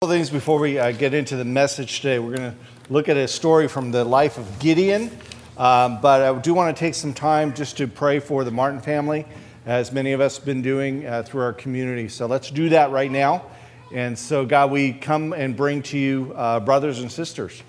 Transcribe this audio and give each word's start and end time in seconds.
couple 0.00 0.14
things 0.14 0.30
before 0.30 0.60
we 0.60 0.78
uh, 0.78 0.92
get 0.92 1.12
into 1.12 1.34
the 1.34 1.44
message 1.44 2.02
today. 2.02 2.20
We're 2.20 2.36
going 2.36 2.52
to 2.52 2.56
look 2.88 3.08
at 3.08 3.16
a 3.16 3.26
story 3.26 3.66
from 3.66 3.90
the 3.90 4.04
life 4.04 4.38
of 4.38 4.60
Gideon, 4.60 5.10
um, 5.56 6.00
but 6.00 6.22
I 6.22 6.38
do 6.38 6.54
want 6.54 6.76
to 6.76 6.78
take 6.78 6.94
some 6.94 7.12
time 7.12 7.52
just 7.52 7.78
to 7.78 7.88
pray 7.88 8.20
for 8.20 8.44
the 8.44 8.52
Martin 8.52 8.80
family, 8.80 9.26
as 9.66 9.90
many 9.90 10.12
of 10.12 10.20
us 10.20 10.36
have 10.36 10.46
been 10.46 10.62
doing 10.62 11.04
uh, 11.04 11.24
through 11.24 11.40
our 11.40 11.52
community. 11.52 12.06
So 12.06 12.26
let's 12.26 12.48
do 12.48 12.68
that 12.68 12.92
right 12.92 13.10
now. 13.10 13.46
And 13.92 14.16
so, 14.16 14.46
God, 14.46 14.70
we 14.70 14.92
come 14.92 15.32
and 15.32 15.56
bring 15.56 15.82
to 15.82 15.98
you 15.98 16.32
uh, 16.36 16.60
brothers 16.60 17.00
and 17.00 17.10
sisters, 17.10 17.60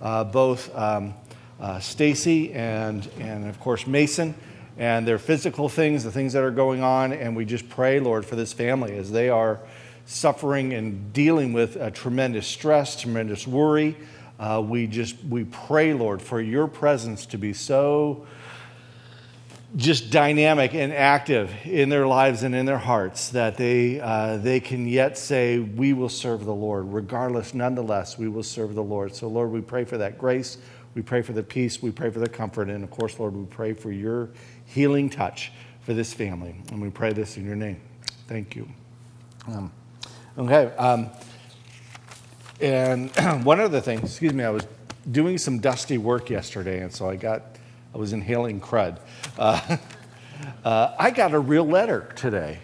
uh, 0.00 0.22
both 0.22 0.72
um, 0.76 1.12
uh, 1.58 1.80
Stacy 1.80 2.52
and, 2.52 3.04
and, 3.18 3.48
of 3.48 3.58
course, 3.58 3.84
Mason, 3.84 4.36
and 4.78 5.08
their 5.08 5.18
physical 5.18 5.68
things, 5.68 6.04
the 6.04 6.12
things 6.12 6.34
that 6.34 6.44
are 6.44 6.52
going 6.52 6.84
on. 6.84 7.12
And 7.12 7.34
we 7.34 7.44
just 7.44 7.68
pray, 7.68 7.98
Lord, 7.98 8.24
for 8.24 8.36
this 8.36 8.52
family 8.52 8.96
as 8.96 9.10
they 9.10 9.28
are 9.28 9.58
suffering 10.06 10.72
and 10.72 11.12
dealing 11.12 11.52
with 11.52 11.76
a 11.76 11.90
tremendous 11.90 12.46
stress, 12.46 13.00
tremendous 13.00 13.46
worry. 13.46 13.96
Uh, 14.38 14.62
we 14.66 14.86
just 14.86 15.16
we 15.24 15.44
pray, 15.44 15.94
Lord, 15.94 16.20
for 16.20 16.40
your 16.40 16.66
presence 16.66 17.26
to 17.26 17.38
be 17.38 17.52
so 17.52 18.26
just 19.76 20.10
dynamic 20.10 20.72
and 20.72 20.92
active 20.92 21.52
in 21.64 21.88
their 21.88 22.06
lives 22.06 22.44
and 22.44 22.54
in 22.54 22.64
their 22.64 22.78
hearts 22.78 23.30
that 23.30 23.56
they 23.56 24.00
uh, 24.00 24.36
they 24.36 24.60
can 24.60 24.86
yet 24.86 25.18
say, 25.18 25.58
"We 25.58 25.92
will 25.92 26.08
serve 26.08 26.44
the 26.44 26.54
Lord, 26.54 26.92
regardless. 26.92 27.54
Nonetheless, 27.54 28.18
we 28.18 28.28
will 28.28 28.42
serve 28.42 28.74
the 28.74 28.82
Lord." 28.82 29.14
So, 29.14 29.28
Lord, 29.28 29.50
we 29.50 29.60
pray 29.60 29.84
for 29.84 29.98
that 29.98 30.18
grace. 30.18 30.58
We 30.94 31.02
pray 31.02 31.22
for 31.22 31.32
the 31.32 31.42
peace. 31.42 31.82
We 31.82 31.90
pray 31.90 32.10
for 32.10 32.20
the 32.20 32.28
comfort, 32.28 32.68
and 32.68 32.84
of 32.84 32.90
course, 32.90 33.18
Lord, 33.18 33.34
we 33.34 33.46
pray 33.46 33.72
for 33.72 33.90
your 33.90 34.30
healing 34.66 35.10
touch 35.10 35.52
for 35.80 35.92
this 35.92 36.12
family, 36.12 36.54
and 36.70 36.80
we 36.80 36.90
pray 36.90 37.12
this 37.12 37.36
in 37.36 37.44
your 37.44 37.56
name. 37.56 37.80
Thank 38.28 38.54
you. 38.54 38.68
Um, 39.48 39.72
Okay. 40.36 40.64
Um, 40.76 41.10
and 42.60 43.10
one 43.44 43.60
other 43.60 43.80
thing, 43.80 44.00
excuse 44.00 44.32
me, 44.32 44.42
I 44.42 44.50
was 44.50 44.66
doing 45.08 45.38
some 45.38 45.60
dusty 45.60 45.96
work 45.96 46.28
yesterday, 46.28 46.80
and 46.80 46.92
so 46.92 47.08
I 47.08 47.14
got, 47.14 47.42
I 47.94 47.98
was 47.98 48.12
inhaling 48.12 48.60
crud. 48.60 48.98
Uh, 49.38 49.76
uh, 50.64 50.94
I 50.98 51.12
got 51.12 51.34
a 51.34 51.38
real 51.38 51.64
letter 51.64 52.12
today. 52.16 52.58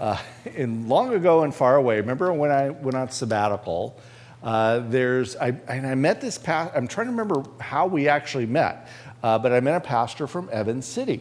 Uh, 0.00 0.18
long 0.58 1.14
ago 1.14 1.44
and 1.44 1.54
far 1.54 1.76
away, 1.76 2.00
remember 2.00 2.32
when 2.32 2.50
I 2.50 2.70
went 2.70 2.96
on 2.96 3.08
sabbatical? 3.10 4.00
Uh, 4.42 4.80
there's, 4.80 5.36
I, 5.36 5.50
and 5.68 5.86
I 5.86 5.94
met 5.94 6.20
this 6.20 6.38
pastor, 6.38 6.76
I'm 6.76 6.88
trying 6.88 7.06
to 7.06 7.12
remember 7.12 7.44
how 7.60 7.86
we 7.86 8.08
actually 8.08 8.46
met, 8.46 8.88
uh, 9.22 9.38
but 9.38 9.52
I 9.52 9.60
met 9.60 9.76
a 9.76 9.80
pastor 9.80 10.26
from 10.26 10.48
Evans 10.50 10.86
City. 10.86 11.20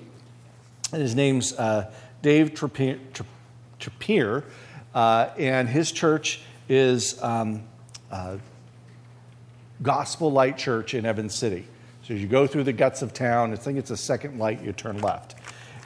And 0.92 1.00
his 1.00 1.14
name's 1.14 1.54
uh, 1.54 1.94
Dave. 2.24 2.56
Trappier 2.56 4.44
uh, 4.94 5.30
and 5.38 5.68
his 5.68 5.92
church 5.92 6.42
is 6.70 7.22
um, 7.24 7.64
uh, 8.12 8.38
Gospel 9.82 10.32
Light 10.32 10.58
Church 10.58 10.94
in 10.94 11.06
Evans 11.06 11.34
City. 11.34 11.66
So 12.04 12.14
you 12.14 12.28
go 12.28 12.48
through 12.48 12.64
the 12.64 12.74
guts 12.74 13.02
of 13.02 13.14
town, 13.14 13.54
I 13.54 13.56
think 13.56 13.78
it's 13.78 13.92
a 13.92 13.98
second 13.98 14.40
light, 14.40 14.62
you 14.62 14.74
turn 14.74 15.00
left. 15.00 15.36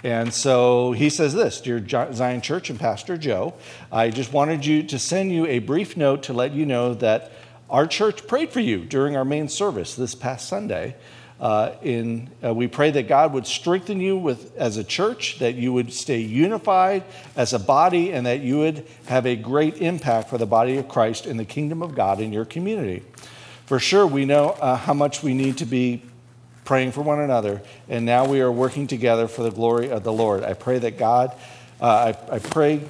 And 0.04 0.34
so 0.34 0.92
he 0.92 1.10
says 1.10 1.34
this 1.34 1.62
Dear 1.62 1.84
Zion 1.88 2.42
Church 2.42 2.70
and 2.70 2.80
Pastor 2.80 3.18
Joe, 3.18 3.56
I 3.92 4.10
just 4.10 4.34
wanted 4.34 4.66
you 4.66 4.84
to 4.84 5.00
send 5.00 5.32
you 5.32 5.46
a 5.48 5.60
brief 5.60 5.98
note 5.98 6.24
to 6.24 6.34
let 6.34 6.52
you 6.54 6.66
know 6.66 6.94
that 6.96 7.32
our 7.70 7.88
church 7.88 8.28
prayed 8.28 8.52
for 8.52 8.60
you 8.60 8.86
during 8.86 9.16
our 9.16 9.26
main 9.26 9.50
service 9.50 9.96
this 9.96 10.14
past 10.14 10.48
Sunday. 10.48 10.96
Uh, 11.40 11.74
in, 11.82 12.30
uh, 12.44 12.54
we 12.54 12.68
pray 12.68 12.92
that 12.92 13.10
God 13.10 13.34
would 13.34 13.46
strengthen 13.46 14.00
you 14.00 14.18
with, 14.18 14.56
as 14.56 14.78
a 14.78 14.84
church, 14.84 15.40
that 15.40 15.56
you 15.56 15.74
would 15.74 15.92
stay 15.92 16.20
unified 16.20 17.04
as 17.36 17.52
a 17.52 17.60
body, 17.60 18.14
and 18.14 18.26
that 18.26 18.40
you 18.40 18.60
would 18.60 18.86
have 19.08 19.26
a 19.26 19.36
great 19.36 19.82
impact 19.82 20.30
for 20.30 20.38
the 20.38 20.46
body 20.46 20.78
of 20.78 20.88
Christ 20.88 21.26
in 21.26 21.36
the 21.36 21.46
kingdom 21.46 21.82
of 21.82 21.94
God 21.94 22.22
in 22.22 22.32
your 22.32 22.46
community. 22.46 23.04
For 23.66 23.80
sure, 23.80 24.08
we 24.08 24.26
know 24.26 24.52
uh, 24.62 24.78
how 24.78 24.94
much 24.94 25.24
we 25.24 25.34
need 25.34 25.58
to 25.58 25.66
be 25.66 26.04
praying 26.64 26.92
for 26.94 27.02
one 27.02 27.20
another, 27.20 27.62
and 27.90 28.06
now 28.06 28.28
we 28.28 28.40
are 28.42 28.52
working 28.52 28.88
together 28.88 29.28
for 29.28 29.44
the 29.44 29.52
glory 29.52 29.92
of 29.92 30.04
the 30.04 30.14
Lord. 30.14 30.44
I 30.44 30.54
pray 30.54 30.80
that 30.80 30.98
God, 30.98 31.36
uh, 31.82 32.14
I, 32.32 32.36
I, 32.36 32.40
pray 32.40 32.82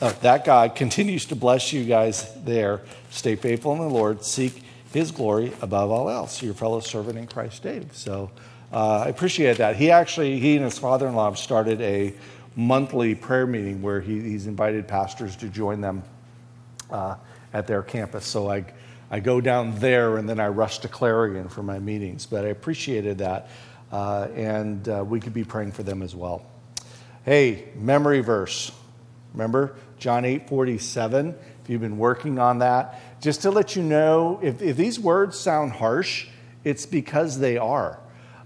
uh, 0.00 0.12
that 0.22 0.44
God 0.44 0.74
continues 0.76 1.26
to 1.26 1.36
bless 1.36 1.72
you 1.72 1.84
guys 1.84 2.32
there. 2.44 2.80
Stay 3.10 3.36
faithful 3.36 3.72
in 3.72 3.78
the 3.78 3.88
Lord. 3.88 4.24
Seek 4.24 4.63
his 4.94 5.10
glory 5.10 5.52
above 5.60 5.90
all 5.90 6.08
else. 6.08 6.42
Your 6.42 6.54
fellow 6.54 6.80
servant 6.80 7.18
in 7.18 7.26
Christ, 7.26 7.64
Dave. 7.64 7.88
So 7.92 8.30
uh, 8.72 9.00
I 9.00 9.08
appreciate 9.08 9.58
that. 9.58 9.76
He 9.76 9.90
actually, 9.90 10.38
he 10.38 10.54
and 10.56 10.64
his 10.64 10.78
father 10.78 11.08
in 11.08 11.14
law 11.14 11.28
have 11.28 11.38
started 11.38 11.80
a 11.80 12.14
monthly 12.56 13.16
prayer 13.16 13.46
meeting 13.46 13.82
where 13.82 14.00
he, 14.00 14.20
he's 14.20 14.46
invited 14.46 14.86
pastors 14.86 15.34
to 15.36 15.48
join 15.48 15.80
them 15.80 16.04
uh, 16.90 17.16
at 17.52 17.66
their 17.66 17.82
campus. 17.82 18.24
So 18.24 18.48
I, 18.48 18.64
I 19.10 19.18
go 19.18 19.40
down 19.40 19.78
there 19.80 20.16
and 20.16 20.28
then 20.28 20.38
I 20.38 20.48
rush 20.48 20.78
to 20.78 20.88
Clarion 20.88 21.48
for 21.48 21.64
my 21.64 21.80
meetings. 21.80 22.24
But 22.24 22.44
I 22.44 22.48
appreciated 22.48 23.18
that. 23.18 23.48
Uh, 23.90 24.28
and 24.34 24.88
uh, 24.88 25.04
we 25.06 25.20
could 25.20 25.34
be 25.34 25.44
praying 25.44 25.72
for 25.72 25.82
them 25.82 26.02
as 26.02 26.14
well. 26.14 26.46
Hey, 27.24 27.68
memory 27.74 28.20
verse. 28.20 28.70
Remember 29.32 29.76
John 29.98 30.24
8 30.24 30.48
47? 30.48 31.34
If 31.62 31.70
you've 31.70 31.80
been 31.80 31.98
working 31.98 32.38
on 32.38 32.58
that, 32.58 33.00
just 33.24 33.40
to 33.40 33.50
let 33.50 33.74
you 33.74 33.82
know, 33.82 34.38
if, 34.42 34.60
if 34.60 34.76
these 34.76 35.00
words 35.00 35.38
sound 35.38 35.72
harsh, 35.72 36.26
it's 36.62 36.84
because 36.84 37.38
they 37.38 37.56
are. 37.56 37.98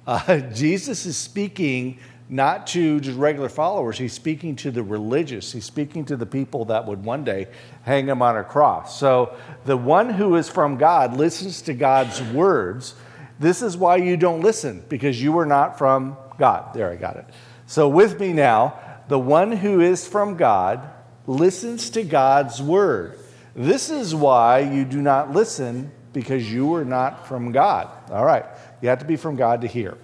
Uh, 0.06 0.38
Jesus 0.54 1.04
is 1.04 1.16
speaking 1.16 1.98
not 2.28 2.68
to 2.68 3.00
just 3.00 3.18
regular 3.18 3.48
followers, 3.48 3.98
he's 3.98 4.12
speaking 4.12 4.54
to 4.54 4.70
the 4.70 4.84
religious. 4.84 5.50
He's 5.50 5.64
speaking 5.64 6.04
to 6.04 6.16
the 6.16 6.26
people 6.26 6.66
that 6.66 6.86
would 6.86 7.04
one 7.04 7.24
day 7.24 7.48
hang 7.82 8.06
him 8.06 8.22
on 8.22 8.36
a 8.36 8.44
cross. 8.44 9.00
So 9.00 9.36
the 9.64 9.76
one 9.76 10.10
who 10.10 10.36
is 10.36 10.48
from 10.48 10.76
God 10.76 11.16
listens 11.16 11.60
to 11.62 11.74
God's 11.74 12.22
words. 12.22 12.94
This 13.40 13.62
is 13.62 13.76
why 13.76 13.96
you 13.96 14.16
don't 14.16 14.42
listen, 14.42 14.84
because 14.88 15.20
you 15.20 15.36
are 15.38 15.46
not 15.46 15.76
from 15.76 16.16
God. 16.38 16.72
There, 16.72 16.88
I 16.88 16.94
got 16.94 17.16
it. 17.16 17.24
So 17.66 17.88
with 17.88 18.20
me 18.20 18.32
now, 18.32 18.78
the 19.08 19.18
one 19.18 19.50
who 19.50 19.80
is 19.80 20.06
from 20.06 20.36
God 20.36 20.88
listens 21.26 21.90
to 21.90 22.04
God's 22.04 22.62
word. 22.62 23.18
This 23.58 23.90
is 23.90 24.14
why 24.14 24.60
you 24.60 24.84
do 24.84 25.02
not 25.02 25.32
listen 25.32 25.90
because 26.12 26.48
you 26.48 26.76
are 26.76 26.84
not 26.84 27.26
from 27.26 27.50
God. 27.50 27.88
All 28.08 28.24
right, 28.24 28.44
you 28.80 28.88
have 28.88 29.00
to 29.00 29.04
be 29.04 29.16
from 29.16 29.34
God 29.34 29.62
to 29.62 29.66
hear. 29.66 29.98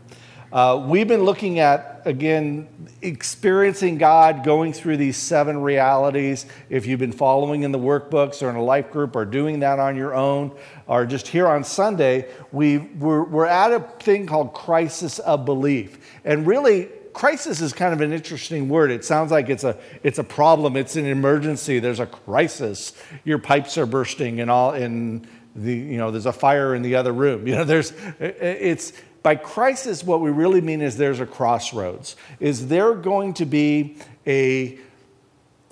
Uh, 0.53 0.85
we've 0.89 1.07
been 1.07 1.23
looking 1.23 1.61
at, 1.61 2.03
again, 2.05 2.67
experiencing 3.01 3.97
God, 3.97 4.43
going 4.43 4.73
through 4.73 4.97
these 4.97 5.17
seven 5.17 5.63
realities. 5.63 6.47
If 6.69 6.87
you've 6.87 6.99
been 6.99 7.13
following 7.13 7.63
in 7.63 7.71
the 7.71 7.79
workbooks 7.79 8.43
or 8.43 8.51
in 8.51 8.57
a 8.57 8.63
life 8.63 8.91
group 8.91 9.15
or 9.15 9.25
doing 9.25 9.61
that 9.61 9.79
on 9.79 9.95
your 9.95 10.17
own, 10.17 10.51
or 10.89 11.07
just 11.07 11.29
here 11.29 11.47
on 11.47 11.63
Sunday, 11.63 12.29
we, 12.51 12.79
we're, 12.79 13.23
we're 13.23 13.47
at 13.47 13.73
a 13.73 13.79
thing 14.01 14.27
called 14.27 14.53
crisis 14.53 15.21
of 15.21 15.45
belief. 15.45 15.99
And 16.25 16.45
really, 16.45 16.89
crisis 17.15 17.61
is 17.61 17.73
kind 17.73 17.95
of 17.95 18.01
an 18.01 18.13
interesting 18.13 18.69
word. 18.69 18.91
It 18.91 19.05
sounds 19.05 19.31
like 19.31 19.49
it's 19.49 19.65
a, 19.65 19.79
it's 20.03 20.19
a 20.19 20.25
problem, 20.25 20.77
it's 20.77 20.97
an 20.97 21.07
emergency, 21.07 21.79
there's 21.79 22.01
a 22.01 22.07
crisis. 22.07 22.93
Your 23.25 23.39
pipes 23.39 23.79
are 23.79 23.87
bursting 23.87 24.41
and 24.41 24.51
all, 24.51 24.73
and 24.73 25.27
the, 25.55 25.73
you 25.73 25.97
know, 25.97 26.11
there's 26.11 26.27
a 26.27 26.33
fire 26.33 26.75
in 26.75 26.83
the 26.83 26.97
other 26.97 27.13
room. 27.13 27.47
You 27.55 27.55
know, 27.55 27.65
there's, 27.65 27.93
it's, 28.19 28.93
by 29.23 29.37
crisis, 29.37 30.05
what 30.05 30.21
we 30.21 30.31
really 30.31 30.61
mean 30.61 30.83
is 30.83 30.97
there's 30.97 31.21
a 31.21 31.27
crossroads. 31.27 32.17
Is 32.41 32.67
there 32.67 32.95
going 32.95 33.35
to 33.35 33.47
be 33.47 33.97
a 34.27 34.79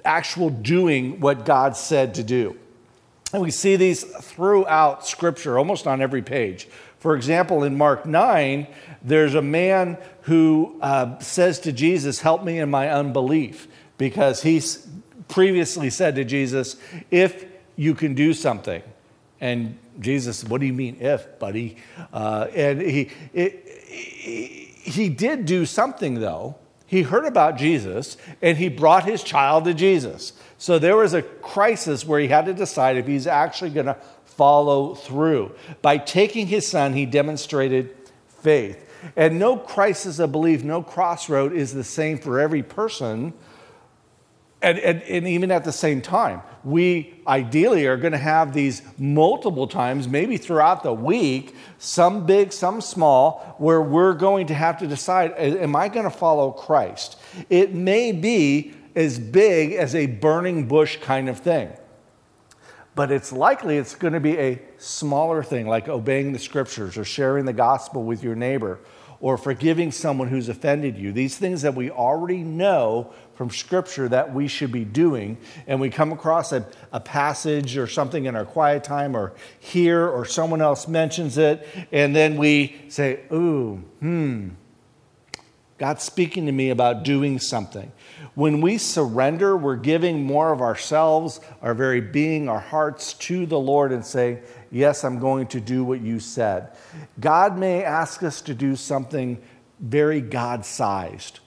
actual 0.05 0.49
doing 0.49 1.21
what 1.21 1.45
God 1.45 1.77
said 1.77 2.15
to 2.15 2.23
do? 2.23 2.57
And 3.33 3.43
we 3.43 3.51
see 3.51 3.77
these 3.77 4.05
throughout 4.05 5.07
Scripture, 5.07 5.59
almost 5.59 5.87
on 5.87 6.01
every 6.01 6.23
page. 6.23 6.69
For 6.99 7.17
example, 7.17 7.65
in 7.65 7.77
Mark 7.77 8.07
9, 8.07 8.67
there's 9.03 9.35
a 9.35 9.43
man 9.43 9.99
who 10.23 10.77
uh, 10.81 11.19
says 11.19 11.61
to 11.61 11.73
Jesus, 11.73 12.21
Help 12.21 12.45
me 12.45 12.59
in 12.59 12.71
my 12.71 12.91
unbelief, 12.91 13.69
because 13.99 14.43
he 14.43 14.63
previously 15.29 15.91
said 15.91 16.17
to 16.17 16.25
Jesus, 16.25 16.77
If 17.11 17.47
you 17.77 17.95
can 17.95 18.15
do 18.15 18.35
something. 18.35 18.83
And 19.41 19.79
Jesus, 19.99 20.45
what 20.45 20.61
do 20.61 20.67
you 20.67 20.73
mean, 20.73 20.99
if, 21.01 21.39
buddy? 21.39 21.77
Uh, 22.13 22.47
and 22.55 22.81
he, 22.81 23.11
it, 23.33 23.67
he 23.69 25.09
did 25.09 25.47
do 25.47 25.67
something, 25.67 26.15
though. 26.15 26.57
He 26.87 27.03
heard 27.03 27.25
about 27.25 27.57
Jesus 27.57 28.19
and 28.43 28.59
he 28.59 28.69
brought 28.69 29.05
his 29.05 29.23
child 29.23 29.65
to 29.65 29.73
Jesus. 29.73 30.35
So 30.59 30.79
there 30.79 30.95
was 30.95 31.15
a 31.15 31.23
crisis 31.23 32.05
where 32.05 32.21
he 32.21 32.29
had 32.29 32.45
to 32.45 32.53
decide 32.53 32.99
if 32.99 33.07
he's 33.07 33.27
actually 33.27 33.71
going 33.71 33.87
to 33.87 33.97
follow 34.27 34.95
through. 34.95 35.55
By 35.81 35.97
taking 35.97 36.49
his 36.49 36.69
son, 36.69 36.93
he 36.93 37.07
demonstrated 37.07 37.97
faith. 38.41 38.87
And 39.17 39.39
no 39.39 39.57
crisis 39.57 40.19
of 40.19 40.33
belief, 40.33 40.63
no 40.63 40.83
crossroad 40.83 41.53
is 41.53 41.75
the 41.75 41.85
same 41.85 42.19
for 42.19 42.41
every 42.41 42.63
person. 42.63 43.33
And, 44.61 44.79
and, 44.79 45.03
and, 45.03 45.27
even 45.27 45.51
at 45.51 45.65
the 45.65 45.73
same 45.73 46.01
time, 46.01 46.41
we 46.63 47.21
ideally 47.27 47.87
are 47.87 47.97
going 47.97 48.13
to 48.13 48.19
have 48.19 48.55
these 48.55 48.81
multiple 48.97 49.67
times, 49.67 50.07
maybe 50.07 50.37
throughout 50.37 50.85
the 50.85 50.93
week, 50.93 51.57
some 51.79 52.27
big, 52.27 52.53
some 52.53 52.81
small, 52.81 53.57
where 53.59 53.83
we're 53.83 54.15
going 54.15 54.47
to 54.47 54.55
have 54.55 54.79
to 54.79 54.87
decide 54.87 55.33
am 55.37 55.75
I 55.75 55.89
going 55.89 56.05
to 56.05 56.17
follow 56.17 56.53
Christ? 56.53 57.19
It 57.51 57.75
may 57.75 58.13
be 58.13 58.73
as 58.95 59.19
big 59.19 59.73
as 59.73 59.97
a 59.97 60.07
burning 60.07 60.69
bush 60.69 60.99
kind 60.99 61.29
of 61.29 61.41
thing. 61.41 61.73
But 62.95 63.11
it's 63.11 63.33
likely 63.33 63.79
it's 63.79 63.95
going 63.95 64.13
to 64.13 64.21
be 64.21 64.39
a 64.39 64.61
smaller 64.79 65.43
thing 65.43 65.67
like 65.67 65.89
obeying 65.89 66.33
the 66.33 66.39
scriptures 66.39 66.97
or 66.97 67.05
sharing 67.05 67.45
the 67.45 67.53
gospel 67.53 68.05
with 68.05 68.23
your 68.23 68.35
neighbor 68.35 68.79
or 69.23 69.37
forgiving 69.37 69.93
someone 69.93 70.27
who's 70.27 70.49
offended 70.49 70.99
you. 70.99 71.13
These 71.13 71.39
things 71.39 71.63
that 71.63 71.77
we 71.77 71.91
already 71.93 72.39
know 72.39 73.13
from 73.37 73.51
Scripture 73.51 74.09
that 74.09 74.35
we 74.35 74.49
should 74.49 74.73
be 74.73 74.85
doing, 74.85 75.39
and 75.69 75.81
we 75.81 75.91
come 75.91 76.13
across 76.13 76.53
a, 76.53 76.67
a 76.91 76.99
passage 76.99 77.77
or 77.77 77.87
something 77.87 78.25
in 78.25 78.35
our 78.35 78.45
quiet 78.45 78.83
time 78.83 79.17
or 79.17 79.33
hear 79.61 80.09
or 80.09 80.25
someone 80.25 80.61
else 80.61 80.89
mentions 80.89 81.39
it, 81.39 81.67
and 81.93 82.15
then 82.15 82.37
we 82.37 82.75
say, 82.89 83.21
Ooh, 83.33 83.77
hmm, 84.01 84.49
God's 85.83 86.05
speaking 86.05 86.47
to 86.47 86.53
me 86.53 86.71
about 86.71 87.03
doing 87.03 87.41
something. 87.41 87.91
When 88.37 88.61
we 88.61 88.79
surrender, 88.79 89.57
we're 89.57 89.75
giving 89.75 90.23
more 90.23 90.53
of 90.53 90.61
ourselves, 90.61 91.41
our 91.61 91.75
very 91.75 92.01
being, 92.01 92.49
our 92.49 92.61
hearts 92.61 93.15
to 93.15 93.47
the 93.47 93.59
Lord 93.59 93.91
and 93.91 94.07
saying, 94.07 94.43
Yes, 94.71 95.03
I'm 95.03 95.19
going 95.19 95.49
to 95.49 95.61
do 95.61 95.83
what 95.83 96.01
you 96.01 96.21
said. 96.21 96.69
God 97.19 97.59
may 97.59 97.83
ask 97.83 98.23
us 98.23 98.41
to 98.43 98.55
do 98.55 98.77
something 98.77 99.43
very 99.81 100.21
God 100.21 100.65
sized, 100.65 101.41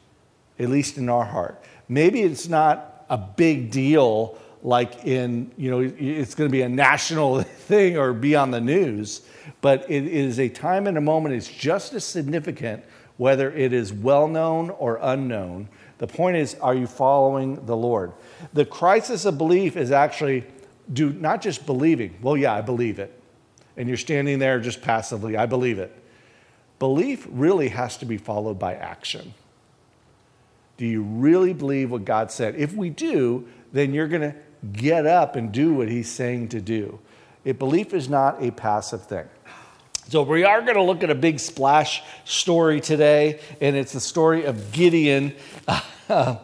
at 0.60 0.68
least 0.68 0.98
in 0.98 1.08
our 1.08 1.24
heart. 1.24 1.64
Maybe 1.88 2.22
it's 2.22 2.50
not 2.50 3.06
a 3.10 3.18
big 3.18 3.72
deal 3.72 4.38
like 4.62 5.06
in, 5.06 5.50
you 5.56 5.72
know, 5.72 5.80
it's 5.80 6.36
going 6.36 6.50
to 6.50 6.52
be 6.52 6.64
a 6.64 6.68
national 6.68 7.42
thing 7.70 7.98
or 7.98 8.12
be 8.12 8.36
on 8.36 8.52
the 8.52 8.60
news, 8.60 9.22
but 9.62 9.90
it 9.90 10.06
is 10.06 10.42
a 10.42 10.50
time 10.50 10.88
and 10.88 10.98
a 10.98 11.02
moment, 11.02 11.36
it's 11.36 11.48
just 11.48 11.94
as 11.94 12.04
significant 12.04 12.84
whether 13.18 13.52
it 13.52 13.74
is 13.74 13.94
well 13.94 14.28
known 14.28 14.70
or 14.72 15.00
unknown. 15.02 15.70
The 15.98 16.08
point 16.08 16.38
is, 16.38 16.56
are 16.56 16.76
you 16.76 16.88
following 16.88 17.66
the 17.66 17.76
Lord? 17.76 18.12
The 18.54 18.66
crisis 18.66 19.26
of 19.26 19.38
belief 19.38 19.78
is 19.78 19.92
actually 19.92 20.46
do 20.92 21.12
not 21.14 21.42
just 21.42 21.66
believing, 21.66 22.18
well, 22.22 22.38
yeah, 22.38 22.54
I 22.54 22.62
believe 22.62 23.00
it. 23.00 23.20
And 23.78 23.88
you're 23.88 23.98
standing 23.98 24.40
there 24.40 24.60
just 24.60 24.82
passively, 24.82 25.38
I 25.38 25.46
believe 25.46 25.80
it. 25.80 25.92
Belief 26.80 27.26
really 27.30 27.70
has 27.70 27.98
to 27.98 28.06
be 28.06 28.18
followed 28.18 28.60
by 28.60 28.76
action. 28.76 29.34
Do 30.78 30.86
you 30.86 31.02
really 31.04 31.54
believe 31.54 31.92
what 31.92 32.04
God 32.04 32.32
said? 32.32 32.56
If 32.56 32.74
we 32.74 32.90
do, 32.90 33.48
then 33.72 33.94
you're 33.94 34.10
going 34.10 34.22
to 34.22 34.36
get 34.74 35.06
up 35.06 35.36
and 35.36 35.52
do 35.52 35.74
what 35.74 35.88
He's 35.90 36.10
saying 36.10 36.50
to 36.50 36.62
do. 36.62 37.00
If 37.46 37.60
belief 37.60 37.94
is 37.94 38.10
not 38.10 38.44
a 38.44 38.52
passive 38.52 39.06
thing. 39.06 39.28
So, 40.08 40.22
we 40.22 40.44
are 40.44 40.62
going 40.62 40.76
to 40.76 40.84
look 40.84 41.04
at 41.04 41.10
a 41.10 41.16
big 41.16 41.40
splash 41.40 42.04
story 42.26 42.80
today, 42.80 43.40
and 43.60 43.76
it's 43.76 43.92
the 43.92 44.00
story 44.00 44.46
of 44.46 44.72
Gideon. 44.72 45.34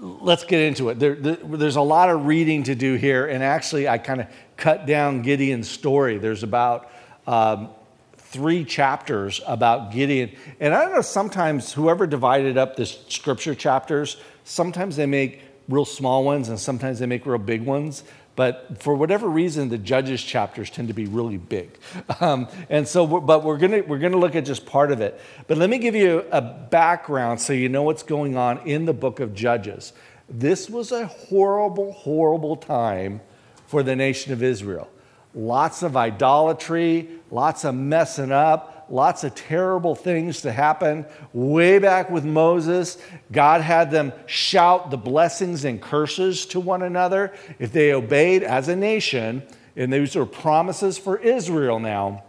let's 0.00 0.44
get 0.44 0.60
into 0.60 0.90
it. 0.90 0.98
There, 0.98 1.14
there, 1.14 1.36
there's 1.36 1.76
a 1.76 1.82
lot 1.82 2.10
of 2.10 2.26
reading 2.26 2.64
to 2.64 2.74
do 2.74 2.94
here, 2.94 3.26
and 3.26 3.42
actually, 3.42 3.88
I 3.88 3.96
kind 3.96 4.20
of 4.20 4.26
cut 4.58 4.84
down 4.84 5.22
Gideon's 5.22 5.68
story. 5.68 6.18
There's 6.18 6.42
about 6.42 6.90
um, 7.26 7.70
three 8.16 8.64
chapters 8.64 9.40
about 9.46 9.92
Gideon. 9.92 10.30
And 10.60 10.74
I 10.74 10.82
don't 10.82 10.94
know, 10.94 11.00
sometimes 11.00 11.72
whoever 11.72 12.06
divided 12.06 12.58
up 12.58 12.76
the 12.76 12.84
scripture 12.84 13.54
chapters, 13.54 14.18
sometimes 14.44 14.96
they 14.96 15.06
make 15.06 15.42
real 15.68 15.84
small 15.84 16.24
ones 16.24 16.48
and 16.48 16.58
sometimes 16.58 16.98
they 16.98 17.06
make 17.06 17.24
real 17.26 17.38
big 17.38 17.64
ones. 17.64 18.04
But 18.36 18.82
for 18.82 18.94
whatever 18.94 19.28
reason, 19.28 19.68
the 19.68 19.78
Judges 19.78 20.22
chapters 20.22 20.70
tend 20.70 20.88
to 20.88 20.94
be 20.94 21.06
really 21.06 21.36
big. 21.36 21.78
Um, 22.20 22.48
and 22.68 22.86
so, 22.86 23.04
we're, 23.04 23.20
but 23.20 23.44
we're 23.44 23.56
going 23.56 23.72
to 23.72 23.80
we're 23.82 23.98
gonna 23.98 24.16
look 24.16 24.34
at 24.34 24.44
just 24.44 24.66
part 24.66 24.92
of 24.92 25.00
it. 25.00 25.20
But 25.46 25.58
let 25.58 25.70
me 25.70 25.78
give 25.78 25.94
you 25.94 26.24
a 26.30 26.40
background 26.40 27.40
so 27.40 27.52
you 27.52 27.68
know 27.68 27.82
what's 27.82 28.02
going 28.02 28.36
on 28.36 28.58
in 28.66 28.84
the 28.84 28.92
book 28.92 29.20
of 29.20 29.34
Judges. 29.34 29.92
This 30.28 30.70
was 30.70 30.92
a 30.92 31.06
horrible, 31.06 31.92
horrible 31.92 32.56
time 32.56 33.20
for 33.66 33.82
the 33.82 33.96
nation 33.96 34.32
of 34.32 34.42
Israel. 34.42 34.88
Lots 35.34 35.82
of 35.82 35.96
idolatry, 35.96 37.08
lots 37.30 37.64
of 37.64 37.74
messing 37.74 38.32
up, 38.32 38.79
lots 38.90 39.24
of 39.24 39.34
terrible 39.34 39.94
things 39.94 40.42
to 40.42 40.52
happen. 40.52 41.06
Way 41.32 41.78
back 41.78 42.10
with 42.10 42.24
Moses, 42.24 42.98
God 43.32 43.60
had 43.60 43.90
them 43.90 44.12
shout 44.26 44.90
the 44.90 44.96
blessings 44.96 45.64
and 45.64 45.80
curses 45.80 46.46
to 46.46 46.60
one 46.60 46.82
another 46.82 47.32
if 47.58 47.72
they 47.72 47.92
obeyed 47.92 48.42
as 48.42 48.68
a 48.68 48.76
nation. 48.76 49.42
And 49.76 49.92
these 49.92 50.16
are 50.16 50.26
promises 50.26 50.98
for 50.98 51.16
Israel 51.18 51.78
now. 51.78 52.24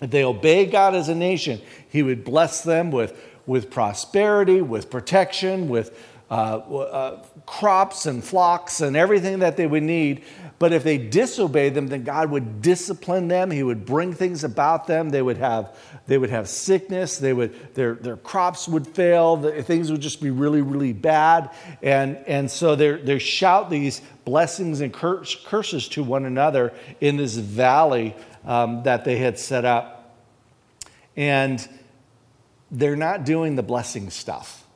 If 0.00 0.10
they 0.10 0.24
obey 0.24 0.66
God 0.66 0.94
as 0.94 1.08
a 1.08 1.14
nation, 1.14 1.60
He 1.88 2.02
would 2.02 2.24
bless 2.24 2.62
them 2.62 2.90
with, 2.90 3.18
with 3.46 3.70
prosperity, 3.70 4.60
with 4.60 4.90
protection, 4.90 5.68
with 5.68 5.96
uh, 6.30 6.34
uh, 6.34 7.22
crops 7.46 8.06
and 8.06 8.24
flocks 8.24 8.80
and 8.80 8.96
everything 8.96 9.38
that 9.40 9.56
they 9.56 9.66
would 9.66 9.82
need. 9.82 10.24
But 10.64 10.72
if 10.72 10.82
they 10.82 10.96
disobeyed 10.96 11.74
them, 11.74 11.88
then 11.88 12.04
God 12.04 12.30
would 12.30 12.62
discipline 12.62 13.28
them. 13.28 13.50
He 13.50 13.62
would 13.62 13.84
bring 13.84 14.14
things 14.14 14.44
about 14.44 14.86
them. 14.86 15.10
They 15.10 15.20
would 15.20 15.36
have, 15.36 15.76
they 16.06 16.16
would 16.16 16.30
have 16.30 16.48
sickness. 16.48 17.18
They 17.18 17.34
would, 17.34 17.74
their, 17.74 17.96
their 17.96 18.16
crops 18.16 18.66
would 18.66 18.86
fail. 18.86 19.36
The, 19.36 19.62
things 19.62 19.92
would 19.92 20.00
just 20.00 20.22
be 20.22 20.30
really, 20.30 20.62
really 20.62 20.94
bad. 20.94 21.50
And, 21.82 22.16
and 22.26 22.50
so 22.50 22.76
they 22.76 23.18
shout 23.18 23.68
these 23.68 24.00
blessings 24.24 24.80
and 24.80 24.90
curse, 24.90 25.36
curses 25.44 25.86
to 25.88 26.02
one 26.02 26.24
another 26.24 26.72
in 26.98 27.18
this 27.18 27.36
valley 27.36 28.16
um, 28.46 28.84
that 28.84 29.04
they 29.04 29.18
had 29.18 29.38
set 29.38 29.66
up. 29.66 30.16
And 31.14 31.68
they're 32.70 32.96
not 32.96 33.26
doing 33.26 33.56
the 33.56 33.62
blessing 33.62 34.08
stuff. 34.08 34.66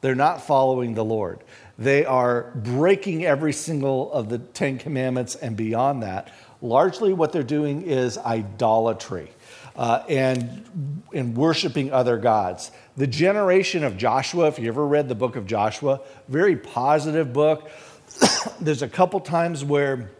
They're 0.00 0.16
not 0.16 0.42
following 0.42 0.94
the 0.94 1.04
Lord. 1.04 1.44
They 1.78 2.04
are 2.04 2.52
breaking 2.54 3.24
every 3.24 3.52
single 3.52 4.10
of 4.12 4.28
the 4.28 4.38
Ten 4.38 4.78
Commandments 4.78 5.34
and 5.34 5.56
beyond 5.56 6.02
that. 6.02 6.32
Largely, 6.62 7.12
what 7.12 7.32
they're 7.32 7.42
doing 7.42 7.82
is 7.82 8.16
idolatry 8.16 9.30
uh, 9.76 10.02
and, 10.08 11.02
and 11.12 11.36
worshiping 11.36 11.92
other 11.92 12.16
gods. 12.16 12.70
The 12.96 13.06
generation 13.06 13.84
of 13.84 13.98
Joshua, 13.98 14.46
if 14.48 14.58
you 14.58 14.68
ever 14.68 14.86
read 14.86 15.08
the 15.08 15.14
book 15.14 15.36
of 15.36 15.46
Joshua, 15.46 16.00
very 16.28 16.56
positive 16.56 17.32
book. 17.32 17.70
There's 18.60 18.82
a 18.82 18.88
couple 18.88 19.20
times 19.20 19.62
where 19.62 20.10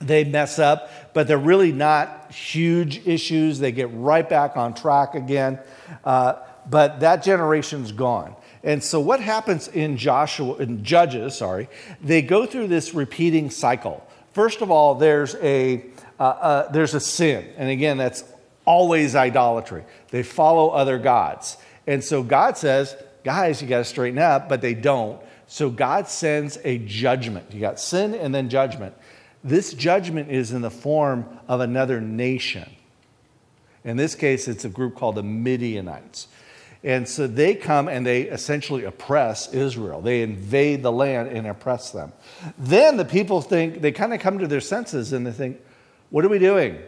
they 0.00 0.24
mess 0.24 0.58
up, 0.58 0.90
but 1.12 1.28
they're 1.28 1.36
really 1.36 1.72
not 1.72 2.32
huge 2.32 3.06
issues. 3.06 3.58
They 3.58 3.72
get 3.72 3.90
right 3.92 4.26
back 4.26 4.56
on 4.56 4.72
track 4.72 5.14
again. 5.14 5.58
Uh, 6.04 6.36
but 6.68 7.00
that 7.00 7.22
generation's 7.22 7.92
gone. 7.92 8.34
And 8.62 8.82
so 8.82 9.00
what 9.00 9.20
happens 9.20 9.68
in 9.68 9.96
Joshua 9.96 10.56
in 10.56 10.84
Judges, 10.84 11.36
sorry, 11.36 11.68
they 12.00 12.22
go 12.22 12.46
through 12.46 12.68
this 12.68 12.94
repeating 12.94 13.50
cycle. 13.50 14.06
First 14.32 14.60
of 14.60 14.70
all, 14.70 14.94
there's 14.94 15.34
a 15.36 15.84
uh, 16.18 16.22
uh, 16.22 16.72
there's 16.72 16.94
a 16.94 17.00
sin, 17.00 17.46
and 17.58 17.68
again, 17.68 17.98
that's 17.98 18.24
always 18.64 19.14
idolatry. 19.14 19.84
They 20.10 20.22
follow 20.22 20.70
other 20.70 20.98
gods, 20.98 21.58
and 21.86 22.02
so 22.02 22.22
God 22.22 22.56
says, 22.56 22.96
"Guys, 23.22 23.60
you 23.60 23.68
got 23.68 23.78
to 23.78 23.84
straighten 23.84 24.18
up," 24.18 24.48
but 24.48 24.60
they 24.60 24.74
don't. 24.74 25.20
So 25.46 25.70
God 25.70 26.08
sends 26.08 26.58
a 26.64 26.78
judgment. 26.78 27.52
You 27.52 27.60
got 27.60 27.78
sin 27.78 28.14
and 28.14 28.34
then 28.34 28.48
judgment. 28.48 28.94
This 29.44 29.74
judgment 29.74 30.30
is 30.30 30.52
in 30.52 30.62
the 30.62 30.70
form 30.70 31.26
of 31.46 31.60
another 31.60 32.00
nation. 32.00 32.68
In 33.84 33.96
this 33.96 34.16
case, 34.16 34.48
it's 34.48 34.64
a 34.64 34.68
group 34.68 34.96
called 34.96 35.14
the 35.14 35.22
Midianites. 35.22 36.26
And 36.86 37.08
so 37.08 37.26
they 37.26 37.56
come 37.56 37.88
and 37.88 38.06
they 38.06 38.22
essentially 38.22 38.84
oppress 38.84 39.52
Israel. 39.52 40.00
They 40.00 40.22
invade 40.22 40.84
the 40.84 40.92
land 40.92 41.30
and 41.30 41.44
oppress 41.44 41.90
them. 41.90 42.12
Then 42.56 42.96
the 42.96 43.04
people 43.04 43.42
think, 43.42 43.80
they 43.80 43.90
kind 43.90 44.14
of 44.14 44.20
come 44.20 44.38
to 44.38 44.46
their 44.46 44.60
senses 44.60 45.12
and 45.12 45.26
they 45.26 45.32
think, 45.32 45.60
what 46.10 46.24
are 46.24 46.28
we 46.28 46.38
doing? 46.38 46.78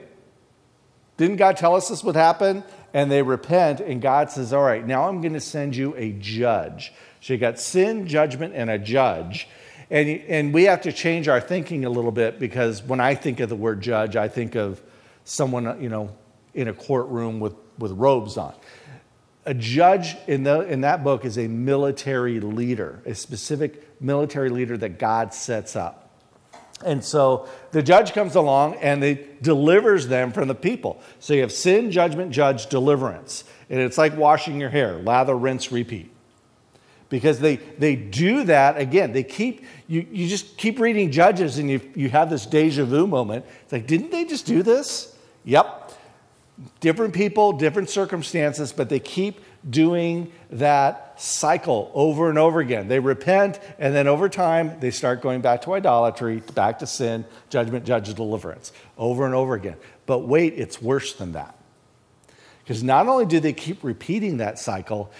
Didn't 1.16 1.34
God 1.34 1.56
tell 1.56 1.74
us 1.74 1.88
this 1.88 2.04
would 2.04 2.14
happen? 2.14 2.62
And 2.94 3.10
they 3.10 3.22
repent, 3.22 3.80
and 3.80 4.00
God 4.00 4.30
says, 4.30 4.52
All 4.52 4.62
right, 4.62 4.86
now 4.86 5.08
I'm 5.08 5.20
going 5.20 5.34
to 5.34 5.40
send 5.40 5.76
you 5.76 5.94
a 5.96 6.12
judge. 6.12 6.92
So 7.20 7.32
you 7.32 7.38
got 7.38 7.58
sin, 7.58 8.06
judgment, 8.06 8.54
and 8.54 8.70
a 8.70 8.78
judge. 8.78 9.48
And, 9.90 10.08
and 10.08 10.54
we 10.54 10.64
have 10.64 10.80
to 10.82 10.92
change 10.92 11.26
our 11.26 11.40
thinking 11.40 11.84
a 11.84 11.90
little 11.90 12.12
bit 12.12 12.38
because 12.38 12.82
when 12.82 13.00
I 13.00 13.16
think 13.16 13.40
of 13.40 13.48
the 13.48 13.56
word 13.56 13.80
judge, 13.80 14.14
I 14.14 14.28
think 14.28 14.54
of 14.54 14.80
someone, 15.24 15.82
you 15.82 15.88
know, 15.88 16.16
in 16.54 16.68
a 16.68 16.72
courtroom 16.72 17.40
with, 17.40 17.54
with 17.78 17.92
robes 17.92 18.36
on 18.36 18.54
a 19.48 19.54
judge 19.54 20.14
in, 20.26 20.42
the, 20.42 20.60
in 20.60 20.82
that 20.82 21.02
book 21.02 21.24
is 21.24 21.38
a 21.38 21.48
military 21.48 22.38
leader, 22.38 23.00
a 23.06 23.14
specific 23.14 23.98
military 23.98 24.50
leader 24.50 24.76
that 24.76 24.98
God 24.98 25.32
sets 25.32 25.74
up. 25.74 26.10
And 26.84 27.02
so 27.02 27.48
the 27.70 27.82
judge 27.82 28.12
comes 28.12 28.34
along 28.34 28.74
and 28.74 29.02
they 29.02 29.26
delivers 29.40 30.06
them 30.06 30.32
from 30.32 30.48
the 30.48 30.54
people. 30.54 31.00
So 31.18 31.32
you 31.32 31.40
have 31.40 31.50
sin, 31.50 31.90
judgment, 31.90 32.30
judge, 32.30 32.66
deliverance. 32.66 33.44
And 33.70 33.80
it's 33.80 33.96
like 33.96 34.14
washing 34.18 34.60
your 34.60 34.68
hair 34.68 34.98
lather, 34.98 35.34
rinse, 35.34 35.72
repeat. 35.72 36.12
Because 37.08 37.40
they, 37.40 37.56
they 37.56 37.96
do 37.96 38.44
that 38.44 38.76
again. 38.76 39.14
They 39.14 39.24
keep, 39.24 39.64
you, 39.86 40.06
you 40.12 40.28
just 40.28 40.58
keep 40.58 40.78
reading 40.78 41.10
Judges 41.10 41.56
and 41.56 41.70
you, 41.70 41.80
you 41.94 42.10
have 42.10 42.28
this 42.28 42.44
deja 42.44 42.84
vu 42.84 43.06
moment. 43.06 43.46
It's 43.62 43.72
like, 43.72 43.86
didn't 43.86 44.10
they 44.10 44.26
just 44.26 44.44
do 44.44 44.62
this? 44.62 45.16
Yep 45.46 45.87
different 46.80 47.14
people, 47.14 47.52
different 47.52 47.90
circumstances, 47.90 48.72
but 48.72 48.88
they 48.88 49.00
keep 49.00 49.40
doing 49.68 50.32
that 50.50 51.20
cycle 51.20 51.90
over 51.94 52.28
and 52.28 52.38
over 52.38 52.60
again. 52.60 52.88
They 52.88 53.00
repent, 53.00 53.60
and 53.78 53.94
then 53.94 54.06
over 54.06 54.28
time, 54.28 54.78
they 54.80 54.90
start 54.90 55.20
going 55.20 55.40
back 55.40 55.62
to 55.62 55.74
idolatry, 55.74 56.42
back 56.54 56.78
to 56.80 56.86
sin, 56.86 57.24
judgment, 57.50 57.84
judgment, 57.84 58.16
deliverance, 58.16 58.72
over 58.96 59.26
and 59.26 59.34
over 59.34 59.54
again. 59.54 59.76
But 60.06 60.20
wait, 60.20 60.54
it's 60.56 60.80
worse 60.80 61.14
than 61.14 61.32
that. 61.32 61.54
Because 62.62 62.82
not 62.82 63.08
only 63.08 63.26
do 63.26 63.40
they 63.40 63.52
keep 63.52 63.82
repeating 63.82 64.38
that 64.38 64.58
cycle, 64.58 65.10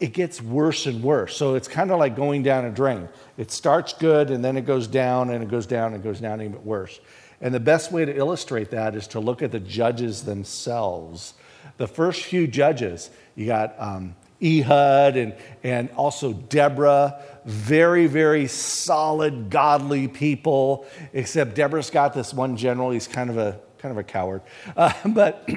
it 0.00 0.12
gets 0.12 0.40
worse 0.40 0.86
and 0.86 1.02
worse. 1.02 1.36
So 1.36 1.54
it's 1.56 1.68
kind 1.68 1.90
of 1.90 1.98
like 1.98 2.16
going 2.16 2.42
down 2.42 2.64
a 2.64 2.70
drain. 2.70 3.08
It 3.36 3.50
starts 3.50 3.92
good 3.92 4.30
and 4.30 4.44
then 4.44 4.56
it 4.56 4.62
goes 4.62 4.86
down 4.86 5.30
and 5.30 5.42
it 5.42 5.50
goes 5.50 5.66
down 5.66 5.94
and 5.94 6.02
goes 6.02 6.20
down 6.20 6.40
even 6.40 6.64
worse. 6.64 7.00
And 7.40 7.54
the 7.54 7.60
best 7.60 7.92
way 7.92 8.04
to 8.04 8.16
illustrate 8.16 8.70
that 8.70 8.94
is 8.94 9.06
to 9.08 9.20
look 9.20 9.42
at 9.42 9.52
the 9.52 9.60
judges 9.60 10.24
themselves. 10.24 11.34
The 11.76 11.88
first 11.88 12.22
few 12.22 12.46
judges, 12.46 13.10
you 13.34 13.46
got 13.46 13.74
um, 13.78 14.14
Ehud 14.42 15.16
and, 15.16 15.34
and 15.62 15.90
also 15.90 16.32
Deborah, 16.32 17.22
very, 17.44 18.06
very 18.06 18.46
solid, 18.46 19.50
godly 19.50 20.08
people, 20.08 20.86
except 21.12 21.54
Deborah's 21.54 21.90
got 21.90 22.14
this 22.14 22.32
one 22.32 22.56
general, 22.56 22.90
he's 22.90 23.08
kind 23.08 23.30
of 23.30 23.38
a, 23.38 23.58
kind 23.78 23.92
of 23.92 23.98
a 23.98 24.04
coward. 24.04 24.42
Uh, 24.76 24.92
but 25.06 25.48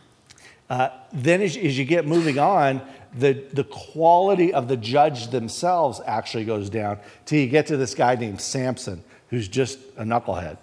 uh, 0.70 0.88
then 1.12 1.42
as, 1.42 1.56
as 1.56 1.78
you 1.78 1.84
get 1.84 2.06
moving 2.06 2.38
on, 2.38 2.80
the, 3.16 3.44
the 3.52 3.64
quality 3.64 4.52
of 4.52 4.68
the 4.68 4.76
judge 4.76 5.28
themselves 5.28 6.00
actually 6.04 6.44
goes 6.44 6.68
down 6.68 6.98
till 7.26 7.38
you 7.38 7.46
get 7.46 7.66
to 7.68 7.76
this 7.76 7.94
guy 7.94 8.16
named 8.16 8.40
Samson, 8.40 9.04
who's 9.28 9.48
just 9.48 9.78
a 9.96 10.02
knucklehead, 10.02 10.58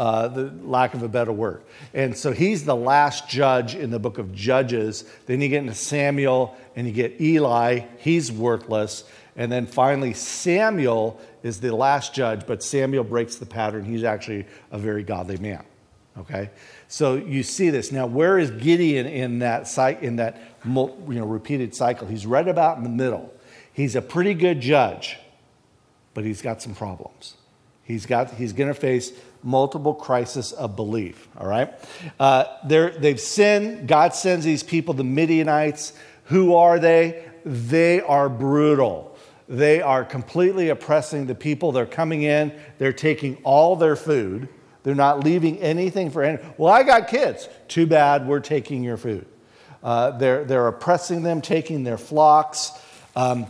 uh, 0.00 0.28
the 0.28 0.50
lack 0.62 0.94
of 0.94 1.02
a 1.02 1.08
better 1.08 1.30
word. 1.30 1.60
And 1.92 2.16
so 2.16 2.32
he's 2.32 2.64
the 2.64 2.74
last 2.74 3.28
judge 3.28 3.74
in 3.74 3.90
the 3.90 3.98
book 3.98 4.16
of 4.16 4.34
Judges. 4.34 5.04
Then 5.26 5.42
you 5.42 5.50
get 5.50 5.58
into 5.58 5.74
Samuel 5.74 6.56
and 6.74 6.86
you 6.86 6.92
get 6.94 7.20
Eli, 7.20 7.80
he's 7.98 8.32
worthless. 8.32 9.04
And 9.36 9.52
then 9.52 9.66
finally, 9.66 10.14
Samuel 10.14 11.20
is 11.42 11.60
the 11.60 11.76
last 11.76 12.14
judge, 12.14 12.46
but 12.46 12.62
Samuel 12.62 13.04
breaks 13.04 13.36
the 13.36 13.44
pattern. 13.44 13.84
He's 13.84 14.02
actually 14.02 14.46
a 14.70 14.78
very 14.78 15.02
godly 15.02 15.36
man. 15.36 15.64
Okay? 16.16 16.48
So 16.88 17.16
you 17.16 17.42
see 17.42 17.68
this. 17.68 17.92
Now, 17.92 18.06
where 18.06 18.38
is 18.38 18.50
Gideon 18.52 19.06
in 19.06 19.40
that, 19.40 19.70
in 20.00 20.16
that 20.16 20.40
you 20.64 20.96
know, 21.08 21.26
repeated 21.26 21.74
cycle? 21.74 22.08
He's 22.08 22.24
right 22.24 22.48
about 22.48 22.78
in 22.78 22.84
the 22.84 22.88
middle. 22.88 23.34
He's 23.74 23.96
a 23.96 24.02
pretty 24.02 24.32
good 24.32 24.62
judge, 24.62 25.18
but 26.14 26.24
he's 26.24 26.40
got 26.40 26.62
some 26.62 26.74
problems. 26.74 27.34
He's, 27.84 28.06
got, 28.06 28.30
he's 28.34 28.52
going 28.52 28.72
to 28.72 28.80
face 28.80 29.12
multiple 29.42 29.94
crises 29.94 30.52
of 30.52 30.76
belief, 30.76 31.28
all 31.38 31.46
right? 31.46 31.72
Uh, 32.18 32.44
they've 32.64 33.20
sinned. 33.20 33.88
God 33.88 34.14
sends 34.14 34.44
these 34.44 34.62
people, 34.62 34.94
the 34.94 35.04
Midianites. 35.04 35.92
Who 36.24 36.54
are 36.54 36.78
they? 36.78 37.24
They 37.44 38.00
are 38.00 38.28
brutal. 38.28 39.16
They 39.48 39.80
are 39.80 40.04
completely 40.04 40.68
oppressing 40.68 41.26
the 41.26 41.34
people. 41.34 41.72
They're 41.72 41.86
coming 41.86 42.22
in, 42.22 42.52
they're 42.78 42.92
taking 42.92 43.36
all 43.42 43.76
their 43.76 43.96
food 43.96 44.48
they're 44.82 44.94
not 44.94 45.24
leaving 45.24 45.58
anything 45.58 46.10
for 46.10 46.22
any. 46.22 46.42
Well, 46.56 46.72
I 46.72 46.82
got 46.82 47.08
kids. 47.08 47.48
Too 47.68 47.86
bad, 47.86 48.26
we're 48.26 48.40
taking 48.40 48.82
your 48.82 48.96
food. 48.96 49.26
Uh, 49.82 50.12
they're, 50.12 50.44
they're 50.44 50.68
oppressing 50.68 51.22
them, 51.22 51.40
taking 51.40 51.84
their 51.84 51.98
flocks. 51.98 52.72
Um, 53.16 53.46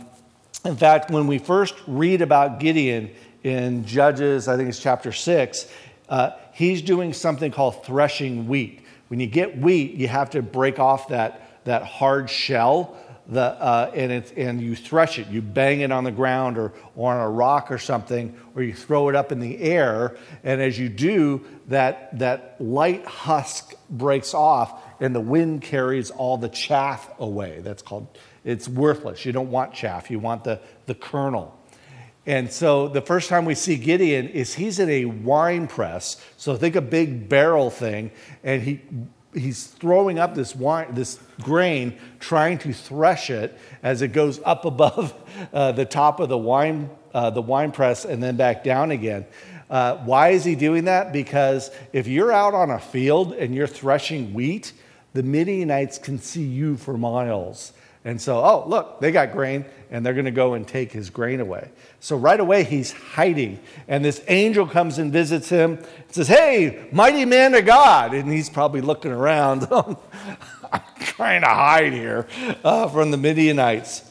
in 0.65 0.75
fact, 0.75 1.09
when 1.09 1.27
we 1.27 1.39
first 1.39 1.75
read 1.87 2.21
about 2.21 2.59
Gideon 2.59 3.11
in 3.43 3.85
Judges, 3.85 4.47
I 4.47 4.57
think 4.57 4.69
it's 4.69 4.79
chapter 4.79 5.11
6, 5.11 5.67
uh, 6.09 6.31
he's 6.53 6.81
doing 6.81 7.13
something 7.13 7.51
called 7.51 7.83
threshing 7.83 8.47
wheat. 8.47 8.81
When 9.07 9.19
you 9.19 9.27
get 9.27 9.57
wheat, 9.57 9.93
you 9.93 10.07
have 10.07 10.31
to 10.31 10.41
break 10.41 10.79
off 10.79 11.09
that, 11.09 11.63
that 11.65 11.83
hard 11.83 12.29
shell 12.29 12.97
the, 13.31 13.41
uh, 13.41 13.91
and, 13.95 14.11
it's, 14.11 14.31
and 14.33 14.59
you 14.61 14.75
thresh 14.75 15.17
it. 15.17 15.27
You 15.27 15.41
bang 15.41 15.79
it 15.79 15.91
on 15.91 16.03
the 16.03 16.11
ground 16.11 16.57
or, 16.57 16.73
or 16.95 17.13
on 17.13 17.21
a 17.21 17.29
rock 17.29 17.71
or 17.71 17.77
something, 17.77 18.35
or 18.55 18.61
you 18.61 18.73
throw 18.73 19.07
it 19.07 19.15
up 19.15 19.31
in 19.31 19.39
the 19.39 19.57
air. 19.59 20.17
And 20.43 20.61
as 20.61 20.77
you 20.77 20.89
do, 20.89 21.45
that, 21.67 22.17
that 22.19 22.57
light 22.59 23.05
husk 23.05 23.73
breaks 23.89 24.33
off, 24.33 24.83
and 24.99 25.15
the 25.15 25.21
wind 25.21 25.61
carries 25.61 26.11
all 26.11 26.37
the 26.37 26.49
chaff 26.49 27.09
away. 27.19 27.59
That's 27.61 27.81
called, 27.81 28.07
it's 28.43 28.67
worthless. 28.67 29.25
You 29.25 29.31
don't 29.31 29.49
want 29.49 29.73
chaff, 29.73 30.11
you 30.11 30.19
want 30.19 30.43
the, 30.43 30.59
the 30.85 30.95
kernel. 30.95 31.57
And 32.25 32.51
so 32.51 32.87
the 32.87 33.01
first 33.01 33.29
time 33.29 33.45
we 33.45 33.55
see 33.55 33.77
Gideon 33.77 34.29
is 34.29 34.53
he's 34.53 34.77
in 34.77 34.89
a 34.89 35.05
wine 35.05 35.67
press. 35.67 36.23
So 36.37 36.55
think 36.55 36.75
a 36.75 36.81
big 36.81 37.27
barrel 37.27 37.69
thing, 37.69 38.11
and 38.43 38.61
he 38.61 38.81
he's 39.33 39.67
throwing 39.67 40.19
up 40.19 40.35
this 40.35 40.55
wine, 40.55 40.93
this 40.93 41.19
grain, 41.41 41.97
trying 42.19 42.57
to 42.59 42.73
thresh 42.73 43.29
it 43.29 43.57
as 43.83 44.01
it 44.01 44.09
goes 44.09 44.41
up 44.45 44.65
above 44.65 45.13
uh, 45.53 45.71
the 45.71 45.85
top 45.85 46.19
of 46.19 46.29
the 46.29 46.37
wine, 46.37 46.89
uh, 47.13 47.29
the 47.29 47.41
wine 47.41 47.71
press 47.71 48.05
and 48.05 48.21
then 48.21 48.35
back 48.35 48.63
down 48.63 48.91
again. 48.91 49.25
Uh, 49.69 49.97
why 49.99 50.29
is 50.29 50.43
he 50.43 50.55
doing 50.55 50.85
that? 50.85 51.13
Because 51.13 51.71
if 51.93 52.07
you're 52.07 52.31
out 52.31 52.53
on 52.53 52.69
a 52.71 52.79
field 52.79 53.33
and 53.33 53.55
you're 53.55 53.67
threshing 53.67 54.33
wheat, 54.33 54.73
the 55.13 55.23
Midianites 55.23 55.97
can 55.97 56.19
see 56.19 56.43
you 56.43 56.75
for 56.75 56.97
miles. 56.97 57.71
And 58.03 58.19
so, 58.19 58.43
oh, 58.43 58.67
look, 58.67 58.99
they 58.99 59.11
got 59.11 59.31
grain, 59.31 59.63
and 59.91 60.03
they're 60.03 60.15
going 60.15 60.25
to 60.25 60.31
go 60.31 60.55
and 60.55 60.67
take 60.67 60.91
his 60.91 61.11
grain 61.11 61.39
away. 61.39 61.69
So, 61.99 62.17
right 62.17 62.39
away, 62.39 62.63
he's 62.63 62.91
hiding. 62.91 63.59
And 63.87 64.03
this 64.03 64.23
angel 64.27 64.65
comes 64.65 64.97
and 64.97 65.13
visits 65.13 65.49
him 65.49 65.77
and 65.77 65.87
says, 66.09 66.27
Hey, 66.27 66.87
mighty 66.91 67.25
man 67.25 67.53
of 67.53 67.65
God. 67.65 68.15
And 68.15 68.31
he's 68.31 68.49
probably 68.49 68.81
looking 68.81 69.11
around. 69.11 69.67
I'm 69.71 70.81
trying 70.99 71.41
to 71.41 71.47
hide 71.47 71.93
here 71.93 72.27
uh, 72.63 72.87
from 72.87 73.11
the 73.11 73.17
Midianites. 73.17 74.09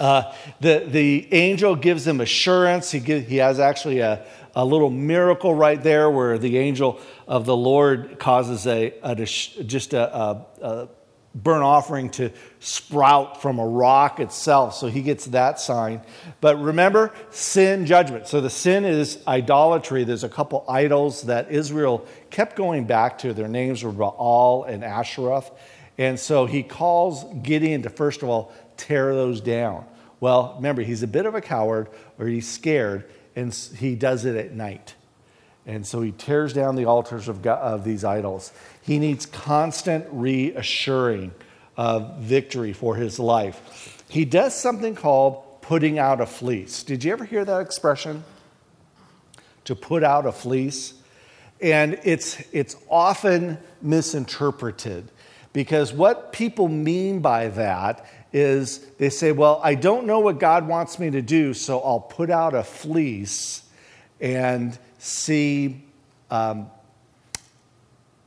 Uh, 0.00 0.34
the, 0.60 0.86
the 0.88 1.28
angel 1.32 1.76
gives 1.76 2.06
him 2.06 2.22
assurance. 2.22 2.90
He, 2.92 3.00
give, 3.00 3.26
he 3.26 3.36
has 3.36 3.60
actually 3.60 3.98
a, 3.98 4.24
a 4.54 4.64
little 4.64 4.88
miracle 4.88 5.54
right 5.54 5.82
there 5.82 6.10
where 6.10 6.38
the 6.38 6.56
angel 6.56 6.98
of 7.28 7.44
the 7.44 7.56
Lord 7.56 8.18
causes 8.18 8.66
a, 8.66 8.94
a 9.02 9.14
just 9.14 9.92
a, 9.92 10.16
a 10.62 10.88
burnt 11.34 11.62
offering 11.62 12.10
to 12.10 12.30
sprout 12.60 13.40
from 13.40 13.58
a 13.58 13.66
rock 13.66 14.20
itself. 14.20 14.74
So 14.74 14.88
he 14.88 15.02
gets 15.02 15.26
that 15.26 15.58
sign. 15.58 16.02
But 16.40 16.60
remember, 16.60 17.12
sin, 17.30 17.86
judgment. 17.86 18.26
So 18.28 18.40
the 18.40 18.50
sin 18.50 18.84
is 18.84 19.18
idolatry. 19.26 20.04
There's 20.04 20.24
a 20.24 20.28
couple 20.28 20.64
idols 20.68 21.22
that 21.22 21.50
Israel 21.50 22.06
kept 22.30 22.56
going 22.56 22.84
back 22.84 23.18
to. 23.18 23.32
Their 23.32 23.48
names 23.48 23.82
were 23.82 23.92
Baal 23.92 24.64
and 24.64 24.82
Asheroth. 24.82 25.50
And 25.98 26.18
so 26.18 26.46
he 26.46 26.62
calls 26.62 27.24
Gideon 27.42 27.82
to, 27.82 27.90
first 27.90 28.22
of 28.22 28.28
all, 28.28 28.52
tear 28.76 29.14
those 29.14 29.40
down. 29.40 29.86
Well, 30.20 30.54
remember, 30.56 30.82
he's 30.82 31.02
a 31.02 31.08
bit 31.08 31.26
of 31.26 31.34
a 31.34 31.40
coward 31.40 31.88
or 32.18 32.26
he's 32.26 32.48
scared, 32.48 33.04
and 33.34 33.52
he 33.52 33.94
does 33.94 34.24
it 34.24 34.36
at 34.36 34.52
night. 34.52 34.94
And 35.66 35.86
so 35.86 36.00
he 36.00 36.12
tears 36.12 36.52
down 36.52 36.74
the 36.74 36.86
altars 36.86 37.28
of, 37.28 37.42
God, 37.42 37.60
of 37.60 37.84
these 37.84 38.04
idols. 38.04 38.52
He 38.82 38.98
needs 38.98 39.26
constant 39.26 40.06
reassuring 40.10 41.32
of 41.76 42.18
victory 42.18 42.72
for 42.72 42.96
his 42.96 43.18
life. 43.18 44.04
He 44.08 44.24
does 44.24 44.54
something 44.54 44.94
called 44.94 45.62
putting 45.62 45.98
out 45.98 46.20
a 46.20 46.26
fleece. 46.26 46.82
Did 46.82 47.04
you 47.04 47.12
ever 47.12 47.24
hear 47.24 47.44
that 47.44 47.60
expression? 47.60 48.24
To 49.64 49.76
put 49.76 50.02
out 50.02 50.26
a 50.26 50.32
fleece? 50.32 50.94
And 51.60 51.98
it's, 52.02 52.42
it's 52.52 52.76
often 52.90 53.58
misinterpreted 53.80 55.08
because 55.52 55.92
what 55.92 56.32
people 56.32 56.68
mean 56.68 57.20
by 57.20 57.48
that 57.48 58.04
is 58.32 58.78
they 58.98 59.10
say, 59.10 59.32
Well, 59.32 59.60
I 59.62 59.74
don't 59.74 60.06
know 60.06 60.18
what 60.20 60.40
God 60.40 60.66
wants 60.66 60.98
me 60.98 61.10
to 61.10 61.22
do, 61.22 61.54
so 61.54 61.80
I'll 61.80 62.00
put 62.00 62.30
out 62.30 62.54
a 62.54 62.64
fleece 62.64 63.62
and 64.20 64.76
see 64.98 65.82
um, 66.30 66.70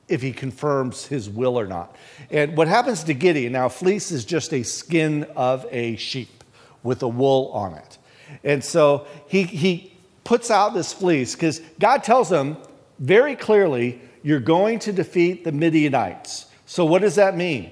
if 0.08 0.22
he 0.22 0.32
confirms 0.32 1.06
his 1.06 1.30
will 1.30 1.58
or 1.60 1.66
not. 1.66 1.96
And 2.30 2.56
what 2.56 2.68
happens 2.68 3.04
to 3.06 3.14
Gideon 3.14 3.54
now, 3.54 3.70
fleece 3.70 4.12
is 4.12 4.26
just 4.26 4.54
a 4.54 4.64
skin 4.64 5.24
of 5.36 5.66
a 5.72 5.96
sheep 5.96 6.44
with 6.84 7.02
a 7.02 7.08
wool 7.08 7.52
on 7.54 7.74
it. 7.74 7.98
And 8.44 8.64
so 8.64 9.08
he, 9.28 9.44
he 9.44 9.98
puts 10.24 10.52
out 10.52 10.74
this 10.74 10.94
fleece 10.94 11.36
because 11.36 11.62
God 11.80 12.04
tells 12.04 12.32
him 12.32 12.58
very 13.00 13.36
clearly, 13.36 14.02
You're 14.24 14.40
going 14.40 14.80
to 14.80 14.94
defeat 14.94 15.44
the 15.44 15.52
Midianites. 15.52 16.48
So, 16.66 16.86
what 16.86 17.02
does 17.02 17.16
that 17.16 17.36
mean? 17.36 17.72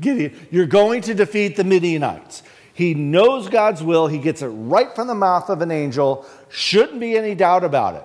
Gideon, 0.00 0.34
you're 0.50 0.66
going 0.66 1.02
to 1.02 1.14
defeat 1.14 1.56
the 1.56 1.64
Midianites. 1.64 2.42
He 2.74 2.94
knows 2.94 3.48
God's 3.48 3.82
will. 3.82 4.06
He 4.06 4.18
gets 4.18 4.42
it 4.42 4.48
right 4.48 4.94
from 4.94 5.06
the 5.06 5.14
mouth 5.14 5.50
of 5.50 5.60
an 5.60 5.70
angel. 5.70 6.26
Shouldn't 6.48 7.00
be 7.00 7.16
any 7.16 7.34
doubt 7.34 7.64
about 7.64 7.96
it. 7.96 8.04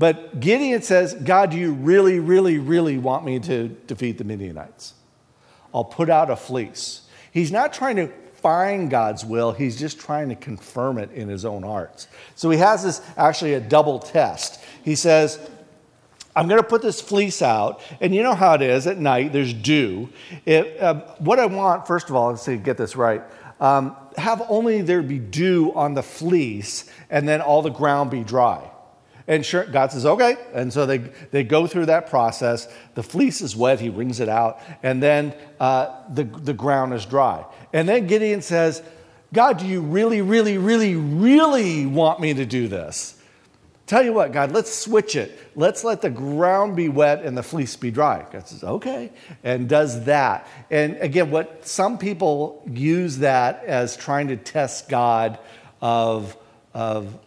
But 0.00 0.40
Gideon 0.40 0.80
says, 0.80 1.12
God, 1.12 1.50
do 1.50 1.58
you 1.58 1.74
really, 1.74 2.20
really, 2.20 2.56
really 2.56 2.96
want 2.96 3.22
me 3.22 3.38
to 3.40 3.68
defeat 3.68 4.16
the 4.16 4.24
Midianites? 4.24 4.94
I'll 5.74 5.84
put 5.84 6.08
out 6.08 6.30
a 6.30 6.36
fleece. 6.36 7.02
He's 7.30 7.52
not 7.52 7.74
trying 7.74 7.96
to 7.96 8.08
find 8.36 8.88
God's 8.88 9.26
will, 9.26 9.52
he's 9.52 9.78
just 9.78 10.00
trying 10.00 10.30
to 10.30 10.36
confirm 10.36 10.96
it 10.96 11.10
in 11.10 11.28
his 11.28 11.44
own 11.44 11.64
heart. 11.64 12.06
So 12.34 12.48
he 12.48 12.56
has 12.56 12.82
this 12.82 13.02
actually 13.18 13.52
a 13.52 13.60
double 13.60 13.98
test. 13.98 14.64
He 14.82 14.94
says, 14.94 15.38
I'm 16.34 16.48
going 16.48 16.62
to 16.62 16.66
put 16.66 16.80
this 16.80 17.02
fleece 17.02 17.42
out, 17.42 17.82
and 18.00 18.14
you 18.14 18.22
know 18.22 18.34
how 18.34 18.54
it 18.54 18.62
is 18.62 18.86
at 18.86 18.96
night, 18.96 19.34
there's 19.34 19.52
dew. 19.52 20.08
It, 20.46 20.82
um, 20.82 21.00
what 21.18 21.38
I 21.38 21.44
want, 21.44 21.86
first 21.86 22.08
of 22.08 22.16
all, 22.16 22.30
let's 22.30 22.40
see, 22.40 22.56
get 22.56 22.78
this 22.78 22.96
right, 22.96 23.20
um, 23.60 23.94
have 24.16 24.40
only 24.48 24.80
there 24.80 25.02
be 25.02 25.18
dew 25.18 25.74
on 25.74 25.92
the 25.92 26.02
fleece, 26.02 26.90
and 27.10 27.28
then 27.28 27.42
all 27.42 27.60
the 27.60 27.68
ground 27.68 28.10
be 28.10 28.24
dry. 28.24 28.70
And 29.26 29.44
sure, 29.44 29.64
God 29.64 29.92
says, 29.92 30.06
okay. 30.06 30.36
And 30.52 30.72
so 30.72 30.86
they, 30.86 30.98
they 30.98 31.44
go 31.44 31.66
through 31.66 31.86
that 31.86 32.08
process. 32.10 32.68
The 32.94 33.02
fleece 33.02 33.40
is 33.40 33.54
wet, 33.54 33.80
he 33.80 33.88
wrings 33.88 34.20
it 34.20 34.28
out, 34.28 34.60
and 34.82 35.02
then 35.02 35.34
uh, 35.58 35.94
the, 36.10 36.24
the 36.24 36.54
ground 36.54 36.94
is 36.94 37.06
dry. 37.06 37.44
And 37.72 37.88
then 37.88 38.06
Gideon 38.06 38.42
says, 38.42 38.82
God, 39.32 39.58
do 39.58 39.66
you 39.66 39.80
really, 39.80 40.22
really, 40.22 40.58
really, 40.58 40.96
really 40.96 41.86
want 41.86 42.20
me 42.20 42.34
to 42.34 42.44
do 42.44 42.66
this? 42.66 43.16
Tell 43.86 44.04
you 44.04 44.12
what, 44.12 44.30
God, 44.30 44.52
let's 44.52 44.72
switch 44.72 45.16
it. 45.16 45.36
Let's 45.56 45.82
let 45.82 46.00
the 46.00 46.10
ground 46.10 46.76
be 46.76 46.88
wet 46.88 47.24
and 47.24 47.36
the 47.36 47.42
fleece 47.42 47.74
be 47.74 47.90
dry. 47.90 48.24
God 48.30 48.46
says, 48.46 48.62
okay, 48.62 49.10
and 49.42 49.68
does 49.68 50.04
that. 50.04 50.46
And 50.70 50.96
again, 50.98 51.32
what 51.32 51.66
some 51.66 51.98
people 51.98 52.62
use 52.70 53.18
that 53.18 53.64
as 53.64 53.96
trying 53.96 54.28
to 54.28 54.36
test 54.36 54.88
God 54.88 55.40
of, 55.80 56.36
of 56.72 57.18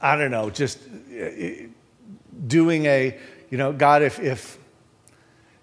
I 0.00 0.16
don't 0.16 0.30
know, 0.30 0.50
just 0.50 0.78
uh, 0.78 1.28
doing 2.46 2.86
a, 2.86 3.18
you 3.50 3.58
know, 3.58 3.72
God, 3.72 4.02
if, 4.02 4.20
if, 4.20 4.58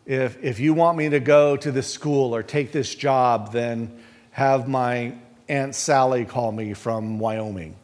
if, 0.06 0.44
if 0.44 0.60
you 0.60 0.74
want 0.74 0.98
me 0.98 1.10
to 1.10 1.20
go 1.20 1.56
to 1.58 1.72
this 1.72 1.88
school 1.88 2.36
or 2.36 2.44
take 2.44 2.72
this 2.72 2.94
job, 2.94 3.54
then 3.54 4.00
have 4.32 4.68
my 4.68 5.16
Aunt 5.48 5.76
Sally 5.76 6.26
call 6.26 6.52
me 6.52 6.74
from 6.74 7.20
Wyoming 7.20 7.76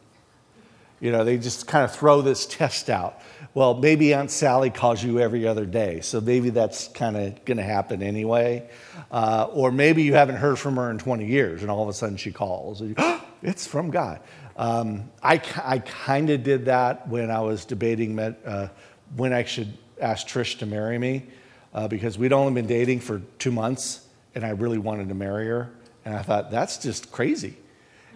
you 1.01 1.11
know, 1.11 1.23
they 1.23 1.37
just 1.37 1.67
kind 1.67 1.83
of 1.83 1.93
throw 1.93 2.21
this 2.21 2.45
test 2.45 2.89
out. 2.89 3.19
Well, 3.55 3.73
maybe 3.73 4.13
Aunt 4.13 4.29
Sally 4.29 4.69
calls 4.69 5.03
you 5.03 5.19
every 5.19 5.47
other 5.47 5.65
day, 5.65 5.99
so 6.01 6.21
maybe 6.21 6.51
that's 6.51 6.87
kind 6.89 7.17
of 7.17 7.43
going 7.43 7.57
to 7.57 7.63
happen 7.63 8.03
anyway. 8.03 8.69
Uh, 9.09 9.47
or 9.51 9.71
maybe 9.71 10.03
you 10.03 10.13
haven't 10.13 10.35
heard 10.35 10.59
from 10.59 10.75
her 10.75 10.91
in 10.91 10.99
20 10.99 11.25
years, 11.25 11.63
and 11.63 11.71
all 11.71 11.81
of 11.81 11.89
a 11.89 11.93
sudden 11.93 12.17
she 12.17 12.31
calls. 12.31 12.81
You, 12.81 12.93
oh, 12.97 13.25
it's 13.41 13.65
from 13.65 13.89
God. 13.89 14.21
Um, 14.57 15.09
I, 15.23 15.41
I 15.63 15.79
kind 15.79 16.29
of 16.29 16.43
did 16.43 16.65
that 16.65 17.07
when 17.07 17.31
I 17.31 17.41
was 17.41 17.65
debating 17.65 18.19
uh, 18.19 18.69
when 19.15 19.33
I 19.33 19.43
should 19.43 19.77
ask 19.99 20.27
Trish 20.27 20.59
to 20.59 20.65
marry 20.65 20.97
me, 20.97 21.25
uh, 21.73 21.87
because 21.87 22.17
we'd 22.17 22.33
only 22.33 22.53
been 22.53 22.67
dating 22.67 22.99
for 22.99 23.21
two 23.39 23.51
months, 23.51 24.05
and 24.35 24.45
I 24.45 24.49
really 24.49 24.77
wanted 24.77 25.09
to 25.09 25.15
marry 25.15 25.47
her. 25.47 25.71
And 26.05 26.15
I 26.15 26.21
thought, 26.21 26.51
that's 26.51 26.77
just 26.77 27.11
crazy. 27.11 27.57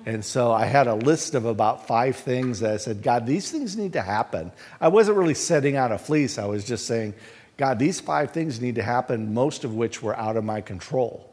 And 0.05 0.23
so 0.23 0.51
I 0.51 0.65
had 0.65 0.87
a 0.87 0.95
list 0.95 1.33
of 1.33 1.45
about 1.45 1.87
five 1.87 2.15
things 2.15 2.59
that 2.59 2.73
I 2.73 2.77
said, 2.77 3.01
God, 3.01 3.25
these 3.25 3.51
things 3.51 3.75
need 3.75 3.93
to 3.93 4.01
happen. 4.01 4.51
I 4.79 4.89
wasn't 4.89 5.17
really 5.17 5.33
setting 5.33 5.75
out 5.75 5.91
a 5.91 5.97
fleece. 5.97 6.37
I 6.37 6.45
was 6.45 6.63
just 6.63 6.85
saying, 6.85 7.15
God, 7.57 7.79
these 7.79 7.99
five 7.99 8.31
things 8.31 8.61
need 8.61 8.75
to 8.75 8.83
happen, 8.83 9.33
most 9.33 9.63
of 9.63 9.73
which 9.73 10.03
were 10.03 10.15
out 10.17 10.37
of 10.37 10.43
my 10.43 10.61
control. 10.61 11.31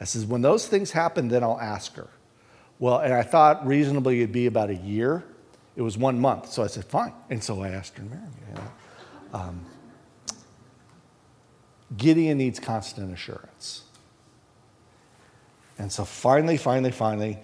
I 0.00 0.04
says, 0.04 0.24
when 0.24 0.42
those 0.42 0.66
things 0.66 0.92
happen, 0.92 1.28
then 1.28 1.42
I'll 1.42 1.60
ask 1.60 1.96
her. 1.96 2.08
Well, 2.78 2.98
and 2.98 3.12
I 3.12 3.22
thought 3.22 3.66
reasonably 3.66 4.18
it'd 4.18 4.32
be 4.32 4.46
about 4.46 4.70
a 4.70 4.76
year. 4.76 5.24
It 5.76 5.82
was 5.82 5.98
one 5.98 6.18
month. 6.18 6.50
So 6.52 6.62
I 6.62 6.66
said, 6.66 6.84
fine. 6.84 7.12
And 7.30 7.42
so 7.42 7.62
I 7.62 7.68
asked 7.70 7.96
her 7.96 8.04
to 8.04 8.10
marry 8.10 8.22
me. 8.22 8.30
You 8.48 8.54
know? 8.54 9.38
um, 9.38 9.66
Gideon 11.96 12.38
needs 12.38 12.60
constant 12.60 13.12
assurance. 13.12 13.82
And 15.78 15.90
so 15.90 16.04
finally, 16.04 16.56
finally, 16.56 16.90
finally, 16.90 17.38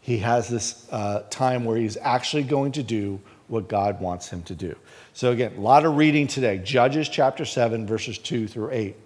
he 0.00 0.18
has 0.18 0.48
this 0.48 0.86
uh, 0.90 1.22
time 1.30 1.64
where 1.64 1.76
he's 1.76 1.96
actually 1.96 2.42
going 2.42 2.72
to 2.72 2.82
do 2.82 3.20
what 3.48 3.68
God 3.68 4.00
wants 4.00 4.28
him 4.28 4.42
to 4.44 4.54
do. 4.54 4.76
So, 5.12 5.32
again, 5.32 5.54
a 5.56 5.60
lot 5.60 5.84
of 5.84 5.96
reading 5.96 6.26
today. 6.26 6.58
Judges 6.58 7.08
chapter 7.08 7.44
7, 7.44 7.86
verses 7.86 8.18
2 8.18 8.48
through 8.48 8.70
8. 8.72 8.96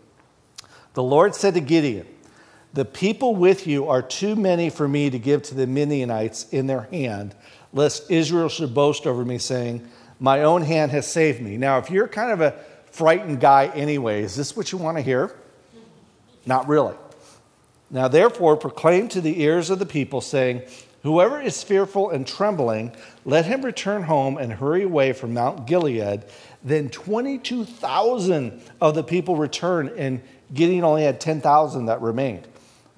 The 0.94 1.02
Lord 1.02 1.34
said 1.34 1.54
to 1.54 1.60
Gideon, 1.60 2.06
The 2.72 2.84
people 2.84 3.34
with 3.34 3.66
you 3.66 3.88
are 3.88 4.00
too 4.00 4.36
many 4.36 4.70
for 4.70 4.86
me 4.86 5.10
to 5.10 5.18
give 5.18 5.42
to 5.44 5.54
the 5.54 5.66
Midianites 5.66 6.48
in 6.50 6.68
their 6.68 6.82
hand, 6.82 7.34
lest 7.72 8.10
Israel 8.10 8.48
should 8.48 8.74
boast 8.74 9.06
over 9.06 9.24
me, 9.24 9.38
saying, 9.38 9.88
My 10.20 10.42
own 10.42 10.62
hand 10.62 10.92
has 10.92 11.06
saved 11.10 11.40
me. 11.40 11.56
Now, 11.56 11.78
if 11.78 11.90
you're 11.90 12.06
kind 12.06 12.30
of 12.30 12.40
a 12.40 12.54
frightened 12.92 13.40
guy 13.40 13.66
anyway, 13.74 14.22
is 14.22 14.36
this 14.36 14.56
what 14.56 14.70
you 14.70 14.78
want 14.78 14.98
to 14.98 15.02
hear? 15.02 15.34
Not 16.46 16.68
really. 16.68 16.94
Now, 17.90 18.06
therefore, 18.06 18.56
proclaim 18.56 19.08
to 19.08 19.20
the 19.20 19.42
ears 19.42 19.68
of 19.70 19.80
the 19.80 19.86
people, 19.86 20.20
saying, 20.20 20.62
Whoever 21.02 21.40
is 21.40 21.62
fearful 21.64 22.10
and 22.10 22.26
trembling, 22.26 22.94
let 23.24 23.46
him 23.46 23.64
return 23.64 24.04
home 24.04 24.36
and 24.36 24.52
hurry 24.52 24.84
away 24.84 25.12
from 25.12 25.34
Mount 25.34 25.66
Gilead. 25.66 26.24
Then 26.62 26.88
22,000 26.90 28.62
of 28.80 28.94
the 28.94 29.02
people 29.02 29.34
returned, 29.34 29.90
and 29.96 30.20
Gideon 30.52 30.84
only 30.84 31.02
had 31.02 31.20
10,000 31.20 31.86
that 31.86 32.00
remained. 32.00 32.46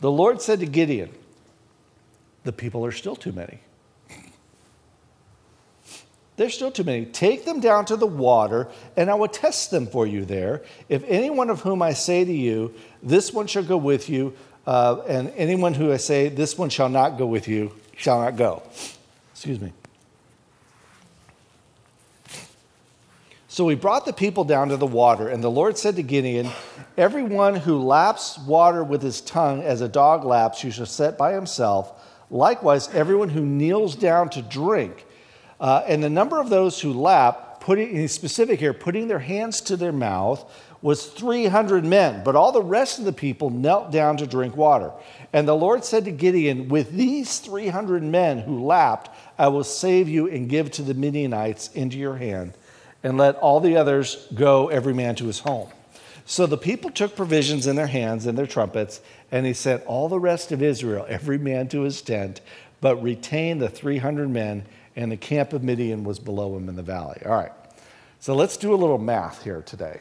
The 0.03 0.11
Lord 0.11 0.43
said 0.43 0.59
to 0.61 0.67
Gideon, 0.67 1.11
The 2.43 2.53
people 2.53 2.85
are 2.85 2.91
still 2.91 3.15
too 3.15 3.31
many. 3.31 3.61
There's 6.37 6.55
still 6.55 6.73
too 6.73 6.83
many. 6.83 7.05
Take 7.05 7.45
them 7.45 7.61
down 7.61 7.85
to 7.85 7.97
the 7.97 8.07
water, 8.07 8.67
and 8.97 9.09
I 9.09 9.15
will 9.15 9.29
test 9.29 9.71
them 9.71 9.87
for 9.87 10.05
you 10.05 10.25
there. 10.25 10.63
If 10.89 11.05
any 11.07 11.31
one 11.31 11.51
of 11.51 11.61
whom 11.61 11.83
I 11.83 11.93
say 11.93 12.25
to 12.25 12.33
you, 12.33 12.75
This 13.01 13.33
one 13.33 13.47
shall 13.47 13.63
go 13.63 13.77
with 13.77 14.09
you, 14.09 14.35
uh, 14.67 15.03
and 15.07 15.33
anyone 15.37 15.73
who 15.73 15.93
I 15.93 15.99
say, 15.99 16.29
This 16.29 16.59
one 16.59 16.69
shall 16.69 16.89
not 16.89 17.17
go 17.17 17.27
with 17.27 17.47
you, 17.47 17.73
shall 17.97 18.21
not 18.23 18.35
go. 18.35 18.65
Excuse 19.31 19.61
me. 19.61 19.73
So 23.53 23.67
we 23.67 23.75
brought 23.75 24.07
the 24.07 24.15
people 24.15 24.45
down 24.45 24.71
to 24.71 24.79
the 24.79 24.87
water, 24.87 25.29
and 25.29 25.45
the 25.45 25.51
Lord 25.51 25.77
said 25.77 25.97
to 25.97 26.03
Gideon, 26.03 26.49
Everyone 26.97 27.55
who 27.55 27.83
laps 27.83 28.39
water 28.39 28.83
with 28.83 29.03
his 29.03 29.21
tongue 29.21 29.63
as 29.63 29.83
a 29.83 29.91
dog 29.91 30.25
laps, 30.25 30.65
you 30.65 30.71
shall 30.71 30.87
set 30.87 31.19
by 31.19 31.35
himself. 31.35 31.93
Likewise, 32.31 32.89
everyone 32.95 33.29
who 33.29 33.45
kneels 33.45 33.95
down 33.95 34.31
to 34.31 34.41
drink. 34.41 35.05
Uh, 35.61 35.85
and 35.87 36.03
the 36.03 36.09
number 36.09 36.41
of 36.41 36.49
those 36.49 36.81
who 36.81 36.95
lap, 36.95 37.61
putting, 37.61 37.95
in 37.95 38.09
specific 38.09 38.59
here, 38.59 38.73
putting 38.73 39.07
their 39.07 39.19
hands 39.19 39.61
to 39.61 39.77
their 39.77 39.93
mouth, 39.93 40.51
was 40.81 41.05
300 41.05 41.85
men, 41.85 42.23
but 42.25 42.35
all 42.35 42.53
the 42.53 42.63
rest 42.63 42.99
of 42.99 43.05
the 43.05 43.13
people 43.13 43.51
knelt 43.51 43.93
down 43.93 44.17
to 44.17 44.27
drink 44.27 44.57
water. 44.57 44.93
And 45.35 45.47
the 45.47 45.55
Lord 45.55 45.85
said 45.85 46.07
to 46.07 46.11
Gideon, 46.11 46.71
With 46.71 46.93
these 46.93 47.39
300 47.41 48.03
men 48.03 48.39
who 48.39 48.65
lapped, 48.65 49.11
I 49.39 49.49
will 49.49 49.63
save 49.63 50.09
you 50.09 50.27
and 50.27 50.49
give 50.49 50.71
to 50.71 50.83
the 50.83 50.95
Midianites 50.95 51.69
into 51.75 51.99
your 51.99 52.17
hand, 52.17 52.55
and 53.03 53.19
let 53.19 53.37
all 53.37 53.61
the 53.61 53.77
others 53.77 54.27
go, 54.35 54.69
every 54.69 54.95
man 54.95 55.15
to 55.17 55.27
his 55.27 55.41
home. 55.41 55.69
So 56.25 56.47
the 56.47 56.57
people 56.57 56.91
took 56.91 57.17
provisions 57.17 57.67
in 57.67 57.77
their 57.77 57.89
hands 57.89 58.27
and 58.27 58.39
their 58.39 58.47
trumpets, 58.47 59.01
and 59.31 59.45
he 59.45 59.53
sent 59.53 59.85
all 59.87 60.09
the 60.09 60.21
rest 60.21 60.53
of 60.53 60.63
Israel, 60.63 61.05
every 61.09 61.39
man 61.39 61.69
to 61.69 61.83
his 61.83 62.01
tent, 62.01 62.41
but 62.81 63.03
retained 63.03 63.61
the 63.61 63.69
300 63.69 64.31
men, 64.31 64.65
and 64.95 65.11
the 65.11 65.17
camp 65.17 65.53
of 65.53 65.63
Midian 65.63 66.05
was 66.05 66.19
below 66.19 66.57
him 66.57 66.69
in 66.69 66.77
the 66.77 66.83
valley. 66.83 67.21
All 67.25 67.33
right, 67.33 67.53
so 68.21 68.35
let's 68.35 68.57
do 68.57 68.73
a 68.73 68.77
little 68.77 68.99
math 68.99 69.43
here 69.43 69.63
today. 69.63 70.01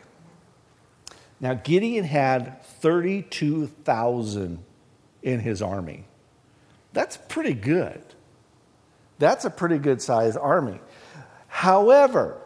Now, 1.39 1.55
Gideon 1.55 2.05
had 2.05 2.63
32,000 2.63 4.63
in 5.23 5.39
his 5.39 5.61
army. 5.61 6.05
That's 6.93 7.17
pretty 7.17 7.53
good. 7.53 8.01
That's 9.17 9.45
a 9.45 9.49
pretty 9.49 9.79
good 9.79 10.01
sized 10.01 10.37
army. 10.37 10.79
However, 11.47 12.40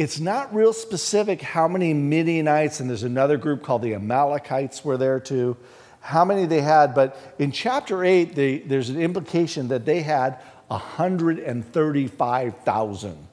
it's 0.00 0.18
not 0.18 0.52
real 0.54 0.72
specific 0.72 1.42
how 1.42 1.68
many 1.68 1.92
Midianites, 1.92 2.80
and 2.80 2.88
there's 2.88 3.02
another 3.02 3.36
group 3.36 3.62
called 3.62 3.82
the 3.82 3.94
Amalekites 3.94 4.82
were 4.82 4.96
there 4.96 5.20
too, 5.20 5.58
how 6.00 6.24
many 6.24 6.46
they 6.46 6.62
had. 6.62 6.94
But 6.94 7.18
in 7.38 7.52
chapter 7.52 8.02
8, 8.02 8.34
they, 8.34 8.60
there's 8.60 8.88
an 8.88 8.98
implication 8.98 9.68
that 9.68 9.84
they 9.84 10.00
had 10.00 10.38
135,000. 10.68 13.28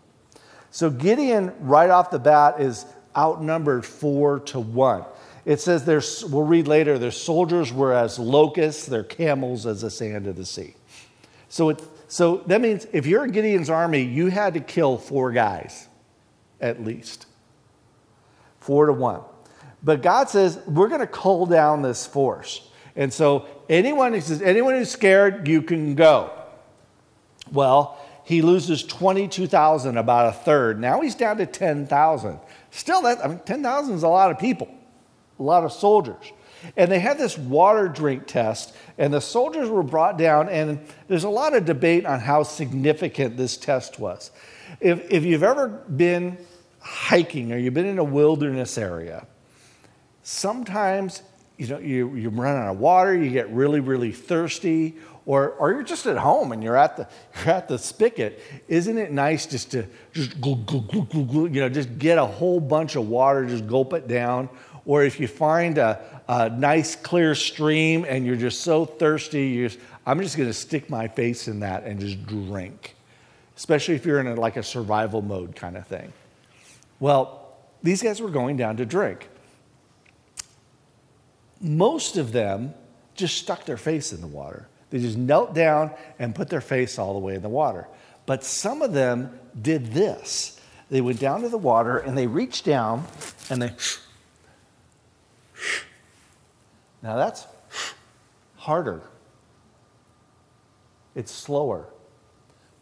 So 0.69 0.89
Gideon, 0.89 1.53
right 1.61 1.89
off 1.89 2.11
the 2.11 2.19
bat, 2.19 2.59
is 2.59 2.85
outnumbered 3.15 3.85
four 3.85 4.41
to 4.41 4.59
one. 4.59 5.05
It 5.45 5.61
says 5.61 5.85
there's, 5.85 6.25
we'll 6.25 6.43
read 6.43 6.67
later, 6.67 6.99
their 6.99 7.11
soldiers 7.11 7.71
were 7.71 7.93
as 7.93 8.19
locusts, 8.19 8.87
their 8.87 9.05
camels 9.05 9.65
as 9.65 9.83
the 9.83 9.89
sand 9.89 10.27
of 10.27 10.35
the 10.35 10.45
sea. 10.45 10.73
So, 11.47 11.69
it, 11.69 11.81
so 12.09 12.43
that 12.47 12.59
means 12.59 12.87
if 12.91 13.05
you're 13.05 13.23
in 13.23 13.31
Gideon's 13.31 13.69
army, 13.69 14.01
you 14.01 14.27
had 14.27 14.55
to 14.55 14.59
kill 14.59 14.97
four 14.97 15.31
guys 15.31 15.86
at 16.61 16.83
least. 16.83 17.25
Four 18.59 18.87
to 18.87 18.93
one. 18.93 19.21
But 19.83 20.01
God 20.01 20.29
says, 20.29 20.59
we're 20.67 20.89
going 20.89 21.01
to 21.01 21.07
cull 21.07 21.45
down 21.45 21.81
this 21.81 22.05
force. 22.05 22.67
And 22.95 23.13
so 23.13 23.45
anyone 23.69 24.13
who 24.13 24.21
says, 24.21 24.41
anyone 24.41 24.73
who's 24.73 24.89
scared, 24.89 25.47
you 25.47 25.61
can 25.61 25.95
go. 25.95 26.31
Well, 27.51 27.97
he 28.23 28.41
loses 28.41 28.83
22,000, 28.83 29.97
about 29.97 30.27
a 30.27 30.31
third. 30.33 30.81
Now 30.81 30.99
he's 30.99 31.15
down 31.15 31.37
to 31.37 31.45
10,000. 31.45 32.39
Still, 32.71 33.01
that, 33.03 33.23
I 33.23 33.29
mean, 33.29 33.39
10,000 33.45 33.95
is 33.95 34.03
a 34.03 34.07
lot 34.09 34.31
of 34.31 34.37
people, 34.37 34.67
a 35.39 35.43
lot 35.43 35.63
of 35.63 35.71
soldiers. 35.71 36.31
And 36.75 36.91
they 36.91 36.99
had 36.99 37.17
this 37.17 37.37
water 37.37 37.87
drink 37.87 38.25
test, 38.25 38.75
and 38.97 39.13
the 39.13 39.21
soldiers 39.21 39.69
were 39.69 39.83
brought 39.83 40.17
down, 40.17 40.49
and 40.49 40.79
there's 41.07 41.23
a 41.23 41.29
lot 41.29 41.55
of 41.55 41.65
debate 41.65 42.05
on 42.05 42.19
how 42.19 42.43
significant 42.43 43.37
this 43.37 43.57
test 43.57 43.99
was. 43.99 44.31
If, 44.79 45.11
if 45.11 45.23
you've 45.23 45.43
ever 45.43 45.67
been 45.67 46.37
hiking 46.79 47.51
or 47.51 47.57
you've 47.57 47.73
been 47.73 47.85
in 47.85 47.99
a 47.99 48.03
wilderness 48.03 48.77
area, 48.77 49.27
sometimes 50.23 51.21
you 51.57 51.67
know 51.67 51.79
you, 51.79 52.15
you 52.15 52.29
run 52.29 52.57
out 52.57 52.71
of 52.71 52.79
water, 52.79 53.15
you 53.15 53.29
get 53.29 53.49
really, 53.51 53.79
really 53.79 54.11
thirsty, 54.11 54.95
or, 55.27 55.51
or 55.51 55.71
you're 55.71 55.83
just 55.83 56.05
at 56.05 56.17
home 56.17 56.53
and 56.53 56.63
you're 56.63 56.77
at 56.77 56.97
the 56.97 57.07
you're 57.35 57.53
at 57.53 57.67
the 57.67 57.77
spigot. 57.77 58.41
Isn't 58.67 58.97
it 58.97 59.11
nice 59.11 59.45
just 59.45 59.71
to 59.71 59.85
just 60.13 60.35
you 60.37 61.49
know 61.49 61.69
just 61.69 61.99
get 61.99 62.17
a 62.17 62.25
whole 62.25 62.59
bunch 62.59 62.95
of 62.95 63.07
water, 63.07 63.45
just 63.45 63.67
gulp 63.67 63.93
it 63.93 64.07
down? 64.07 64.49
Or 64.87 65.03
if 65.03 65.19
you 65.19 65.27
find 65.27 65.77
a, 65.77 66.01
a 66.29 66.49
nice 66.49 66.95
clear 66.95 67.35
stream 67.35 68.05
and 68.07 68.25
you're 68.25 68.37
just 68.37 68.61
so 68.61 68.85
thirsty, 68.85 69.47
you 69.47 69.69
I'm 70.05 70.21
just 70.21 70.37
going 70.37 70.49
to 70.49 70.53
stick 70.53 70.89
my 70.89 71.09
face 71.09 71.49
in 71.49 71.59
that 71.59 71.83
and 71.83 71.99
just 71.99 72.25
drink. 72.25 72.95
Especially 73.57 73.95
if 73.95 74.05
you're 74.05 74.21
in 74.21 74.27
a, 74.27 74.35
like 74.35 74.55
a 74.55 74.63
survival 74.63 75.21
mode 75.21 75.55
kind 75.55 75.75
of 75.75 75.85
thing. 75.85 76.13
Well, 77.01 77.53
these 77.83 78.01
guys 78.01 78.21
were 78.21 78.29
going 78.29 78.55
down 78.55 78.77
to 78.77 78.85
drink. 78.85 79.27
Most 81.59 82.15
of 82.15 82.31
them 82.31 82.73
just 83.13 83.35
stuck 83.37 83.65
their 83.65 83.77
face 83.77 84.13
in 84.13 84.21
the 84.21 84.27
water. 84.27 84.67
They 84.89 84.99
just 84.99 85.17
knelt 85.17 85.53
down 85.53 85.91
and 86.17 86.33
put 86.33 86.49
their 86.49 86.61
face 86.61 86.97
all 86.97 87.11
the 87.11 87.19
way 87.19 87.35
in 87.35 87.41
the 87.41 87.49
water. 87.49 87.87
But 88.25 88.45
some 88.45 88.81
of 88.81 88.93
them 88.93 89.37
did 89.61 89.87
this. 89.87 90.61
They 90.89 91.01
went 91.01 91.19
down 91.19 91.41
to 91.41 91.49
the 91.49 91.57
water 91.57 91.97
and 91.97 92.17
they 92.17 92.27
reached 92.27 92.63
down 92.63 93.05
and 93.49 93.61
they. 93.61 93.71
Now 97.01 97.15
that's 97.15 97.45
harder. 98.55 99.01
It's 101.15 101.31
slower. 101.31 101.87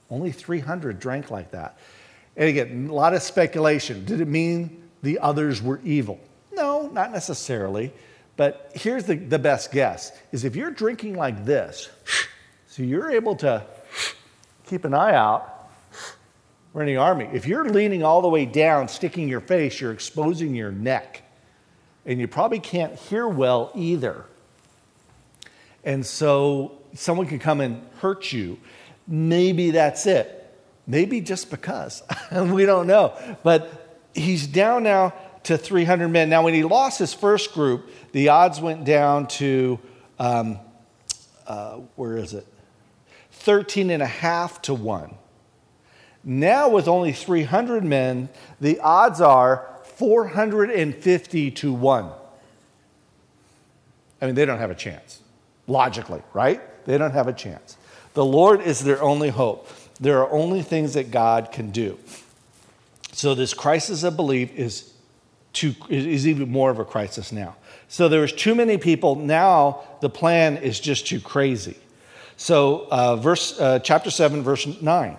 Only 0.10 0.32
300 0.32 1.00
drank 1.00 1.32
like 1.32 1.52
that. 1.52 1.78
And 2.36 2.50
again, 2.50 2.88
a 2.90 2.94
lot 2.94 3.14
of 3.14 3.22
speculation. 3.22 4.06
Did 4.06 4.22
it 4.22 4.28
mean 4.28 4.84
the 5.02 5.20
others 5.20 5.62
were 5.62 5.80
evil? 5.84 6.20
No, 6.54 6.88
not 6.88 7.12
necessarily. 7.12 7.94
But 8.38 8.72
here's 8.76 9.06
the, 9.06 9.16
the 9.16 9.40
best 9.40 9.72
guess 9.72 10.12
is 10.32 10.44
if 10.44 10.56
you're 10.56 10.72
drinking 10.72 11.16
like 11.16 11.46
this, 11.46 11.90
so 12.68 12.84
you're 12.84 13.12
able 13.12 13.36
to 13.38 13.66
keep 14.68 14.84
an 14.84 14.94
eye 14.94 15.16
out 15.16 15.70
for 16.74 16.82
any 16.82 16.98
army. 16.98 17.30
If 17.32 17.48
you're 17.48 17.70
leaning 17.70 18.04
all 18.04 18.22
the 18.22 18.28
way 18.28 18.46
down, 18.46 18.90
sticking 18.90 19.30
your 19.30 19.40
face, 19.40 19.80
you're 19.80 19.94
exposing 19.94 20.54
your 20.54 20.72
neck. 20.72 21.22
And 22.06 22.20
you 22.20 22.28
probably 22.28 22.60
can't 22.60 22.96
hear 22.96 23.28
well 23.28 23.72
either. 23.76 24.26
And 25.84 26.06
so 26.06 26.80
someone 26.94 27.28
could 27.28 27.41
come 27.41 27.62
and 27.62 27.86
hurt 28.00 28.32
you. 28.32 28.60
Maybe 29.08 29.72
that's 29.72 30.06
it. 30.06 30.41
Maybe 30.88 31.22
just 31.22 31.50
because. 31.50 32.04
we 32.32 32.65
don't 32.65 32.88
know. 32.88 33.13
But 33.44 34.00
he's 34.13 34.48
down 34.48 34.84
now 34.84 35.13
to 35.44 35.58
300 35.58 36.08
men. 36.10 36.30
Now, 36.30 36.44
when 36.44 36.54
he 36.54 36.63
lost 36.63 37.00
his 37.00 37.13
first 37.13 37.54
group, 37.54 37.89
the 38.12 38.30
odds 38.30 38.60
went 38.60 38.84
down 38.84 39.28
to, 39.28 39.80
um, 40.20 40.60
uh, 41.48 41.76
where 41.96 42.18
is 42.18 42.34
it? 42.34 42.48
13 43.32 43.91
and 43.91 44.02
a 44.02 44.08
half 44.08 44.62
to 44.63 44.74
1. 44.74 45.13
Now, 46.24 46.70
with 46.70 46.88
only 46.88 47.13
300 47.13 47.84
men, 47.84 48.30
the 48.60 48.80
odds 48.80 49.22
are 49.22 49.68
450 49.96 51.52
to 51.52 51.74
1. 51.74 52.12
I 54.22 54.26
mean, 54.26 54.36
they 54.36 54.46
don't 54.46 54.60
have 54.60 54.72
a 54.72 54.76
chance, 54.76 55.22
logically, 55.68 56.22
right? 56.34 56.62
They 56.86 56.98
don't 56.98 57.12
have 57.12 57.28
a 57.28 57.34
chance. 57.34 57.78
The 58.14 58.26
Lord 58.26 58.62
is 58.62 58.82
their 58.82 59.02
only 59.02 59.30
hope. 59.30 59.70
There 60.00 60.20
are 60.20 60.32
only 60.32 60.62
things 60.62 60.94
that 60.94 61.12
God 61.12 61.52
can 61.52 61.72
do. 61.72 61.98
So, 63.12 63.34
this 63.36 63.54
crisis 63.54 64.04
of 64.04 64.16
belief 64.16 64.54
is 64.56 64.94
too, 65.56 65.74
is 65.90 66.28
even 66.28 66.52
more 66.52 66.70
of 66.70 66.80
a 66.80 66.86
crisis 66.86 67.32
now. 67.32 67.56
So 67.88 68.10
there 68.10 68.22
was 68.22 68.34
too 68.34 68.54
many 68.54 68.78
people. 68.78 69.16
Now 69.16 69.82
the 70.02 70.10
plan 70.10 70.58
is 70.58 70.80
just 70.80 71.08
too 71.08 71.20
crazy. 71.20 71.78
So 72.38 72.88
uh, 72.92 73.16
verse 73.16 73.60
uh, 73.60 73.80
chapter 73.80 74.12
seven, 74.12 74.44
verse 74.44 74.68
nine. 74.82 75.18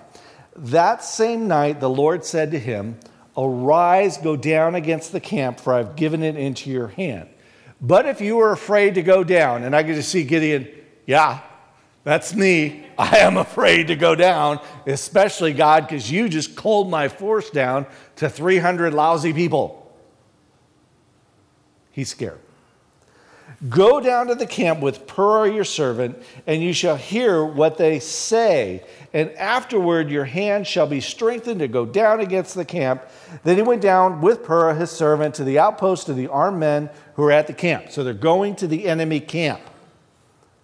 That 0.54 1.02
same 1.02 1.48
night, 1.48 1.80
the 1.80 1.90
Lord 1.90 2.24
said 2.24 2.50
to 2.52 2.58
him, 2.58 2.98
"Arise, 3.36 4.16
go 4.18 4.36
down 4.36 4.74
against 4.74 5.12
the 5.12 5.20
camp, 5.20 5.60
for 5.60 5.74
I've 5.74 5.96
given 5.96 6.22
it 6.22 6.36
into 6.36 6.70
your 6.70 6.88
hand." 6.88 7.28
But 7.80 8.06
if 8.06 8.20
you 8.20 8.38
are 8.40 8.52
afraid 8.52 8.94
to 8.94 9.02
go 9.02 9.22
down, 9.22 9.64
and 9.64 9.76
I 9.76 9.82
get 9.82 9.94
to 9.96 10.02
see 10.02 10.24
Gideon, 10.24 10.68
yeah, 11.06 11.40
that's 12.04 12.34
me. 12.34 12.86
I 12.96 13.18
am 13.18 13.36
afraid 13.36 13.88
to 13.88 13.96
go 13.96 14.14
down, 14.14 14.60
especially 14.86 15.52
God, 15.52 15.86
because 15.86 16.10
you 16.10 16.28
just 16.28 16.56
culled 16.56 16.88
my 16.88 17.08
force 17.08 17.50
down 17.50 17.86
to 18.16 18.30
300 18.30 18.94
lousy 18.94 19.32
people. 19.32 19.94
He's 21.90 22.08
scared. 22.08 22.40
Go 23.68 24.00
down 24.00 24.26
to 24.26 24.34
the 24.34 24.46
camp 24.46 24.80
with 24.80 25.06
Purah 25.06 25.54
your 25.54 25.64
servant, 25.64 26.22
and 26.46 26.62
you 26.62 26.72
shall 26.72 26.96
hear 26.96 27.44
what 27.44 27.78
they 27.78 28.00
say. 28.00 28.84
And 29.14 29.30
afterward, 29.32 30.10
your 30.10 30.26
hand 30.26 30.66
shall 30.66 30.86
be 30.86 31.00
strengthened 31.00 31.60
to 31.60 31.68
go 31.68 31.86
down 31.86 32.20
against 32.20 32.54
the 32.54 32.66
camp. 32.66 33.02
Then 33.44 33.56
he 33.56 33.62
went 33.62 33.80
down 33.80 34.20
with 34.20 34.42
Purah 34.42 34.78
his 34.78 34.90
servant 34.90 35.36
to 35.36 35.44
the 35.44 35.58
outpost 35.58 36.08
of 36.08 36.16
the 36.16 36.28
armed 36.28 36.60
men 36.60 36.90
who 37.14 37.22
were 37.22 37.32
at 37.32 37.46
the 37.46 37.54
camp. 37.54 37.90
So 37.90 38.04
they're 38.04 38.12
going 38.12 38.56
to 38.56 38.66
the 38.66 38.86
enemy 38.86 39.20
camp, 39.20 39.62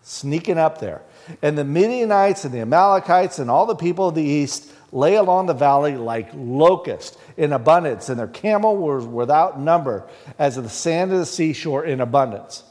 sneaking 0.02 0.58
up 0.58 0.78
there. 0.78 1.00
And 1.40 1.56
the 1.56 1.64
Midianites 1.64 2.44
and 2.44 2.52
the 2.52 2.60
Amalekites 2.60 3.38
and 3.38 3.50
all 3.50 3.64
the 3.64 3.74
people 3.76 4.08
of 4.08 4.14
the 4.14 4.22
east 4.22 4.70
lay 4.90 5.14
along 5.14 5.46
the 5.46 5.54
valley 5.54 5.96
like 5.96 6.28
locusts 6.34 7.16
in 7.38 7.54
abundance, 7.54 8.10
and 8.10 8.18
their 8.18 8.26
camel 8.26 8.76
was 8.76 9.06
without 9.06 9.58
number, 9.58 10.06
as 10.38 10.58
of 10.58 10.64
the 10.64 10.70
sand 10.70 11.10
of 11.12 11.18
the 11.18 11.24
seashore 11.24 11.86
in 11.86 12.02
abundance. 12.02 12.64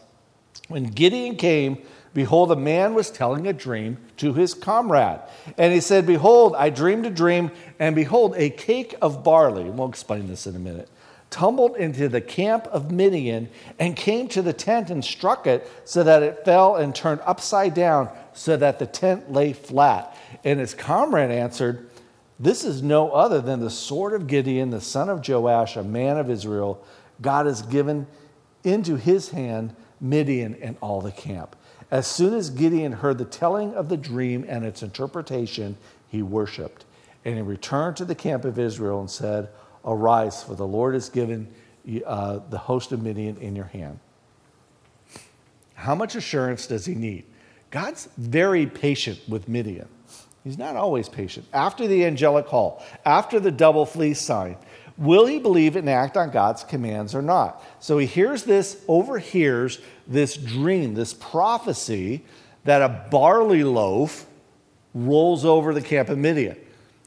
When 0.67 0.85
Gideon 0.85 1.35
came, 1.35 1.79
behold, 2.13 2.51
a 2.51 2.55
man 2.55 2.93
was 2.93 3.11
telling 3.11 3.47
a 3.47 3.53
dream 3.53 3.97
to 4.17 4.33
his 4.33 4.53
comrade. 4.53 5.19
And 5.57 5.73
he 5.73 5.81
said, 5.81 6.05
Behold, 6.05 6.55
I 6.57 6.69
dreamed 6.69 7.05
a 7.05 7.09
dream, 7.09 7.51
and 7.79 7.95
behold, 7.95 8.35
a 8.37 8.49
cake 8.49 8.95
of 9.01 9.23
barley, 9.23 9.69
we'll 9.69 9.89
explain 9.89 10.27
this 10.27 10.47
in 10.47 10.55
a 10.55 10.59
minute, 10.59 10.89
tumbled 11.29 11.75
into 11.77 12.07
the 12.07 12.21
camp 12.21 12.67
of 12.67 12.91
Midian 12.91 13.49
and 13.79 13.95
came 13.95 14.27
to 14.29 14.41
the 14.41 14.53
tent 14.53 14.89
and 14.89 15.03
struck 15.03 15.47
it 15.47 15.69
so 15.85 16.03
that 16.03 16.23
it 16.23 16.45
fell 16.45 16.75
and 16.75 16.93
turned 16.93 17.21
upside 17.25 17.73
down 17.73 18.09
so 18.33 18.55
that 18.57 18.79
the 18.79 18.85
tent 18.85 19.31
lay 19.31 19.53
flat. 19.53 20.15
And 20.43 20.59
his 20.59 20.73
comrade 20.73 21.31
answered, 21.31 21.89
this 22.41 22.63
is 22.63 22.81
no 22.81 23.11
other 23.11 23.39
than 23.39 23.59
the 23.59 23.69
sword 23.69 24.13
of 24.13 24.25
Gideon, 24.25 24.71
the 24.71 24.81
son 24.81 25.09
of 25.09 25.27
Joash, 25.27 25.75
a 25.75 25.83
man 25.83 26.17
of 26.17 26.27
Israel. 26.27 26.83
God 27.21 27.45
has 27.45 27.61
given 27.61 28.07
into 28.63 28.95
his 28.95 29.29
hand 29.29 29.75
Midian 30.01 30.55
and 30.55 30.75
all 30.81 30.99
the 30.99 31.11
camp. 31.11 31.55
As 31.91 32.07
soon 32.07 32.33
as 32.33 32.49
Gideon 32.49 32.91
heard 32.91 33.17
the 33.17 33.25
telling 33.25 33.73
of 33.75 33.87
the 33.87 33.97
dream 33.97 34.43
and 34.47 34.65
its 34.65 34.81
interpretation, 34.81 35.77
he 36.07 36.21
worshiped. 36.21 36.85
And 37.23 37.35
he 37.35 37.41
returned 37.41 37.97
to 37.97 38.05
the 38.05 38.15
camp 38.15 38.43
of 38.43 38.57
Israel 38.57 38.99
and 38.99 39.09
said, 39.09 39.49
Arise, 39.85 40.43
for 40.43 40.55
the 40.55 40.67
Lord 40.67 40.93
has 40.95 41.09
given 41.09 41.47
uh, 42.05 42.39
the 42.49 42.57
host 42.57 42.91
of 42.91 43.01
Midian 43.01 43.37
in 43.37 43.55
your 43.55 43.65
hand. 43.65 43.99
How 45.73 45.95
much 45.95 46.15
assurance 46.15 46.67
does 46.67 46.85
he 46.85 46.95
need? 46.95 47.25
God's 47.71 48.07
very 48.17 48.65
patient 48.65 49.19
with 49.27 49.47
Midian. 49.47 49.87
He's 50.43 50.57
not 50.57 50.75
always 50.75 51.07
patient. 51.07 51.45
After 51.53 51.87
the 51.87 52.05
angelic 52.05 52.47
call, 52.47 52.83
after 53.05 53.39
the 53.39 53.51
double 53.51 53.85
fleece 53.85 54.19
sign, 54.19 54.57
will 54.97 55.25
he 55.25 55.39
believe 55.39 55.75
and 55.75 55.89
act 55.89 56.17
on 56.17 56.31
God's 56.31 56.63
commands 56.63 57.15
or 57.15 57.21
not? 57.21 57.63
So 57.79 57.97
he 57.97 58.05
hears 58.05 58.43
this, 58.43 58.83
overhears 58.87 59.79
this 60.07 60.35
dream, 60.35 60.93
this 60.93 61.13
prophecy 61.13 62.23
that 62.63 62.81
a 62.81 63.07
barley 63.09 63.63
loaf 63.63 64.25
rolls 64.93 65.45
over 65.45 65.73
the 65.73 65.81
camp 65.81 66.09
of 66.09 66.17
Midian. 66.17 66.57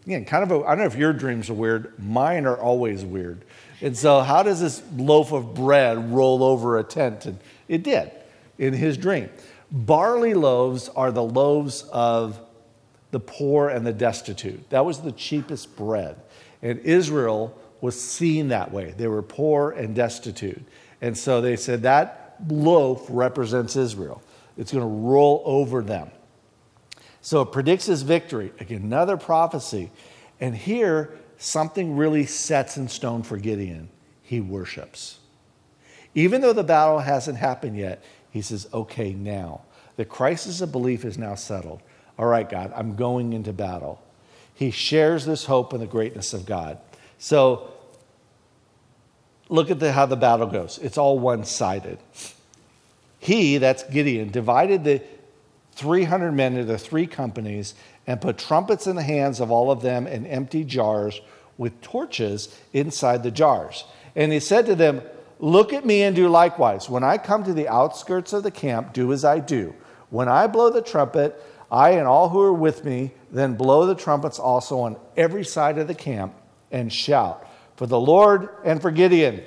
Again, 0.06 0.24
kind 0.24 0.42
of 0.42 0.50
a, 0.50 0.64
I 0.64 0.70
don't 0.70 0.78
know 0.78 0.84
if 0.86 0.96
your 0.96 1.12
dreams 1.12 1.48
are 1.48 1.54
weird. 1.54 1.98
Mine 1.98 2.46
are 2.46 2.56
always 2.56 3.04
weird. 3.04 3.44
And 3.80 3.96
so, 3.96 4.20
how 4.20 4.42
does 4.42 4.60
this 4.60 4.82
loaf 4.96 5.32
of 5.32 5.54
bread 5.54 6.12
roll 6.12 6.42
over 6.42 6.78
a 6.78 6.84
tent? 6.84 7.26
And 7.26 7.38
it 7.68 7.82
did 7.82 8.10
in 8.58 8.74
his 8.74 8.96
dream. 8.96 9.30
Barley 9.70 10.34
loaves 10.34 10.88
are 10.90 11.10
the 11.10 11.22
loaves 11.22 11.82
of 11.92 12.38
the 13.10 13.20
poor 13.20 13.68
and 13.68 13.86
the 13.86 13.92
destitute. 13.92 14.68
That 14.70 14.84
was 14.84 15.00
the 15.00 15.12
cheapest 15.12 15.76
bread. 15.76 16.16
And 16.62 16.78
Israel 16.80 17.56
was 17.84 18.00
seen 18.00 18.48
that 18.48 18.72
way. 18.72 18.94
They 18.96 19.08
were 19.08 19.20
poor 19.20 19.72
and 19.72 19.94
destitute. 19.94 20.62
And 21.02 21.18
so 21.18 21.42
they 21.42 21.54
said 21.54 21.82
that 21.82 22.36
loaf 22.48 23.04
represents 23.10 23.76
Israel. 23.76 24.22
It's 24.56 24.72
going 24.72 24.82
to 24.82 24.88
roll 24.88 25.42
over 25.44 25.82
them. 25.82 26.10
So 27.20 27.42
it 27.42 27.52
predicts 27.52 27.84
his 27.84 28.00
victory. 28.00 28.52
Again, 28.58 28.80
another 28.84 29.18
prophecy. 29.18 29.90
And 30.40 30.56
here, 30.56 31.10
something 31.36 31.94
really 31.94 32.24
sets 32.24 32.78
in 32.78 32.88
stone 32.88 33.22
for 33.22 33.36
Gideon. 33.36 33.90
He 34.22 34.40
worships. 34.40 35.18
Even 36.14 36.40
though 36.40 36.54
the 36.54 36.64
battle 36.64 37.00
hasn't 37.00 37.36
happened 37.36 37.76
yet, 37.76 38.02
he 38.30 38.40
says, 38.40 38.66
okay, 38.72 39.12
now. 39.12 39.60
The 39.96 40.06
crisis 40.06 40.62
of 40.62 40.72
belief 40.72 41.04
is 41.04 41.18
now 41.18 41.34
settled. 41.34 41.82
All 42.18 42.26
right, 42.26 42.48
God, 42.48 42.72
I'm 42.74 42.96
going 42.96 43.34
into 43.34 43.52
battle. 43.52 44.02
He 44.54 44.70
shares 44.70 45.26
this 45.26 45.44
hope 45.44 45.74
in 45.74 45.80
the 45.80 45.86
greatness 45.86 46.32
of 46.32 46.46
God. 46.46 46.78
So 47.18 47.73
look 49.48 49.70
at 49.70 49.78
the, 49.80 49.92
how 49.92 50.06
the 50.06 50.16
battle 50.16 50.46
goes. 50.46 50.78
It's 50.78 50.98
all 50.98 51.18
one 51.18 51.44
sided. 51.44 51.98
He, 53.18 53.58
that's 53.58 53.82
Gideon, 53.84 54.30
divided 54.30 54.84
the 54.84 55.02
300 55.72 56.32
men 56.32 56.56
into 56.56 56.78
three 56.78 57.06
companies 57.06 57.74
and 58.06 58.20
put 58.20 58.38
trumpets 58.38 58.86
in 58.86 58.96
the 58.96 59.02
hands 59.02 59.40
of 59.40 59.50
all 59.50 59.70
of 59.70 59.82
them 59.82 60.06
and 60.06 60.26
empty 60.26 60.64
jars 60.64 61.20
with 61.56 61.80
torches 61.80 62.58
inside 62.72 63.22
the 63.22 63.30
jars. 63.30 63.84
And 64.14 64.32
he 64.32 64.40
said 64.40 64.66
to 64.66 64.74
them, 64.74 65.02
Look 65.40 65.72
at 65.72 65.84
me 65.84 66.02
and 66.02 66.14
do 66.14 66.28
likewise. 66.28 66.88
When 66.88 67.02
I 67.02 67.18
come 67.18 67.44
to 67.44 67.52
the 67.52 67.68
outskirts 67.68 68.32
of 68.32 68.44
the 68.44 68.50
camp, 68.52 68.92
do 68.92 69.12
as 69.12 69.24
I 69.24 69.40
do. 69.40 69.74
When 70.10 70.28
I 70.28 70.46
blow 70.46 70.70
the 70.70 70.80
trumpet, 70.80 71.42
I 71.70 71.90
and 71.90 72.06
all 72.06 72.28
who 72.28 72.40
are 72.40 72.52
with 72.52 72.84
me 72.84 73.12
then 73.32 73.54
blow 73.54 73.84
the 73.84 73.96
trumpets 73.96 74.38
also 74.38 74.80
on 74.80 74.96
every 75.16 75.44
side 75.44 75.76
of 75.78 75.88
the 75.88 75.94
camp 75.94 76.34
and 76.70 76.92
shout 76.92 77.48
for 77.76 77.86
the 77.86 78.00
Lord 78.00 78.48
and 78.64 78.80
for 78.80 78.90
Gideon. 78.90 79.42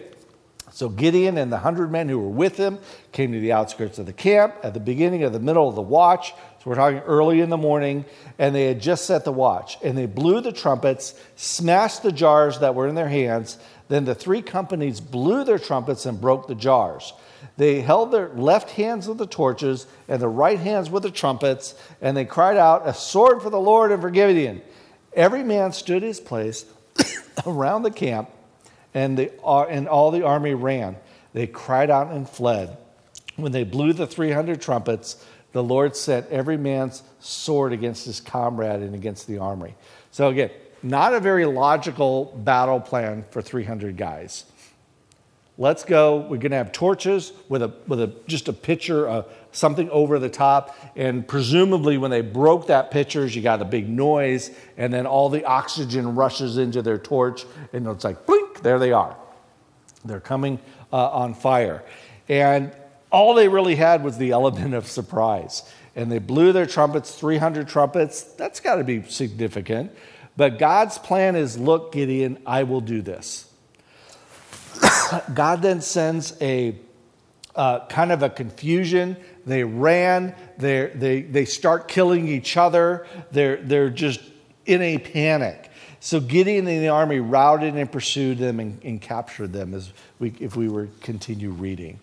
So 0.72 0.90
Gideon 0.90 1.38
and 1.38 1.52
the 1.52 1.58
hundred 1.58 1.92
men 1.92 2.08
who 2.08 2.20
were 2.20 2.30
with 2.30 2.58
him 2.58 2.78
came 3.12 3.32
to 3.32 3.40
the 3.40 3.54
outskirts 3.54 3.98
of 3.98 4.06
the 4.06 4.14
camp 4.14 4.54
at 4.62 4.74
the 4.76 4.80
beginning 4.80 5.24
of 5.24 5.34
the 5.34 5.40
middle 5.40 5.68
of 5.68 5.76
the 5.76 5.82
watch. 5.82 6.34
So 6.60 6.70
we're 6.70 6.76
talking 6.76 7.00
early 7.00 7.42
in 7.42 7.50
the 7.50 7.58
morning, 7.58 8.06
and 8.38 8.54
they 8.54 8.66
had 8.66 8.80
just 8.80 9.06
set 9.06 9.26
the 9.26 9.32
watch. 9.32 9.78
And 9.84 9.98
they 9.98 10.06
blew 10.06 10.40
the 10.40 10.52
trumpets, 10.52 11.20
smashed 11.36 12.04
the 12.04 12.12
jars 12.12 12.60
that 12.60 12.76
were 12.76 12.88
in 12.88 12.96
their 12.96 13.08
hands. 13.08 13.58
Then 13.88 14.06
the 14.06 14.14
three 14.14 14.42
companies 14.42 15.00
blew 15.00 15.44
their 15.44 15.58
trumpets 15.58 16.06
and 16.06 16.22
broke 16.22 16.48
the 16.48 16.56
jars. 16.56 17.14
They 17.56 17.82
held 17.82 18.12
their 18.12 18.30
left 18.30 18.72
hands 18.72 19.08
with 19.08 19.18
the 19.18 19.26
torches 19.26 19.88
and 20.08 20.22
the 20.22 20.28
right 20.28 20.60
hands 20.60 20.90
with 20.90 21.04
the 21.04 21.12
trumpets, 21.12 21.74
and 22.02 22.16
they 22.16 22.26
cried 22.26 22.58
out, 22.58 22.88
A 22.88 22.94
sword 22.94 23.42
for 23.42 23.50
the 23.50 23.60
Lord 23.60 23.92
and 23.92 24.02
for 24.02 24.10
Gideon. 24.10 24.62
Every 25.14 25.44
man 25.44 25.72
stood 25.72 26.04
his 26.04 26.20
place 26.20 26.66
around 27.46 27.84
the 27.84 27.92
camp, 27.92 28.30
and, 28.94 29.18
the, 29.18 29.32
uh, 29.44 29.64
and 29.64 29.88
all 29.88 30.12
the 30.12 30.24
army 30.24 30.54
ran. 30.54 30.96
They 31.34 31.48
cried 31.48 31.90
out 31.90 32.12
and 32.12 32.28
fled. 32.28 32.78
When 33.36 33.52
they 33.52 33.64
blew 33.64 33.94
the 33.94 34.08
300 34.08 34.62
trumpets, 34.62 35.24
the 35.52 35.64
Lord 35.64 35.96
sent 35.96 36.30
every 36.30 36.58
man's 36.58 37.04
sword 37.20 37.74
against 37.74 38.06
his 38.06 38.20
comrade 38.20 38.82
and 38.82 38.96
against 38.96 39.28
the 39.28 39.38
army. 39.38 39.76
So, 40.12 40.30
again, 40.30 40.52
not 40.84 41.14
a 41.14 41.20
very 41.20 41.46
logical 41.46 42.26
battle 42.26 42.80
plan 42.80 43.26
for 43.32 43.42
300 43.42 43.98
guys. 43.98 44.46
Let's 45.60 45.84
go. 45.84 46.18
We're 46.18 46.38
going 46.38 46.52
to 46.52 46.58
have 46.58 46.72
torches 46.72 47.34
with 47.50 47.64
a 47.64 47.74
with 47.88 48.00
a 48.00 48.14
just 48.28 48.48
a 48.48 48.54
pitcher 48.54 49.08
of 49.08 49.32
something 49.58 49.90
over 49.90 50.20
the 50.20 50.30
top, 50.30 50.78
and 50.96 51.28
presumably 51.28 51.98
when 51.98 52.12
they 52.12 52.22
broke 52.22 52.68
that 52.68 52.92
pitchers, 52.92 53.36
you 53.36 53.42
got 53.42 53.62
a 53.62 53.66
big 53.66 53.90
noise, 53.90 54.52
and 54.78 54.94
then 54.94 55.06
all 55.06 55.30
the 55.30 55.44
oxygen 55.46 56.16
rushes 56.16 56.58
into 56.58 56.82
their 56.82 56.98
torch, 56.98 57.46
and 57.74 57.88
it's 57.88 58.04
like 58.04 58.26
blink. 58.26 58.62
There 58.62 58.80
they 58.80 58.92
are. 58.92 59.18
They're 60.06 60.20
coming 60.20 60.60
uh, 60.94 61.10
on 61.10 61.34
fire, 61.34 61.84
and 62.30 62.72
all 63.12 63.34
they 63.34 63.48
really 63.48 63.76
had 63.76 64.04
was 64.04 64.18
the 64.18 64.32
element 64.40 64.74
of 64.74 64.88
surprise. 64.88 65.64
And 65.96 66.12
they 66.12 66.20
blew 66.20 66.52
their 66.52 66.68
trumpets, 66.68 67.16
300 67.16 67.68
trumpets. 67.68 68.22
That's 68.22 68.60
got 68.60 68.76
to 68.76 68.84
be 68.84 69.02
significant. 69.04 69.92
But 70.36 70.60
God's 70.60 71.00
plan 71.00 71.36
is 71.36 71.58
look, 71.58 71.92
Gideon, 71.92 72.38
I 72.46 72.64
will 72.64 72.82
do 72.82 73.02
this. 73.02 73.52
God 75.34 75.64
then 75.64 75.82
sends 75.82 76.40
a 76.40 76.76
uh, 77.58 77.86
kind 77.88 78.12
of 78.12 78.24
a 78.24 78.30
confusion. 78.30 79.18
They 79.46 79.64
ran, 79.64 80.36
they 80.58 80.92
they, 80.96 81.22
they 81.24 81.46
start 81.46 81.88
killing 81.88 82.28
each 82.28 82.56
other, 82.56 83.06
they're, 83.32 83.58
they're 83.58 83.90
just 83.90 84.22
in 84.66 84.82
a 84.82 84.98
panic. 84.98 85.70
So 86.00 86.20
Gideon 86.20 86.68
and 86.68 86.84
the 86.84 86.90
army 86.90 87.20
routed 87.20 87.76
and 87.76 87.92
pursued 87.92 88.38
them 88.38 88.60
and, 88.60 88.82
and 88.84 89.02
captured 89.02 89.52
them 89.52 89.74
as 89.74 89.92
we, 90.20 90.34
if 90.40 90.56
we 90.56 90.70
were 90.70 90.88
continue 91.02 91.50
reading. 91.50 92.00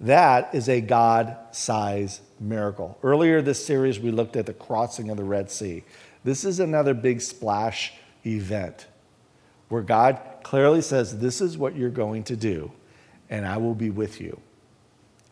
That 0.00 0.54
is 0.54 0.68
a 0.68 0.80
God 0.80 1.36
size 1.52 2.20
miracle. 2.38 2.98
Earlier 3.02 3.40
this 3.40 3.64
series, 3.64 3.98
we 3.98 4.10
looked 4.10 4.36
at 4.36 4.46
the 4.46 4.52
crossing 4.52 5.10
of 5.10 5.16
the 5.16 5.24
Red 5.24 5.50
Sea. 5.50 5.84
This 6.24 6.44
is 6.44 6.60
another 6.60 6.92
big 6.92 7.20
splash 7.20 7.94
event 8.26 8.86
where 9.68 9.82
God 9.82 10.20
clearly 10.42 10.82
says, 10.82 11.18
This 11.18 11.40
is 11.40 11.56
what 11.56 11.76
you're 11.76 11.88
going 11.88 12.24
to 12.24 12.36
do, 12.36 12.72
and 13.30 13.46
I 13.46 13.56
will 13.56 13.74
be 13.74 13.90
with 13.90 14.20
you, 14.20 14.38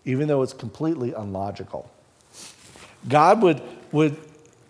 even 0.05 0.29
though 0.29 0.43
it's 0.43 0.53
completely 0.53 1.13
unlogical. 1.13 1.91
God 3.09 3.43
would, 3.43 3.61
would, 3.93 4.17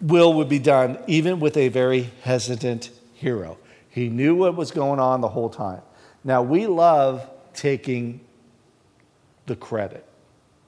will 0.01 0.35
would 0.35 0.49
be 0.49 0.59
done 0.59 0.99
even 1.07 1.41
with 1.41 1.57
a 1.57 1.69
very 1.69 2.11
hesitant 2.23 2.91
hero. 3.15 3.59
He 3.89 4.09
knew 4.09 4.35
what 4.35 4.57
was 4.57 4.71
going 4.71 4.99
on 5.01 5.21
the 5.21 5.29
whole 5.29 5.51
time. 5.51 5.83
Now, 6.25 6.43
we 6.43 6.67
love 6.67 7.29
taking 7.53 8.21
the 9.47 9.55
credit, 9.55 10.05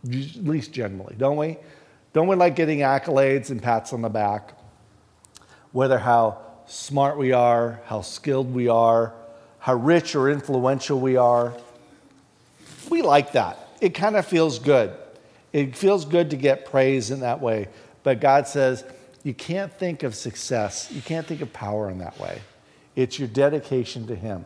at 0.05 0.37
least 0.45 0.73
generally, 0.73 1.17
don't 1.17 1.37
we? 1.37 1.57
Don't 2.13 2.29
we 2.29 2.37
like 2.37 2.57
getting 2.57 2.81
accolades 2.81 3.51
and 3.51 3.63
pats 3.63 3.93
on 3.93 4.03
the 4.03 4.09
back? 4.09 4.59
Whether 5.73 5.99
how 5.99 6.39
smart 6.67 7.19
we 7.19 7.33
are, 7.33 7.81
how 7.87 8.01
skilled 8.01 8.53
we 8.55 8.69
are, 8.69 9.13
how 9.59 9.75
rich 9.75 10.15
or 10.15 10.31
influential 10.31 11.01
we 11.01 11.17
are. 11.17 11.55
We 12.89 13.03
like 13.03 13.33
that. 13.33 13.66
It 13.87 13.95
kind 13.95 14.17
of 14.17 14.27
feels 14.27 14.59
good. 14.59 14.93
It 15.53 15.77
feels 15.77 16.05
good 16.05 16.31
to 16.31 16.37
get 16.37 16.67
praise 16.67 17.13
in 17.13 17.21
that 17.21 17.41
way. 17.41 17.69
But 18.03 18.19
God 18.19 18.49
says, 18.49 18.83
you 19.23 19.33
can't 19.33 19.73
think 19.73 20.03
of 20.03 20.17
success, 20.17 20.91
you 20.91 21.01
can't 21.01 21.25
think 21.25 21.41
of 21.41 21.53
power 21.53 21.89
in 21.89 21.99
that 21.99 22.19
way. 22.19 22.41
It's 22.97 23.17
your 23.17 23.29
dedication 23.29 24.09
to 24.09 24.17
Him. 24.17 24.45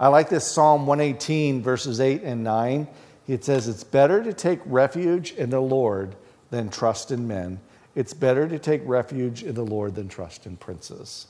I 0.00 0.08
like 0.08 0.28
this 0.28 0.44
Psalm 0.44 0.88
118, 0.88 1.62
verses 1.62 2.00
8 2.00 2.24
and 2.24 2.42
9. 2.42 2.88
It 3.28 3.44
says, 3.44 3.68
It's 3.68 3.84
better 3.84 4.24
to 4.24 4.32
take 4.32 4.58
refuge 4.66 5.34
in 5.34 5.50
the 5.50 5.60
Lord 5.60 6.16
than 6.50 6.68
trust 6.68 7.12
in 7.12 7.28
men. 7.28 7.60
It's 7.94 8.12
better 8.12 8.48
to 8.48 8.58
take 8.58 8.82
refuge 8.86 9.44
in 9.44 9.54
the 9.54 9.64
Lord 9.64 9.94
than 9.94 10.08
trust 10.08 10.46
in 10.46 10.56
princes. 10.56 11.28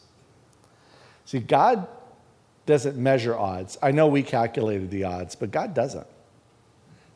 See, 1.27 1.41
God 1.41 1.87
doesn't 2.65 2.97
measure 2.97 3.37
odds. 3.37 3.77
I 3.83 3.91
know 3.91 4.07
we 4.07 4.23
calculated 4.23 4.91
the 4.91 5.05
odds, 5.05 5.35
but 5.35 5.51
God 5.51 5.75
doesn't. 5.75 6.07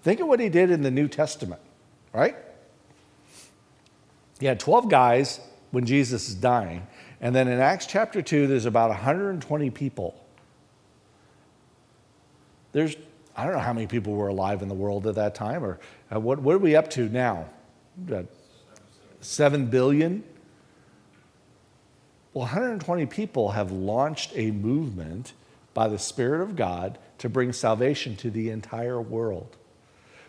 Think 0.04 0.20
of 0.20 0.28
what 0.28 0.38
he 0.38 0.50
did 0.50 0.70
in 0.70 0.82
the 0.82 0.90
New 0.90 1.08
Testament, 1.08 1.62
right? 2.12 2.36
He 4.38 4.44
had 4.44 4.60
12 4.60 4.90
guys 4.90 5.40
when 5.70 5.86
Jesus 5.86 6.28
is 6.28 6.34
dying. 6.34 6.86
And 7.22 7.34
then 7.34 7.48
in 7.48 7.58
Acts 7.58 7.86
chapter 7.86 8.20
2, 8.20 8.46
there's 8.46 8.66
about 8.66 8.90
120 8.90 9.70
people. 9.70 10.14
There's, 12.72 12.94
I 13.34 13.44
don't 13.44 13.54
know 13.54 13.60
how 13.60 13.72
many 13.72 13.86
people 13.86 14.12
were 14.12 14.28
alive 14.28 14.60
in 14.60 14.68
the 14.68 14.74
world 14.74 15.06
at 15.06 15.14
that 15.14 15.34
time, 15.34 15.64
or 15.64 15.80
uh, 16.14 16.20
what, 16.20 16.38
what 16.38 16.54
are 16.54 16.58
we 16.58 16.76
up 16.76 16.90
to 16.90 17.08
now? 17.08 17.46
Uh, 18.12 18.24
7 19.22 19.66
billion? 19.68 20.22
Well, 22.34 22.42
120 22.42 23.06
people 23.06 23.52
have 23.52 23.72
launched 23.72 24.32
a 24.34 24.50
movement 24.50 25.32
by 25.72 25.88
the 25.88 25.98
Spirit 25.98 26.42
of 26.42 26.56
God 26.56 26.98
to 27.18 27.30
bring 27.30 27.54
salvation 27.54 28.16
to 28.16 28.30
the 28.30 28.50
entire 28.50 29.00
world. 29.00 29.56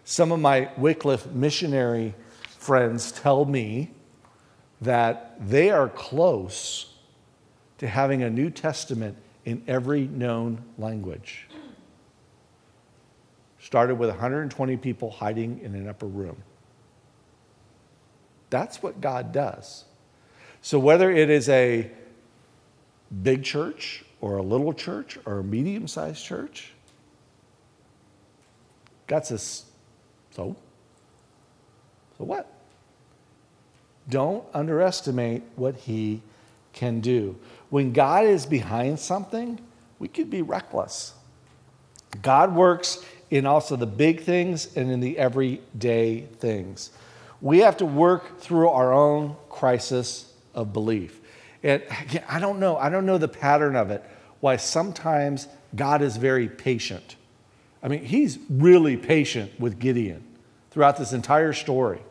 Some 0.05 0.31
of 0.31 0.39
my 0.39 0.69
Wycliffe 0.77 1.25
missionary 1.25 2.13
friends 2.59 3.11
tell 3.11 3.43
me 3.43 3.89
that 4.81 5.35
they 5.49 5.71
are 5.71 5.89
close 5.89 6.93
to 7.79 7.87
having 7.87 8.21
a 8.21 8.29
New 8.29 8.51
Testament 8.51 9.17
in 9.45 9.63
every 9.67 10.05
known 10.05 10.63
language. 10.77 11.47
Started 13.59 13.95
with 13.95 14.09
120 14.09 14.77
people 14.77 15.09
hiding 15.09 15.59
in 15.61 15.73
an 15.73 15.89
upper 15.89 16.05
room. 16.05 16.37
That's 18.51 18.83
what 18.83 19.01
God 19.01 19.31
does. 19.31 19.85
So, 20.61 20.77
whether 20.77 21.11
it 21.11 21.31
is 21.31 21.49
a 21.49 21.89
big 23.23 23.43
church 23.43 24.05
or 24.21 24.37
a 24.37 24.43
little 24.43 24.71
church 24.71 25.17
or 25.25 25.39
a 25.39 25.43
medium 25.43 25.87
sized 25.87 26.23
church, 26.23 26.73
God 29.07 29.25
says, 29.25 29.65
so? 30.35 30.55
So 32.17 32.25
what? 32.25 32.51
Don't 34.09 34.43
underestimate 34.53 35.43
what 35.55 35.75
He 35.75 36.21
can 36.73 36.99
do. 36.99 37.37
When 37.69 37.93
God 37.93 38.25
is 38.25 38.45
behind 38.45 38.99
something, 38.99 39.59
we 39.97 40.07
could 40.07 40.29
be 40.29 40.41
reckless. 40.41 41.13
God 42.21 42.53
works 42.55 43.03
in 43.29 43.45
also 43.45 43.75
the 43.75 43.87
big 43.87 44.21
things 44.21 44.75
and 44.75 44.91
in 44.91 44.99
the 44.99 45.17
everyday 45.17 46.21
things. 46.21 46.91
We 47.41 47.59
have 47.59 47.77
to 47.77 47.85
work 47.85 48.39
through 48.39 48.69
our 48.69 48.93
own 48.93 49.35
crisis 49.49 50.31
of 50.53 50.73
belief. 50.73 51.19
And 51.63 51.81
I 52.29 52.39
don't 52.39 52.59
know, 52.59 52.77
I 52.77 52.89
don't 52.89 53.05
know 53.05 53.17
the 53.17 53.27
pattern 53.27 53.75
of 53.75 53.89
it, 53.89 54.03
why 54.39 54.57
sometimes 54.57 55.47
God 55.75 56.01
is 56.01 56.17
very 56.17 56.47
patient. 56.47 57.15
I 57.81 57.87
mean, 57.87 58.03
he's 58.03 58.39
really 58.49 58.97
patient 58.97 59.59
with 59.59 59.79
Gideon 59.79 60.23
throughout 60.71 60.97
this 60.97 61.13
entire 61.13 61.53
story. 61.53 62.01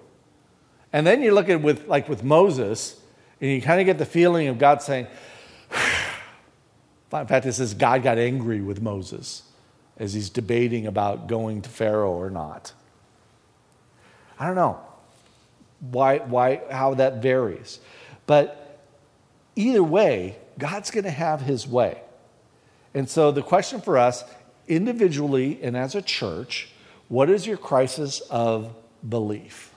And 0.92 1.06
then 1.06 1.22
you 1.22 1.34
look 1.34 1.48
at 1.48 1.60
with 1.60 1.86
like 1.88 2.08
with 2.08 2.22
Moses, 2.22 3.00
and 3.40 3.50
you 3.50 3.60
kind 3.60 3.80
of 3.80 3.86
get 3.86 3.98
the 3.98 4.06
feeling 4.06 4.48
of 4.48 4.58
God 4.58 4.82
saying, 4.82 5.06
in 5.70 7.26
fact, 7.26 7.46
it 7.46 7.52
says 7.52 7.74
God 7.74 8.02
got 8.02 8.18
angry 8.18 8.60
with 8.60 8.80
Moses. 8.80 9.42
as 9.96 10.14
he's 10.14 10.30
debating 10.30 10.86
about 10.86 11.28
going 11.28 11.62
to 11.62 11.70
Pharaoh 11.70 12.12
or 12.12 12.30
not. 12.30 12.72
I 14.38 14.46
don't 14.46 14.56
know 14.56 14.80
why, 15.80 16.18
why, 16.18 16.62
how 16.70 16.94
that 16.94 17.22
varies. 17.22 17.80
But 18.26 18.80
either 19.56 19.82
way, 19.82 20.36
God's 20.58 20.90
going 20.90 21.04
to 21.04 21.10
have 21.10 21.40
his 21.40 21.66
way. 21.66 22.00
And 22.94 23.08
so 23.08 23.30
the 23.30 23.42
question 23.42 23.80
for 23.80 23.98
us, 23.98 24.24
individually 24.68 25.58
and 25.62 25.76
as 25.76 25.94
a 25.94 26.02
church, 26.02 26.68
what 27.08 27.30
is 27.30 27.46
your 27.46 27.56
crisis 27.56 28.20
of 28.30 28.74
belief? 29.08 29.74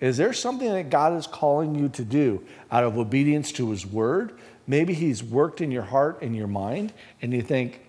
Is 0.00 0.16
there 0.16 0.32
something 0.32 0.70
that 0.70 0.90
God 0.90 1.14
is 1.14 1.26
calling 1.26 1.74
you 1.74 1.88
to 1.90 2.04
do 2.04 2.44
out 2.70 2.84
of 2.84 2.98
obedience 2.98 3.50
to 3.52 3.70
his 3.70 3.86
word? 3.86 4.38
Maybe 4.66 4.92
he's 4.92 5.22
worked 5.22 5.60
in 5.60 5.70
your 5.70 5.84
heart 5.84 6.20
and 6.22 6.36
your 6.36 6.48
mind, 6.48 6.92
and 7.22 7.32
you 7.32 7.40
think, 7.40 7.80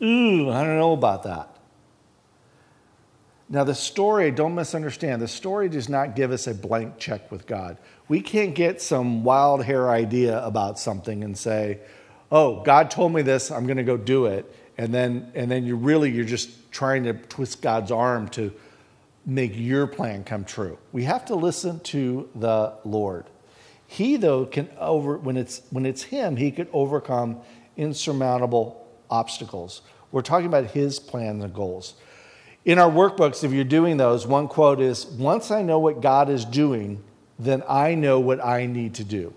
ooh, 0.00 0.50
I 0.50 0.62
don't 0.62 0.78
know 0.78 0.92
about 0.92 1.24
that. 1.24 1.56
Now, 3.48 3.64
the 3.64 3.74
story, 3.74 4.30
don't 4.30 4.54
misunderstand, 4.54 5.22
the 5.22 5.28
story 5.28 5.70
does 5.70 5.88
not 5.88 6.14
give 6.14 6.32
us 6.32 6.46
a 6.46 6.54
blank 6.54 6.98
check 6.98 7.32
with 7.32 7.46
God. 7.46 7.78
We 8.06 8.20
can't 8.20 8.54
get 8.54 8.82
some 8.82 9.24
wild 9.24 9.64
hair 9.64 9.88
idea 9.88 10.44
about 10.44 10.78
something 10.78 11.24
and 11.24 11.36
say, 11.36 11.78
oh, 12.30 12.62
God 12.62 12.90
told 12.90 13.12
me 13.14 13.22
this, 13.22 13.50
I'm 13.50 13.64
going 13.66 13.78
to 13.78 13.84
go 13.84 13.96
do 13.96 14.26
it. 14.26 14.54
And 14.78 14.94
then, 14.94 15.32
and 15.34 15.50
then 15.50 15.66
you 15.66 15.76
really, 15.76 16.10
you're 16.10 16.24
just 16.24 16.70
trying 16.70 17.04
to 17.04 17.12
twist 17.12 17.60
God's 17.60 17.90
arm 17.90 18.28
to 18.28 18.52
make 19.26 19.52
your 19.54 19.86
plan 19.86 20.24
come 20.24 20.44
true. 20.44 20.78
We 20.92 21.02
have 21.04 21.26
to 21.26 21.34
listen 21.34 21.80
to 21.80 22.28
the 22.34 22.74
Lord. 22.84 23.26
He, 23.86 24.16
though, 24.16 24.46
can 24.46 24.68
over, 24.78 25.18
when 25.18 25.36
it's, 25.36 25.62
when 25.70 25.84
it's 25.84 26.04
Him, 26.04 26.36
He 26.36 26.50
could 26.52 26.68
overcome 26.72 27.40
insurmountable 27.76 28.86
obstacles. 29.10 29.82
We're 30.12 30.22
talking 30.22 30.46
about 30.46 30.66
His 30.66 31.00
plans 31.00 31.42
and 31.42 31.52
goals. 31.52 31.94
In 32.64 32.78
our 32.78 32.90
workbooks, 32.90 33.42
if 33.44 33.52
you're 33.52 33.64
doing 33.64 33.96
those, 33.96 34.26
one 34.26 34.46
quote 34.46 34.80
is 34.80 35.06
Once 35.06 35.50
I 35.50 35.62
know 35.62 35.78
what 35.78 36.00
God 36.00 36.30
is 36.30 36.44
doing, 36.44 37.02
then 37.38 37.62
I 37.68 37.94
know 37.94 38.20
what 38.20 38.44
I 38.44 38.66
need 38.66 38.94
to 38.94 39.04
do. 39.04 39.32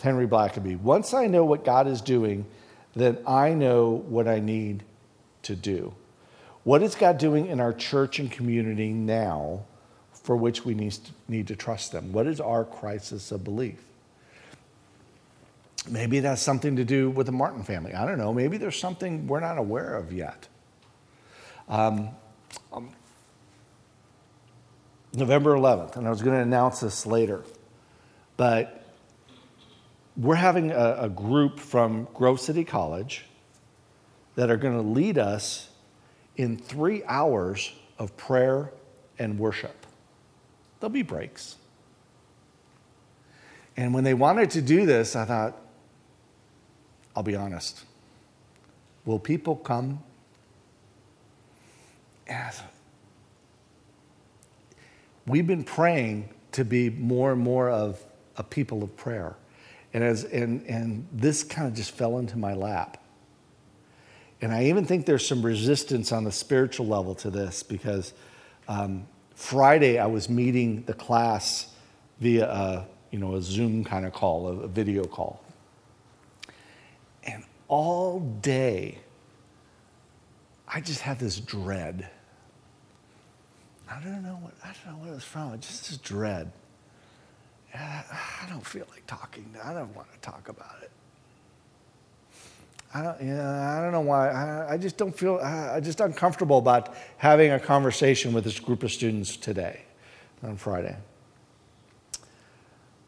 Henry 0.00 0.26
Blackaby. 0.26 0.80
Once 0.80 1.14
I 1.14 1.26
know 1.26 1.44
what 1.44 1.64
God 1.64 1.86
is 1.86 2.00
doing, 2.00 2.46
then 2.94 3.18
I 3.26 3.54
know 3.54 3.90
what 3.90 4.26
I 4.26 4.40
need 4.40 4.82
to 5.42 5.54
do. 5.54 5.94
What 6.64 6.82
is 6.82 6.94
God 6.94 7.18
doing 7.18 7.46
in 7.46 7.60
our 7.60 7.72
church 7.72 8.18
and 8.18 8.30
community 8.30 8.92
now 8.92 9.64
for 10.12 10.36
which 10.36 10.64
we 10.64 10.74
need 10.74 10.92
to, 10.92 11.12
need 11.28 11.48
to 11.48 11.56
trust 11.56 11.92
them? 11.92 12.12
What 12.12 12.26
is 12.26 12.40
our 12.40 12.64
crisis 12.64 13.32
of 13.32 13.44
belief? 13.44 13.78
Maybe 15.88 16.18
it 16.18 16.24
has 16.24 16.42
something 16.42 16.76
to 16.76 16.84
do 16.84 17.08
with 17.08 17.26
the 17.26 17.32
Martin 17.32 17.62
family. 17.62 17.94
I 17.94 18.04
don't 18.04 18.18
know. 18.18 18.34
Maybe 18.34 18.58
there's 18.58 18.78
something 18.78 19.26
we're 19.26 19.40
not 19.40 19.56
aware 19.56 19.96
of 19.96 20.12
yet. 20.12 20.46
Um, 21.68 22.10
um, 22.72 22.90
November 25.14 25.54
11th, 25.54 25.96
and 25.96 26.06
I 26.06 26.10
was 26.10 26.20
going 26.20 26.36
to 26.36 26.42
announce 26.42 26.80
this 26.80 27.06
later, 27.06 27.42
but 28.36 28.79
we're 30.20 30.34
having 30.34 30.70
a, 30.70 30.96
a 31.00 31.08
group 31.08 31.58
from 31.58 32.06
Grove 32.12 32.40
City 32.40 32.62
College 32.62 33.24
that 34.34 34.50
are 34.50 34.56
going 34.56 34.74
to 34.74 34.86
lead 34.86 35.16
us 35.16 35.70
in 36.36 36.58
three 36.58 37.02
hours 37.04 37.72
of 37.98 38.14
prayer 38.16 38.72
and 39.18 39.38
worship. 39.38 39.86
There'll 40.78 40.92
be 40.92 41.02
breaks. 41.02 41.56
And 43.76 43.94
when 43.94 44.04
they 44.04 44.14
wanted 44.14 44.50
to 44.50 44.62
do 44.62 44.84
this, 44.84 45.16
I 45.16 45.24
thought, 45.24 45.56
I'll 47.16 47.22
be 47.22 47.36
honest. 47.36 47.84
Will 49.06 49.18
people 49.18 49.56
come 49.56 50.02
as 52.28 52.62
we've 55.26 55.46
been 55.46 55.64
praying 55.64 56.28
to 56.52 56.64
be 56.64 56.90
more 56.90 57.32
and 57.32 57.40
more 57.40 57.70
of 57.70 58.04
a 58.36 58.42
people 58.42 58.82
of 58.82 58.96
prayer. 58.96 59.36
And, 59.92 60.04
as, 60.04 60.24
and, 60.24 60.64
and 60.66 61.06
this 61.12 61.42
kind 61.42 61.66
of 61.66 61.74
just 61.74 61.90
fell 61.90 62.18
into 62.18 62.38
my 62.38 62.54
lap. 62.54 63.02
And 64.40 64.52
I 64.52 64.64
even 64.64 64.84
think 64.84 65.04
there's 65.04 65.26
some 65.26 65.42
resistance 65.42 66.12
on 66.12 66.24
the 66.24 66.32
spiritual 66.32 66.86
level 66.86 67.14
to 67.16 67.30
this 67.30 67.62
because 67.62 68.14
um, 68.68 69.06
Friday 69.34 69.98
I 69.98 70.06
was 70.06 70.28
meeting 70.28 70.84
the 70.84 70.94
class 70.94 71.74
via 72.20 72.48
a, 72.48 72.86
you 73.10 73.18
know, 73.18 73.34
a 73.34 73.42
Zoom 73.42 73.84
kind 73.84 74.06
of 74.06 74.12
call, 74.12 74.48
a, 74.48 74.52
a 74.60 74.68
video 74.68 75.04
call. 75.04 75.42
And 77.24 77.44
all 77.68 78.20
day, 78.20 78.98
I 80.66 80.80
just 80.80 81.00
had 81.00 81.18
this 81.18 81.38
dread 81.38 82.08
I 83.90 84.00
don't 84.00 84.22
know 84.22 84.38
what 84.40 84.54
I 84.62 84.68
don't 84.68 84.94
know 84.94 85.00
what 85.00 85.10
it 85.10 85.14
was 85.14 85.24
from. 85.24 85.58
Just 85.60 85.88
this 85.88 85.98
dread. 85.98 86.52
I 87.74 88.46
don't 88.48 88.66
feel 88.66 88.86
like 88.90 89.06
talking. 89.06 89.54
I 89.62 89.72
don't 89.72 89.94
want 89.94 90.12
to 90.12 90.18
talk 90.18 90.48
about 90.48 90.76
it. 90.82 90.90
I 92.92 93.02
don't, 93.02 93.22
yeah, 93.22 93.78
I 93.78 93.80
don't 93.82 93.92
know 93.92 94.00
why. 94.00 94.30
I, 94.30 94.72
I 94.72 94.76
just 94.76 94.96
don't 94.96 95.16
feel, 95.16 95.38
I'm 95.38 95.82
just 95.84 96.00
uncomfortable 96.00 96.58
about 96.58 96.94
having 97.18 97.52
a 97.52 97.60
conversation 97.60 98.32
with 98.32 98.42
this 98.44 98.58
group 98.58 98.82
of 98.82 98.90
students 98.90 99.36
today 99.36 99.82
on 100.42 100.56
Friday. 100.56 100.96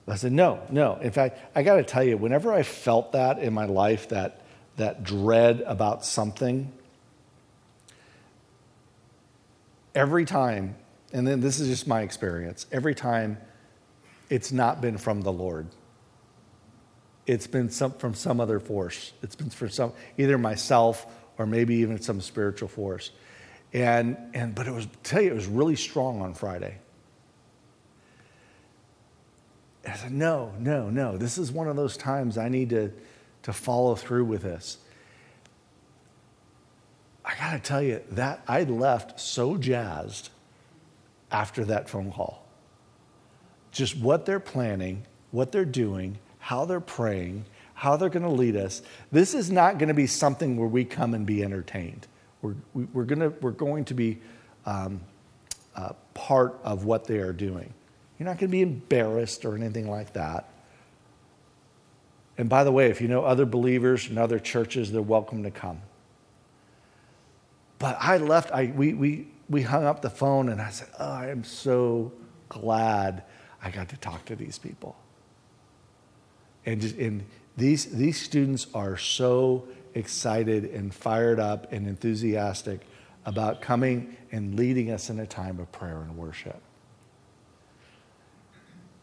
I 0.07 0.17
said, 0.17 0.33
no, 0.33 0.61
no. 0.71 0.97
In 0.97 1.11
fact, 1.11 1.39
I 1.57 1.63
got 1.63 1.77
to 1.77 1.85
tell 1.85 2.05
you, 2.05 2.17
whenever 2.17 2.53
I 2.53 2.63
felt 2.63 3.13
that 3.13 3.39
in 3.39 3.53
my 3.53 3.67
life, 3.67 4.09
that, 4.11 4.43
that 4.77 5.05
dread 5.05 5.63
about 5.67 6.05
something, 6.05 6.73
every 9.95 10.25
time, 10.25 10.77
and 11.13 11.27
then 11.27 11.41
this 11.41 11.61
is 11.61 11.69
just 11.69 11.87
my 11.87 12.03
experience, 12.03 12.67
every 12.73 12.95
time 12.95 13.39
it's 14.33 14.51
not 14.51 14.81
been 14.81 14.97
from 14.97 15.21
the 15.21 15.31
Lord. 15.31 15.67
It's 17.27 17.47
been 17.47 17.69
some, 17.69 17.93
from 17.93 18.15
some 18.15 18.41
other 18.41 18.61
force. 18.61 19.13
It's 19.23 19.37
been 19.37 19.51
from 19.51 19.69
some, 19.69 19.93
either 20.17 20.39
myself 20.39 21.05
or 21.37 21.45
maybe 21.45 21.75
even 21.77 22.01
some 22.01 22.23
spiritual 22.23 22.69
force. 22.69 23.11
And, 23.75 24.17
and 24.33 24.55
but 24.55 24.67
it 24.67 24.71
was, 24.71 24.89
tell 25.03 25.21
you, 25.21 25.31
it 25.31 25.35
was 25.35 25.47
really 25.47 25.77
strong 25.77 26.23
on 26.23 26.33
Friday. 26.33 26.79
I 29.87 29.97
said, 29.97 30.13
no, 30.13 30.55
no, 30.59 30.89
no. 30.89 31.19
This 31.19 31.37
is 31.37 31.53
one 31.53 31.69
of 31.69 31.77
those 31.77 31.99
times 31.99 32.39
I 32.39 32.49
need 32.49 32.71
to, 32.71 32.91
to 33.43 33.53
follow 33.53 33.95
through 33.97 34.25
with 34.25 34.41
this. 34.41 34.79
I 37.23 37.35
got 37.35 37.53
to 37.53 37.59
tell 37.59 37.83
you 37.83 38.01
that 38.13 38.43
I 38.49 38.63
left 38.63 39.21
so 39.21 39.59
jazzed 39.59 40.31
after 41.31 41.67
that 41.67 41.91
phone 41.91 42.11
call. 42.11 42.42
Just 43.73 43.97
what 43.97 44.27
they're 44.27 44.41
planning, 44.41 45.05
what 45.31 45.51
they're 45.51 45.65
doing, 45.65 46.19
how 46.39 46.65
they're 46.65 46.81
praying, 46.81 47.47
how 47.75 47.97
they're 47.97 48.11
going 48.11 48.23
to 48.23 48.29
lead 48.29 48.57
us. 48.57 48.83
This 49.11 49.35
is 49.35 49.51
not 49.51 49.79
going 49.79 49.89
to 49.89 49.95
be 49.95 50.07
something 50.07 50.57
where 50.57 50.69
we 50.69 50.85
come 50.85 51.15
and 51.15 51.27
be 51.27 51.43
entertained. 51.43 52.07
We're, 52.43 52.55
we're, 52.75 53.05
gonna, 53.05 53.31
we're 53.31 53.51
going 53.51 53.87
to 53.87 53.95
be 53.95 54.19
um, 54.67 55.01
uh, 55.75 55.95
part 56.15 56.61
of 56.63 56.85
what 56.85 57.07
they 57.07 57.19
are 57.19 57.33
doing. 57.33 57.73
You're 58.19 58.27
not 58.29 58.39
going 58.39 58.51
to 58.51 58.53
be 58.53 58.63
embarrassed 58.63 59.45
or 59.45 59.57
anything 59.57 59.91
like 59.91 60.13
that. 60.13 60.49
And 62.39 62.49
by 62.49 62.65
the 62.65 62.73
way, 62.73 62.87
if 62.87 63.01
you 63.01 63.09
know 63.09 63.25
other 63.25 63.47
believers 63.47 64.09
and 64.09 64.19
other 64.19 64.39
churches, 64.39 64.93
they're 64.93 65.03
welcome 65.03 65.43
to 65.43 65.51
come. 65.51 65.81
But 67.79 67.97
I 68.01 68.19
left, 68.19 68.53
I, 68.53 68.67
we, 68.67 68.95
we, 68.95 69.29
we 69.49 69.63
hung 69.63 69.85
up 69.85 70.03
the 70.03 70.11
phone 70.11 70.49
and 70.49 70.61
I 70.61 70.71
said, 70.71 70.89
Oh, 70.99 71.11
I 71.11 71.29
am 71.31 71.45
so 71.45 72.13
glad 72.49 73.25
I 73.63 73.71
got 73.71 73.89
to 73.91 73.97
talk 73.97 74.25
to 74.27 74.37
these 74.37 74.59
people. 74.59 74.97
And, 76.67 76.83
and 76.99 77.25
these, 77.57 77.87
these 77.87 78.21
students 78.21 78.67
are 78.75 78.97
so 78.97 79.67
excited 79.95 80.65
and 80.65 80.95
fired 80.95 81.39
up 81.39 81.73
and 81.73 81.87
enthusiastic 81.87 82.81
about 83.25 83.61
coming 83.61 84.17
and 84.33 84.57
leading 84.57 84.91
us 84.91 85.11
in 85.11 85.21
a 85.21 85.27
time 85.27 85.61
of 85.61 85.71
prayer 85.71 86.01
and 86.01 86.17
worship. 86.17 86.61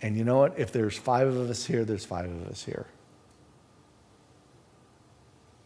And 0.01 0.17
you 0.17 0.23
know 0.23 0.39
what? 0.39 0.57
If 0.57 0.71
there's 0.71 0.97
five 0.97 1.27
of 1.27 1.49
us 1.49 1.65
here, 1.65 1.85
there's 1.85 2.05
five 2.05 2.29
of 2.29 2.47
us 2.47 2.63
here. 2.63 2.87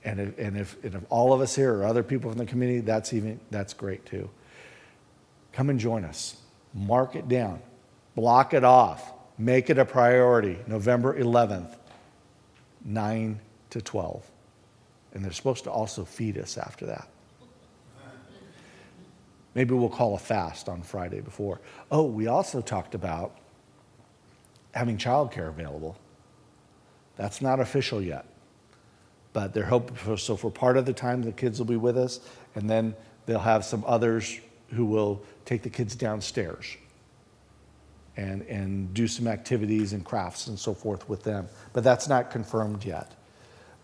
And 0.03 0.19
if, 0.19 0.37
and 0.37 0.57
if, 0.57 0.83
and 0.83 0.95
if 0.95 1.01
all 1.09 1.33
of 1.33 1.41
us 1.41 1.55
here 1.55 1.73
or 1.73 1.85
other 1.85 2.03
people 2.03 2.29
from 2.29 2.39
the 2.39 2.45
community, 2.45 2.81
that's 2.81 3.13
even 3.13 3.39
that's 3.51 3.73
great 3.73 4.05
too. 4.05 4.29
Come 5.53 5.69
and 5.69 5.79
join 5.79 6.03
us. 6.03 6.37
Mark 6.73 7.15
it 7.15 7.29
down. 7.29 7.61
Block 8.15 8.53
it 8.53 8.63
off. 8.63 9.11
Make 9.37 9.69
it 9.69 9.77
a 9.77 9.85
priority. 9.85 10.59
November 10.67 11.19
11th, 11.19 11.75
9 12.85 13.39
to 13.71 13.81
12. 13.81 14.31
And 15.13 15.23
they're 15.23 15.31
supposed 15.31 15.63
to 15.65 15.71
also 15.71 16.05
feed 16.05 16.37
us 16.37 16.57
after 16.57 16.85
that. 16.87 17.07
Maybe 19.55 19.75
we'll 19.75 19.89
call 19.89 20.15
a 20.15 20.19
fast 20.19 20.69
on 20.69 20.81
Friday 20.81 21.21
before. 21.21 21.61
Oh, 21.91 22.03
we 22.05 22.27
also 22.27 22.61
talked 22.61 22.95
about 22.95 23.37
having 24.73 24.97
childcare 24.97 25.49
available. 25.49 25.95
That's 27.15 27.41
not 27.41 27.59
official 27.59 28.01
yet. 28.01 28.25
but 29.33 29.53
they're 29.53 29.65
hoping 29.65 30.17
so 30.17 30.35
for 30.35 30.51
part 30.51 30.77
of 30.77 30.85
the 30.85 30.93
time 30.93 31.23
the 31.23 31.31
kids 31.31 31.59
will 31.59 31.65
be 31.65 31.75
with 31.75 31.97
us, 31.97 32.19
and 32.55 32.69
then 32.69 32.95
they'll 33.25 33.39
have 33.39 33.65
some 33.65 33.83
others 33.85 34.39
who 34.69 34.85
will 34.85 35.21
take 35.45 35.63
the 35.63 35.69
kids 35.69 35.95
downstairs 35.95 36.77
and, 38.15 38.43
and 38.43 38.93
do 38.93 39.07
some 39.07 39.27
activities 39.27 39.93
and 39.93 40.05
crafts 40.05 40.47
and 40.47 40.57
so 40.57 40.73
forth 40.73 41.07
with 41.09 41.23
them. 41.23 41.47
But 41.73 41.83
that's 41.83 42.07
not 42.07 42.31
confirmed 42.31 42.85
yet. 42.85 43.11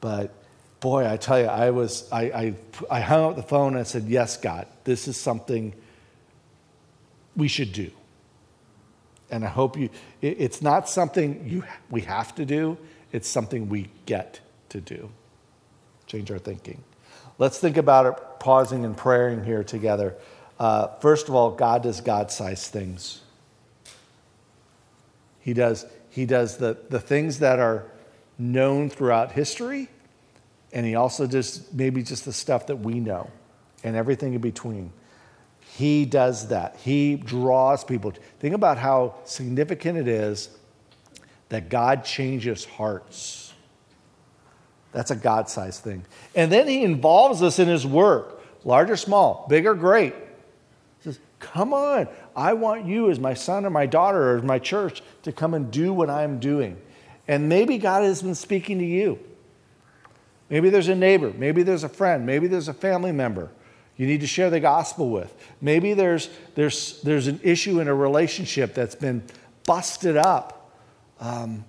But 0.02 0.34
boy, 0.80 1.10
I 1.10 1.18
tell 1.18 1.40
you, 1.40 1.48
I 1.48 1.72
was 1.72 2.08
I, 2.12 2.22
I, 2.22 2.56
I 2.90 3.00
hung 3.02 3.32
up 3.32 3.36
the 3.36 3.44
phone 3.44 3.74
and 3.74 3.80
I 3.80 3.84
said, 3.84 4.06
Yes, 4.06 4.38
God, 4.38 4.68
this 4.84 5.08
is 5.08 5.18
something 5.18 5.74
we 7.36 7.48
should 7.48 7.74
do. 7.74 7.92
And 9.32 9.44
I 9.44 9.48
hope 9.48 9.78
you 9.78 9.90
it, 10.22 10.38
it's 10.40 10.62
not 10.62 10.90
something 10.90 11.48
you 11.48 11.64
we 11.90 12.02
have 12.02 12.36
to 12.36 12.46
do, 12.46 12.78
it's 13.12 13.28
something 13.28 13.70
we 13.70 13.90
get 14.06 14.40
to 14.70 14.82
do. 14.82 15.10
Change 16.08 16.32
our 16.32 16.40
thinking. 16.40 16.84
Let's 17.38 17.58
think 17.60 17.78
about 17.78 18.06
it, 18.06 18.40
pausing 18.40 18.84
and 18.84 18.98
praying 18.98 19.46
here 19.46 19.64
together. 19.64 20.16
Uh, 20.60 20.88
first 21.00 21.30
of 21.30 21.36
all, 21.36 21.52
God 21.52 21.84
does 21.84 22.02
God 22.02 22.32
sized 22.32 22.72
things. 22.72 23.22
He 25.50 25.54
does, 25.56 25.88
he 26.12 26.28
does 26.28 26.58
the, 26.58 26.78
the 26.90 27.00
things 27.00 27.40
that 27.40 27.58
are 27.58 27.86
known 28.38 28.88
throughout 28.88 29.32
history, 29.32 29.90
and 30.72 30.86
he 30.86 30.94
also 30.94 31.26
does 31.26 31.68
maybe 31.74 32.04
just 32.04 32.24
the 32.24 32.32
stuff 32.32 32.68
that 32.68 32.76
we 32.76 33.00
know 33.00 33.32
and 33.84 33.96
everything 33.96 34.36
in 34.36 34.42
between. 34.42 34.94
He 35.76 36.06
does 36.06 36.50
that. 36.50 36.76
He 36.76 37.16
draws 37.16 37.84
people. 37.84 38.14
Think 38.40 38.54
about 38.54 38.78
how 38.78 39.16
significant 39.26 39.98
it 39.98 40.08
is 40.08 40.50
that 41.50 41.70
God 41.70 42.06
changes 42.06 42.64
hearts. 42.64 43.52
That's 44.92 45.10
a 45.10 45.16
God 45.16 45.50
sized 45.50 45.84
thing. 45.84 46.06
And 46.36 46.52
then 46.52 46.68
he 46.68 46.84
involves 46.84 47.42
us 47.42 47.58
in 47.58 47.68
his 47.68 47.88
work, 47.88 48.44
large 48.64 48.92
or 48.92 48.98
small, 48.98 49.48
big 49.50 49.66
or 49.66 49.74
great. 49.74 50.14
He 50.14 51.06
says, 51.06 51.20
Come 51.40 51.74
on, 51.74 52.08
I 52.36 52.54
want 52.54 52.86
you 52.86 53.10
as 53.10 53.20
my 53.20 53.34
son 53.34 53.66
or 53.66 53.70
my 53.70 53.86
daughter 53.86 54.36
or 54.36 54.42
my 54.42 54.60
church 54.60 55.02
to 55.24 55.32
come 55.32 55.54
and 55.54 55.72
do 55.72 55.94
what 55.94 56.10
I'm 56.10 56.40
doing. 56.40 56.80
And 57.28 57.50
maybe 57.50 57.78
God 57.78 58.04
has 58.04 58.22
been 58.22 58.36
speaking 58.36 58.80
to 58.80 58.86
you. 58.86 59.20
Maybe 60.50 60.70
there's 60.70 60.88
a 60.88 60.96
neighbor, 60.96 61.32
maybe 61.36 61.62
there's 61.64 61.84
a 61.84 61.90
friend, 61.90 62.26
maybe 62.26 62.48
there's 62.48 62.68
a 62.68 62.74
family 62.74 63.12
member 63.12 63.52
you 64.00 64.08
need 64.08 64.22
to 64.22 64.28
share 64.28 64.50
the 64.50 64.62
gospel 64.62 65.10
with. 65.10 65.36
Maybe 65.60 65.94
there's, 65.94 66.30
there's, 66.56 67.02
there's 67.02 67.28
an 67.28 67.42
issue 67.44 67.82
in 67.82 67.90
a 67.90 67.94
relationship 67.94 68.74
that's 68.74 68.96
been 68.96 69.22
busted 69.66 70.16
up. 70.16 70.72
Um, 71.20 71.66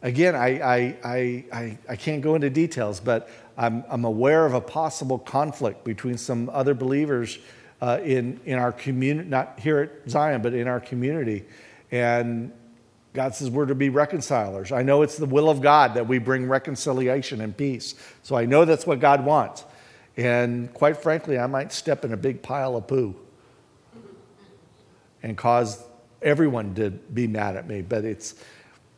again, 0.00 0.34
I, 0.34 0.60
I, 0.60 0.96
I, 1.04 1.44
I, 1.52 1.78
I 1.90 1.96
can't 1.96 2.22
go 2.22 2.36
into 2.36 2.48
details, 2.48 3.00
but 3.00 3.28
I'm, 3.58 3.84
I'm 3.90 4.06
aware 4.06 4.46
of 4.46 4.54
a 4.54 4.62
possible 4.62 5.18
conflict 5.18 5.84
between 5.84 6.16
some 6.16 6.48
other 6.54 6.72
believers 6.72 7.38
uh, 7.82 8.00
in, 8.02 8.40
in 8.46 8.58
our 8.58 8.72
community, 8.72 9.28
not 9.28 9.60
here 9.60 9.78
at 9.78 10.10
Zion, 10.10 10.40
but 10.40 10.54
in 10.54 10.68
our 10.68 10.80
community. 10.80 11.44
And 11.90 12.50
God 13.18 13.34
says 13.34 13.50
we're 13.50 13.66
to 13.66 13.74
be 13.74 13.88
reconcilers. 13.88 14.70
I 14.70 14.84
know 14.84 15.02
it's 15.02 15.16
the 15.16 15.26
will 15.26 15.50
of 15.50 15.60
God 15.60 15.94
that 15.94 16.06
we 16.06 16.18
bring 16.18 16.48
reconciliation 16.48 17.40
and 17.40 17.56
peace. 17.56 17.96
So 18.22 18.36
I 18.36 18.46
know 18.46 18.64
that's 18.64 18.86
what 18.86 19.00
God 19.00 19.24
wants. 19.24 19.64
And 20.16 20.72
quite 20.72 20.98
frankly, 20.98 21.36
I 21.36 21.48
might 21.48 21.72
step 21.72 22.04
in 22.04 22.12
a 22.12 22.16
big 22.16 22.42
pile 22.42 22.76
of 22.76 22.86
poo 22.86 23.16
and 25.20 25.36
cause 25.36 25.82
everyone 26.22 26.76
to 26.76 26.90
be 26.90 27.26
mad 27.26 27.56
at 27.56 27.66
me. 27.66 27.82
But 27.82 28.04
it's, 28.04 28.36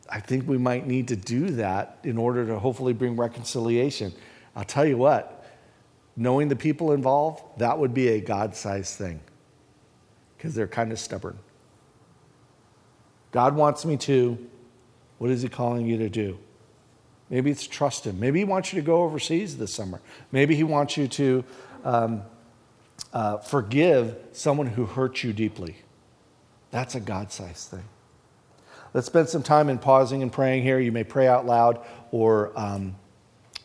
I 0.07 0.19
think 0.19 0.47
we 0.47 0.59
might 0.59 0.85
need 0.85 1.07
to 1.07 1.15
do 1.15 1.49
that 1.53 1.97
in 2.03 2.19
order 2.19 2.45
to 2.45 2.59
hopefully 2.59 2.93
bring 2.93 3.15
reconciliation. 3.15 4.13
I'll 4.55 4.63
tell 4.63 4.85
you 4.85 4.97
what, 4.97 5.47
knowing 6.15 6.47
the 6.47 6.55
people 6.55 6.91
involved, 6.91 7.41
that 7.57 7.79
would 7.79 7.95
be 7.95 8.09
a 8.09 8.21
God 8.21 8.55
sized 8.55 8.99
thing 8.99 9.19
because 10.37 10.53
they're 10.53 10.67
kind 10.67 10.91
of 10.91 10.99
stubborn. 10.99 11.39
God 13.31 13.55
wants 13.55 13.85
me 13.85 13.97
to. 13.97 14.37
What 15.17 15.29
is 15.29 15.41
He 15.41 15.49
calling 15.49 15.85
you 15.85 15.97
to 15.97 16.09
do? 16.09 16.37
Maybe 17.29 17.51
it's 17.51 17.65
trust 17.65 18.05
Him. 18.05 18.19
Maybe 18.19 18.39
He 18.39 18.45
wants 18.45 18.73
you 18.73 18.81
to 18.81 18.85
go 18.85 19.03
overseas 19.03 19.57
this 19.57 19.73
summer. 19.73 20.01
Maybe 20.31 20.55
He 20.55 20.63
wants 20.63 20.97
you 20.97 21.07
to 21.07 21.43
um, 21.83 22.23
uh, 23.13 23.37
forgive 23.37 24.17
someone 24.33 24.67
who 24.67 24.85
hurt 24.85 25.23
you 25.23 25.33
deeply. 25.33 25.77
That's 26.71 26.95
a 26.95 26.99
God 26.99 27.31
sized 27.31 27.69
thing. 27.69 27.83
Let's 28.93 29.07
spend 29.07 29.29
some 29.29 29.43
time 29.43 29.69
in 29.69 29.77
pausing 29.77 30.21
and 30.21 30.31
praying 30.31 30.63
here. 30.63 30.79
You 30.79 30.91
may 30.91 31.03
pray 31.03 31.27
out 31.27 31.45
loud 31.45 31.85
or 32.11 32.51
um, 32.59 32.95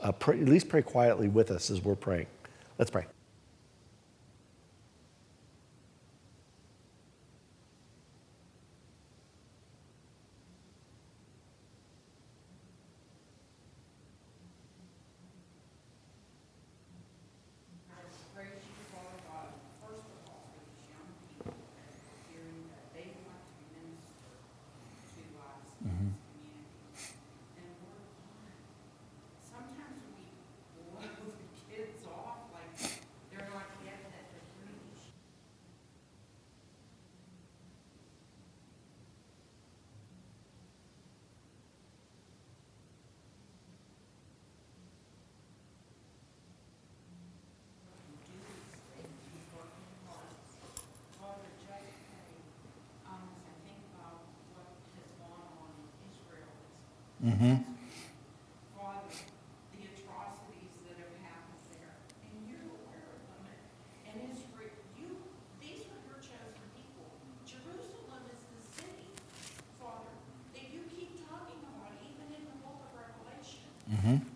uh, 0.00 0.12
pray, 0.12 0.40
at 0.40 0.46
least 0.46 0.68
pray 0.68 0.82
quietly 0.82 1.28
with 1.28 1.50
us 1.50 1.70
as 1.70 1.82
we're 1.82 1.96
praying. 1.96 2.26
Let's 2.78 2.90
pray. 2.90 3.06
Mm-hmm. 57.26 57.58
the 59.74 59.82
atrocities 59.82 60.74
that 60.86 60.94
have 60.94 61.10
happened 61.26 61.58
there, 61.74 61.98
and 62.22 62.38
you're 62.46 62.70
aware 62.70 63.02
of 63.02 63.22
them, 63.26 63.50
and 64.06 64.30
Israel, 64.30 64.78
you, 64.94 65.10
these 65.58 65.90
are 65.90 65.98
your 66.06 66.22
chosen 66.22 66.62
people. 66.78 67.18
Jerusalem 67.42 68.30
is 68.30 68.38
the 68.46 68.62
city, 68.78 69.10
Father, 69.82 70.14
that 70.54 70.70
you 70.70 70.86
keep 70.86 71.18
talking 71.26 71.58
about, 71.66 71.98
even 71.98 72.30
in 72.30 72.46
the 72.46 72.62
book 72.62 72.78
of 72.86 72.94
Revelation. 72.94 73.74
Mm-hmm. 73.90 74.35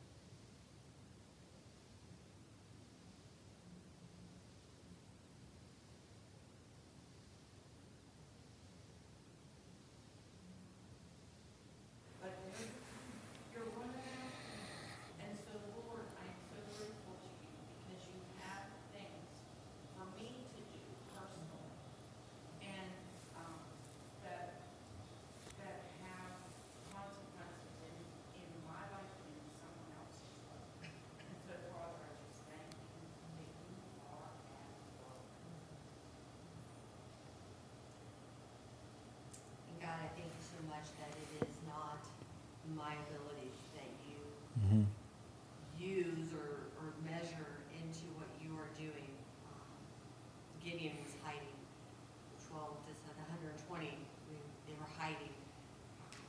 my 42.81 42.97
abilities 43.05 43.61
that 43.77 43.89
you 44.09 44.17
mm-hmm. 44.57 44.83
use 45.77 46.33
or, 46.33 46.73
or 46.81 46.97
measure 47.05 47.61
into 47.77 48.09
what 48.17 48.29
you 48.41 48.57
are 48.57 48.73
doing. 48.73 49.13
Um, 49.45 49.77
Gideon 50.57 50.97
was 51.05 51.13
hiding, 51.21 51.53
twelve 52.41 52.81
to 52.89 52.91
seven 53.05 53.21
hundred 53.29 53.53
and 53.53 53.61
twenty, 53.69 53.93
they 54.65 54.73
were 54.81 54.89
hiding. 54.97 55.35
Um, 56.09 56.25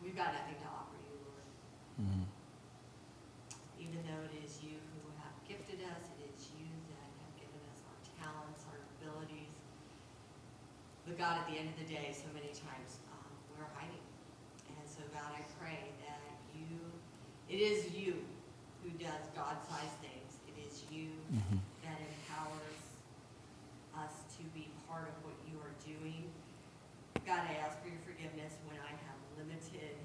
we've 0.00 0.16
got 0.16 0.32
nothing 0.32 0.56
to 0.64 0.68
offer 0.72 0.96
you, 1.04 1.16
Lord. 1.28 1.46
Mm-hmm. 2.00 2.24
Even 3.76 4.00
though 4.08 4.22
it 4.32 4.34
is 4.40 4.64
you 4.64 4.80
who 4.96 5.02
have 5.20 5.36
gifted 5.44 5.84
us, 5.84 6.04
it 6.16 6.32
is 6.32 6.48
you 6.56 6.72
that 6.94 7.10
have 7.20 7.34
given 7.36 7.60
us 7.68 7.84
our 7.84 7.98
talents, 8.16 8.64
our 8.72 8.80
abilities. 8.96 9.52
But 11.04 11.20
God, 11.20 11.38
at 11.42 11.46
the 11.46 11.60
end 11.60 11.70
of 11.70 11.78
the 11.78 11.86
day, 11.86 12.10
so 12.10 12.26
many 12.34 12.50
times, 12.50 12.98
it 17.56 17.60
is 17.60 17.88
you 17.96 18.12
who 18.84 18.90
does 19.02 19.24
God-sized 19.34 19.96
things. 20.04 20.32
It 20.46 20.60
is 20.68 20.82
you 20.92 21.08
mm-hmm. 21.32 21.56
that 21.84 21.96
empowers 21.96 22.84
us 23.96 24.12
to 24.36 24.44
be 24.52 24.68
part 24.86 25.08
of 25.08 25.14
what 25.24 25.32
you 25.48 25.56
are 25.64 25.72
doing. 25.80 26.24
God, 27.26 27.40
I 27.48 27.56
ask 27.64 27.80
for 27.82 27.88
your 27.88 27.96
forgiveness 28.04 28.52
when 28.68 28.76
I 28.84 28.90
have 29.08 29.16
limited 29.38 29.96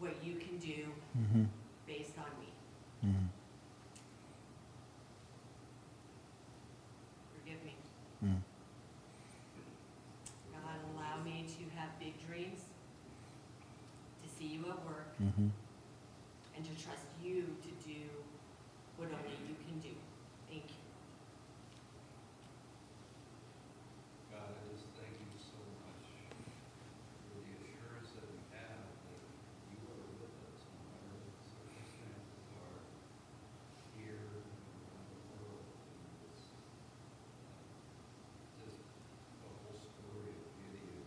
what 0.00 0.14
you 0.24 0.34
can 0.34 0.58
do 0.58 0.90
based 1.86 2.18
on 2.18 2.26
me. 2.42 2.50
Forgive 7.38 7.62
me. 7.64 7.74
God, 10.52 10.78
allow 10.92 11.22
me 11.24 11.46
to 11.46 11.78
have 11.78 11.90
big 12.00 12.14
dreams, 12.26 12.62
to 14.22 14.28
see 14.36 14.46
you 14.46 14.60
at 14.68 14.84
work, 14.84 15.14
and 15.18 16.64
to 16.64 16.70
trust 16.82 17.06
you 17.22 17.56
to 17.62 17.70
do 17.88 18.00
what 18.96 19.08
only 19.08 19.36
you 19.48 19.54
can 19.66 19.78
do. 19.80 19.94
Thank 20.48 20.64
you. 20.68 20.82
God, 24.32 24.50
I 24.52 24.62
just 24.72 24.88
thank 24.96 25.16
you 25.20 25.32
so 25.40 25.60
much 25.84 26.04
for 27.32 27.40
the 27.44 27.52
assurance 27.56 28.10
that 28.16 28.26
we 28.28 28.40
have 28.56 28.88
that 28.88 29.24
you 29.72 29.80
are 29.84 30.04
with 30.20 30.32
us 30.48 30.60
no 30.68 30.80
matter 30.96 31.16
what 31.16 31.32
the 31.36 31.44
circumstances 31.44 32.40
are 32.60 32.80
here 33.96 34.20
and 34.32 34.48
around 34.84 35.08
the 35.12 35.20
world. 35.32 35.68
And 35.76 36.24
it's 36.28 36.52
uh, 36.52 36.68
just 38.64 38.80
the 38.80 39.48
whole 39.48 39.76
story 39.76 40.32
of 40.36 40.48
Gideon, 40.60 41.04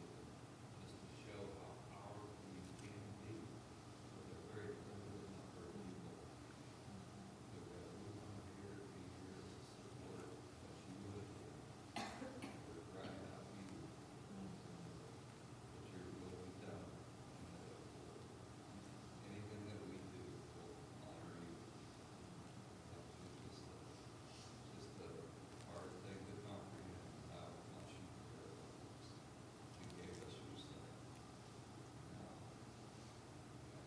just 0.82 0.98
to 0.98 1.10
show 1.26 1.42
how 1.58 1.74
powerful 1.94 2.50
you 2.50 2.90
can 2.90 3.02
be 3.26 3.38
with 3.42 4.30
a 4.30 4.42
very 4.54 4.74
limited 4.86 5.26
number 5.30 5.66
of 5.66 5.78
people. 5.80 6.18
But 7.50 7.64
God, 7.70 7.90
we 7.94 8.10
want 8.16 8.36
to 8.36 8.48
here 8.60 8.84
be 8.90 9.04
here 9.10 9.32
to 9.32 9.58
support 9.60 10.28
what 10.30 10.80
you 10.86 11.00
would 11.18 11.30
do. 11.30 11.48
We're 12.70 12.86
crying 12.94 13.24
out 13.34 13.46
to 13.50 13.60
you 13.60 13.84
that 13.90 15.86
your 15.94 16.06
will 16.20 16.40
be 16.46 16.54
done. 16.64 16.90
and 17.30 17.56
that 17.56 17.80
Anything 19.30 19.64
that 19.70 19.82
we 19.90 19.98
do 20.10 20.24
will 20.58 20.74
honor 21.06 21.38
you. 21.46 21.58
That's 22.90 23.10
just 23.46 23.66
a, 23.70 23.78
just 24.78 24.98
a 25.06 25.12
hard 25.70 25.94
thing 26.06 26.20
to 26.30 26.36
comprehend 26.46 26.98
how 27.30 27.50
much 27.78 27.94
you 27.94 28.10
care 28.34 28.50
about 28.50 28.90
us. 28.90 29.08
You 29.80 29.88
gave 29.98 30.16
us 30.26 30.34
your 30.34 30.58
son. 30.58 30.90
Now, 32.18 32.34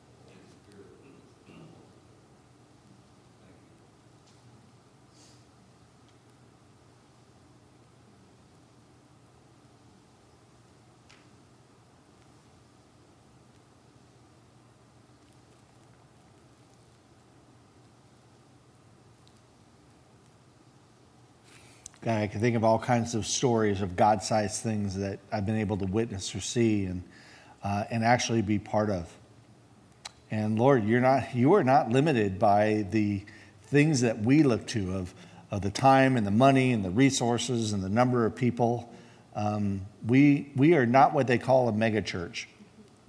the 0.03 0.31
Holy 0.31 0.47
Spirit 0.51 0.87
will 0.89 1.03
be 1.03 1.13
Thank 3.43 3.59
you. 21.87 21.92
I 22.05 22.27
can 22.27 22.41
think 22.41 22.57
of 22.57 22.65
all 22.65 22.79
kinds 22.81 23.15
of 23.15 23.27
stories 23.27 23.81
of 23.81 23.95
God 23.95 24.23
sized 24.23 24.63
things 24.63 24.97
that 24.97 25.21
I've 25.31 25.47
been 25.47 25.59
able 25.59 25.77
to 25.77 25.85
witness 25.85 26.35
or 26.35 26.41
see 26.41 26.87
and, 26.87 27.05
uh, 27.63 27.85
and 27.91 28.05
actually 28.05 28.43
be 28.43 28.59
part 28.59 28.91
of. 28.91 29.09
And 30.31 30.59
Lord, 30.59 30.85
you're 30.85 31.01
not, 31.01 31.35
you 31.35 31.55
are 31.55 31.63
not 31.63 31.91
limited 31.91 32.39
by 32.39 32.87
the 32.91 33.25
things 33.65 34.01
that 34.01 34.19
we 34.19 34.43
look 34.43 34.67
to 34.69 34.97
of, 34.97 35.15
of 35.51 35.63
the 35.63 35.71
time 35.71 36.17
and 36.17 36.27
the 36.27 36.33
money 36.33 36.73
and 36.73 36.85
the 36.85 36.91
resources 36.91 37.73
and 37.73 37.85
the 37.85 37.89
number 37.89 38.27
of 38.27 38.35
people. 38.35 38.93
Um, 39.37 39.83
we, 40.07 40.51
we 40.57 40.75
are 40.75 40.87
not 40.87 41.15
what 41.15 41.29
they 41.29 41.39
call 41.39 41.69
a 41.69 41.73
mega 41.73 42.03
church. 42.03 42.49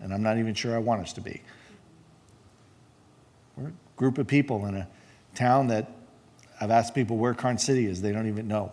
And 0.02 0.14
I'm 0.14 0.22
not 0.22 0.38
even 0.38 0.54
sure 0.54 0.76
I 0.76 0.80
want 0.80 1.02
us 1.02 1.14
to 1.14 1.22
be. 1.22 1.41
We're 3.56 3.70
a 3.70 3.74
group 3.96 4.18
of 4.20 4.28
people 4.28 4.66
in 4.68 4.76
a 4.76 4.88
town 5.34 5.68
that 5.68 5.89
I've 6.62 6.72
asked 6.72 6.94
people 6.94 7.18
where 7.18 7.34
Karns 7.34 7.64
City 7.64 7.88
is, 7.88 8.02
they 8.02 8.12
don't 8.12 8.28
even 8.28 8.48
know. 8.48 8.72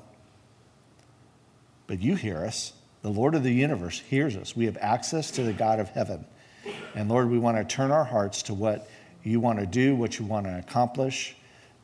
But 1.90 2.00
you 2.00 2.14
hear 2.14 2.44
us. 2.44 2.72
The 3.02 3.08
Lord 3.08 3.34
of 3.34 3.42
the 3.42 3.50
universe 3.50 3.98
hears 3.98 4.36
us. 4.36 4.54
We 4.54 4.66
have 4.66 4.78
access 4.80 5.32
to 5.32 5.42
the 5.42 5.52
God 5.52 5.80
of 5.80 5.88
heaven. 5.88 6.24
And 6.94 7.08
Lord, 7.08 7.28
we 7.28 7.36
want 7.36 7.56
to 7.56 7.64
turn 7.64 7.90
our 7.90 8.04
hearts 8.04 8.44
to 8.44 8.54
what 8.54 8.88
you 9.24 9.40
want 9.40 9.58
to 9.58 9.66
do, 9.66 9.96
what 9.96 10.16
you 10.16 10.24
want 10.24 10.46
to 10.46 10.56
accomplish. 10.56 11.34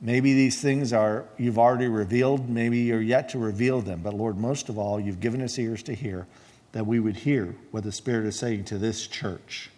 Maybe 0.00 0.32
these 0.32 0.62
things 0.62 0.92
are 0.92 1.24
you've 1.38 1.58
already 1.58 1.88
revealed, 1.88 2.48
maybe 2.48 2.78
you're 2.78 3.02
yet 3.02 3.30
to 3.30 3.38
reveal 3.40 3.80
them. 3.80 4.02
But 4.04 4.14
Lord, 4.14 4.38
most 4.38 4.68
of 4.68 4.78
all, 4.78 5.00
you've 5.00 5.18
given 5.18 5.42
us 5.42 5.58
ears 5.58 5.82
to 5.82 5.92
hear 5.92 6.28
that 6.70 6.86
we 6.86 7.00
would 7.00 7.16
hear 7.16 7.56
what 7.72 7.82
the 7.82 7.90
Spirit 7.90 8.26
is 8.26 8.38
saying 8.38 8.66
to 8.66 8.78
this 8.78 9.08
church. 9.08 9.72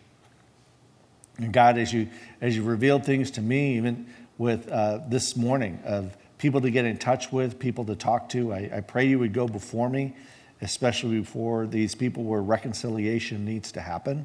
And 1.38 1.54
God, 1.54 1.78
as 1.78 1.90
you 1.90 2.10
as 2.42 2.54
you 2.54 2.64
revealed 2.64 3.06
things 3.06 3.30
to 3.30 3.40
me, 3.40 3.78
even 3.78 4.12
with 4.36 4.68
uh, 4.68 5.00
this 5.08 5.38
morning 5.38 5.80
of 5.86 6.14
people 6.38 6.60
to 6.60 6.70
get 6.70 6.84
in 6.84 6.96
touch 6.96 7.32
with, 7.32 7.58
people 7.58 7.84
to 7.86 7.96
talk 7.96 8.28
to, 8.30 8.52
I, 8.52 8.70
I 8.76 8.80
pray 8.80 9.06
you 9.06 9.18
would 9.18 9.32
go 9.32 9.46
before 9.46 9.90
me, 9.90 10.14
especially 10.62 11.20
before 11.20 11.66
these 11.66 11.94
people 11.94 12.24
where 12.24 12.40
reconciliation 12.40 13.44
needs 13.44 13.72
to 13.72 13.80
happen. 13.80 14.24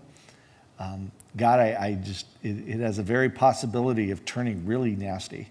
Um, 0.80 1.12
God, 1.36 1.60
I, 1.60 1.78
I 1.80 1.94
just 1.96 2.28
it, 2.42 2.68
it 2.68 2.80
has 2.80 3.00
a 3.00 3.04
very 3.04 3.30
possibility 3.30 4.12
of 4.12 4.26
turning 4.26 4.66
really 4.66 4.96
nasty. 4.96 5.50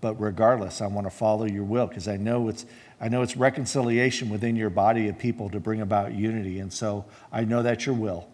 But 0.00 0.20
regardless, 0.20 0.80
I 0.80 0.86
want 0.86 1.06
to 1.06 1.10
follow 1.10 1.46
your 1.46 1.64
will 1.64 1.86
because 1.86 2.06
I 2.06 2.16
know 2.16 2.48
it's 2.48 2.66
I 3.00 3.08
know 3.08 3.22
it's 3.22 3.36
reconciliation 3.36 4.30
within 4.30 4.56
your 4.56 4.70
body 4.70 5.08
of 5.08 5.18
people 5.18 5.50
to 5.50 5.60
bring 5.60 5.80
about 5.80 6.14
unity, 6.14 6.60
and 6.60 6.72
so 6.72 7.04
I 7.30 7.44
know 7.44 7.62
that's 7.62 7.84
your 7.84 7.94
will. 7.94 8.28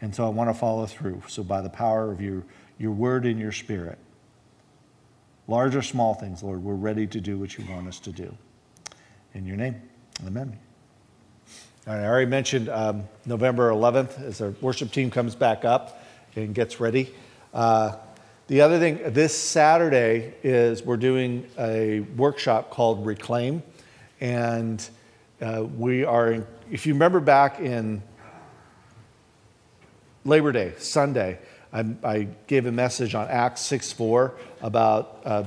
And 0.00 0.14
so 0.14 0.24
I 0.24 0.28
want 0.28 0.50
to 0.50 0.54
follow 0.54 0.86
through. 0.86 1.22
So, 1.28 1.42
by 1.42 1.60
the 1.60 1.68
power 1.68 2.10
of 2.10 2.20
your, 2.20 2.44
your 2.78 2.92
word 2.92 3.26
and 3.26 3.38
your 3.38 3.52
spirit, 3.52 3.98
large 5.50 5.74
or 5.74 5.82
small 5.82 6.14
things, 6.14 6.44
Lord, 6.44 6.62
we're 6.62 6.74
ready 6.74 7.08
to 7.08 7.20
do 7.20 7.36
what 7.36 7.58
you 7.58 7.66
want 7.68 7.88
us 7.88 7.98
to 8.00 8.12
do. 8.12 8.32
In 9.34 9.44
your 9.44 9.56
name, 9.56 9.82
amen. 10.24 10.56
All 11.88 11.94
right, 11.94 12.04
I 12.04 12.06
already 12.06 12.30
mentioned 12.30 12.68
um, 12.68 13.02
November 13.26 13.70
11th 13.70 14.22
as 14.22 14.40
our 14.40 14.50
worship 14.60 14.92
team 14.92 15.10
comes 15.10 15.34
back 15.34 15.64
up 15.64 16.04
and 16.36 16.54
gets 16.54 16.78
ready. 16.78 17.12
Uh, 17.52 17.96
the 18.46 18.60
other 18.60 18.78
thing, 18.78 19.00
this 19.12 19.36
Saturday 19.36 20.34
is 20.44 20.84
we're 20.84 20.96
doing 20.96 21.44
a 21.58 21.98
workshop 22.16 22.70
called 22.70 23.04
Reclaim. 23.04 23.64
And 24.20 24.88
uh, 25.42 25.64
we 25.64 26.04
are, 26.04 26.46
if 26.70 26.86
you 26.86 26.92
remember 26.92 27.18
back 27.18 27.58
in 27.58 28.02
Labor 30.24 30.52
Day, 30.52 30.74
Sunday, 30.78 31.40
I, 31.72 31.84
I 32.02 32.28
gave 32.46 32.66
a 32.66 32.72
message 32.72 33.14
on 33.14 33.28
Acts 33.28 33.60
6 33.62 33.92
4 33.92 34.34
about 34.62 35.22
uh, 35.24 35.44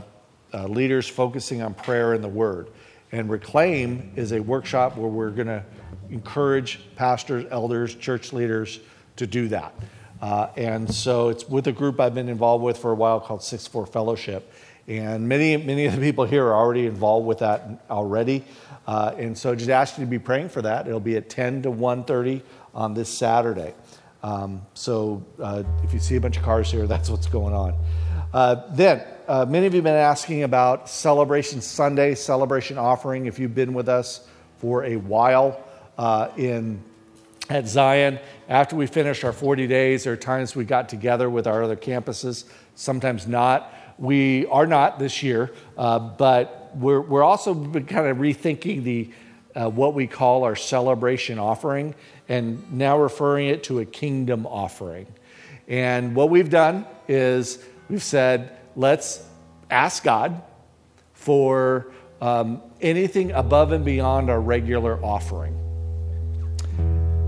uh, 0.53 0.67
leaders 0.67 1.07
focusing 1.07 1.61
on 1.61 1.73
prayer 1.73 2.13
and 2.13 2.23
the 2.23 2.29
word. 2.29 2.69
And 3.11 3.29
Reclaim 3.29 4.11
is 4.15 4.31
a 4.31 4.39
workshop 4.39 4.97
where 4.97 5.09
we're 5.09 5.29
going 5.29 5.47
to 5.47 5.63
encourage 6.09 6.79
pastors, 6.95 7.45
elders, 7.51 7.95
church 7.95 8.33
leaders 8.33 8.79
to 9.17 9.27
do 9.27 9.47
that. 9.49 9.73
Uh, 10.21 10.47
and 10.55 10.91
so 10.91 11.29
it's 11.29 11.47
with 11.49 11.67
a 11.67 11.71
group 11.71 11.99
I've 11.99 12.15
been 12.15 12.29
involved 12.29 12.63
with 12.63 12.77
for 12.77 12.91
a 12.91 12.95
while 12.95 13.19
called 13.19 13.43
6 13.43 13.67
4 13.67 13.85
Fellowship. 13.85 14.51
And 14.87 15.27
many, 15.29 15.55
many 15.57 15.85
of 15.85 15.95
the 15.95 16.01
people 16.01 16.25
here 16.25 16.45
are 16.45 16.55
already 16.55 16.85
involved 16.85 17.25
with 17.25 17.39
that 17.39 17.83
already. 17.89 18.43
Uh, 18.85 19.13
and 19.17 19.37
so 19.37 19.55
just 19.55 19.69
ask 19.69 19.97
you 19.97 20.03
to 20.03 20.09
be 20.09 20.19
praying 20.19 20.49
for 20.49 20.61
that. 20.61 20.87
It'll 20.87 20.99
be 20.99 21.15
at 21.15 21.29
10 21.29 21.63
to 21.63 21.71
1.30 21.71 22.41
on 22.73 22.93
this 22.93 23.09
Saturday. 23.09 23.73
Um, 24.23 24.65
so 24.73 25.25
uh, 25.41 25.63
if 25.83 25.93
you 25.93 25.99
see 25.99 26.15
a 26.15 26.21
bunch 26.21 26.37
of 26.37 26.43
cars 26.43 26.71
here, 26.71 26.87
that's 26.93 27.09
what's 27.09 27.27
going 27.27 27.53
on. 27.53 27.75
Uh, 28.33 28.73
then, 28.73 29.05
uh, 29.27 29.45
many 29.45 29.67
of 29.67 29.73
you 29.73 29.77
have 29.77 29.83
been 29.83 29.93
asking 29.93 30.43
about 30.43 30.89
Celebration 30.89 31.61
Sunday, 31.61 32.15
Celebration 32.15 32.77
Offering. 32.77 33.27
If 33.27 33.37
you've 33.37 33.53
been 33.53 33.73
with 33.73 33.87
us 33.87 34.27
for 34.57 34.83
a 34.85 34.95
while, 34.95 35.63
uh, 35.97 36.29
in 36.37 36.81
at 37.49 37.67
Zion. 37.67 38.19
After 38.47 38.75
we 38.75 38.87
finished 38.87 39.23
our 39.23 39.33
40 39.33 39.67
days, 39.67 40.05
there 40.05 40.13
are 40.13 40.17
times 40.17 40.55
we 40.55 40.65
got 40.65 40.89
together 40.89 41.29
with 41.29 41.47
our 41.47 41.63
other 41.63 41.75
campuses, 41.75 42.45
sometimes 42.75 43.27
not. 43.27 43.73
We 43.97 44.45
are 44.47 44.65
not 44.65 44.97
this 44.97 45.21
year, 45.21 45.51
uh, 45.77 45.99
but 45.99 46.71
we're, 46.75 47.01
we're 47.01 47.23
also 47.23 47.53
kind 47.53 48.07
of 48.07 48.17
rethinking 48.17 48.83
the, 48.83 49.11
uh, 49.55 49.69
what 49.69 49.93
we 49.93 50.07
call 50.07 50.43
our 50.43 50.55
celebration 50.55 51.39
offering 51.39 51.95
and 52.29 52.71
now 52.71 52.97
referring 52.97 53.47
it 53.47 53.63
to 53.63 53.79
a 53.79 53.85
kingdom 53.85 54.45
offering. 54.47 55.07
And 55.67 56.15
what 56.15 56.29
we've 56.29 56.49
done 56.49 56.85
is 57.07 57.63
we've 57.89 58.03
said, 58.03 58.57
let's 58.75 59.25
ask 59.69 60.03
God 60.03 60.41
for 61.13 61.91
um, 62.21 62.61
anything 62.81 63.31
above 63.31 63.71
and 63.71 63.83
beyond 63.83 64.29
our 64.29 64.39
regular 64.39 65.03
offering. 65.03 65.59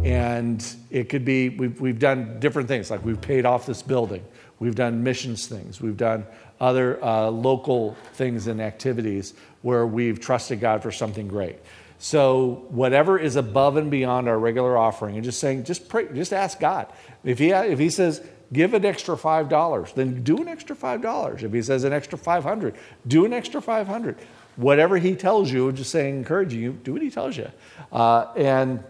And 0.04 0.66
it 0.92 1.10
could 1.10 1.26
be, 1.26 1.50
we've, 1.50 1.82
we've 1.82 2.00
done 2.00 2.40
different 2.40 2.68
things, 2.68 2.92
like 2.92 3.04
we've 3.04 3.20
paid 3.20 3.46
off 3.46 3.66
this 3.66 3.82
building, 3.82 4.24
we've 4.60 4.76
done 4.76 5.04
missions 5.04 5.48
things, 5.48 5.82
we've 5.82 5.98
done 5.98 6.26
other 6.60 7.04
uh, 7.04 7.30
local 7.30 7.98
things 8.14 8.48
and 8.48 8.62
activities 8.62 9.34
where 9.64 9.88
we've 9.88 10.20
trusted 10.20 10.60
God 10.60 10.84
for 10.84 10.92
something 10.92 11.28
great. 11.28 11.58
So 12.06 12.68
whatever 12.70 13.18
is 13.18 13.36
above 13.36 13.78
and 13.78 13.90
beyond 13.90 14.30
our 14.30 14.38
regular 14.38 14.78
offering, 14.78 15.16
and 15.16 15.24
just 15.24 15.40
saying, 15.40 15.64
just 15.64 15.90
pray, 15.90 16.08
just 16.14 16.34
ask 16.34 16.60
God. 16.60 16.86
If 17.24 17.40
he 17.40 17.50
if 17.50 17.80
he 17.80 17.90
says 17.90 18.22
give 18.54 18.76
an 18.76 18.86
extra 18.86 19.18
five 19.18 19.50
dollars, 19.50 19.92
then 19.94 20.22
do 20.22 20.38
an 20.38 20.48
extra 20.48 20.76
five 20.76 21.02
dollars. 21.02 21.42
If 21.42 21.52
he 21.52 21.64
says 21.64 21.84
an 21.84 21.94
extra 21.94 22.16
five 22.16 22.44
hundred, 22.44 22.76
do 23.08 23.26
an 23.26 23.34
extra 23.34 23.60
five 23.60 23.88
hundred. 23.88 24.20
Whatever 24.56 25.00
he 25.00 25.16
tells 25.16 25.52
you, 25.52 25.72
just 25.72 25.90
saying, 25.90 26.18
encouraging 26.18 26.62
you, 26.62 26.74
do 26.74 26.94
what 26.94 27.02
he 27.02 27.10
tells 27.10 27.36
you, 27.38 27.50
uh, 27.92 28.32
and 28.36 28.84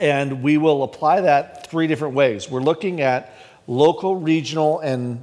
and 0.00 0.42
we 0.42 0.58
will 0.58 0.82
apply 0.82 1.20
that 1.20 1.70
three 1.70 1.86
different 1.86 2.14
ways. 2.14 2.50
We're 2.50 2.62
looking 2.62 3.00
at 3.00 3.32
local, 3.68 4.16
regional, 4.16 4.80
and 4.80 5.22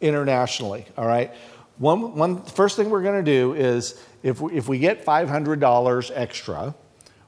internationally. 0.00 0.86
All 0.98 1.06
right. 1.06 1.32
One, 1.78 2.14
one 2.14 2.42
first 2.42 2.76
thing 2.76 2.88
we're 2.88 3.02
going 3.02 3.24
to 3.24 3.30
do 3.30 3.54
is 3.54 4.00
if 4.22 4.40
we, 4.40 4.54
if 4.54 4.68
we 4.68 4.78
get 4.78 5.04
$500 5.04 6.12
extra, 6.14 6.74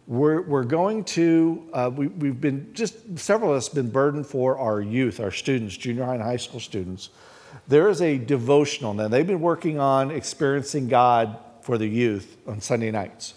we're, 0.07 0.43
we're 0.43 0.65
going 0.65 1.03
to, 1.05 1.69
uh, 1.73 1.91
we, 1.93 2.07
we've 2.07 2.41
been 2.41 2.73
just 2.73 3.19
several 3.19 3.51
of 3.51 3.57
us 3.57 3.69
been 3.69 3.91
burdened 3.91 4.27
for 4.27 4.57
our 4.57 4.81
youth, 4.81 5.19
our 5.19 5.33
students, 5.33 5.77
junior 5.77 6.05
high 6.05 6.15
and 6.15 6.23
high 6.23 6.37
school 6.37 6.61
students. 6.61 7.11
There 7.67 7.89
is 7.89 8.01
a 8.01 8.19
devotional 8.19 8.95
now. 8.95 9.09
They've 9.09 9.27
been 9.27 9.41
working 9.41 9.81
on 9.81 10.13
experiencing 10.13 10.87
God 10.87 11.39
for 11.63 11.77
the 11.77 11.89
youth 11.89 12.37
on 12.47 12.61
Sunday 12.61 12.93
nights. 12.93 13.35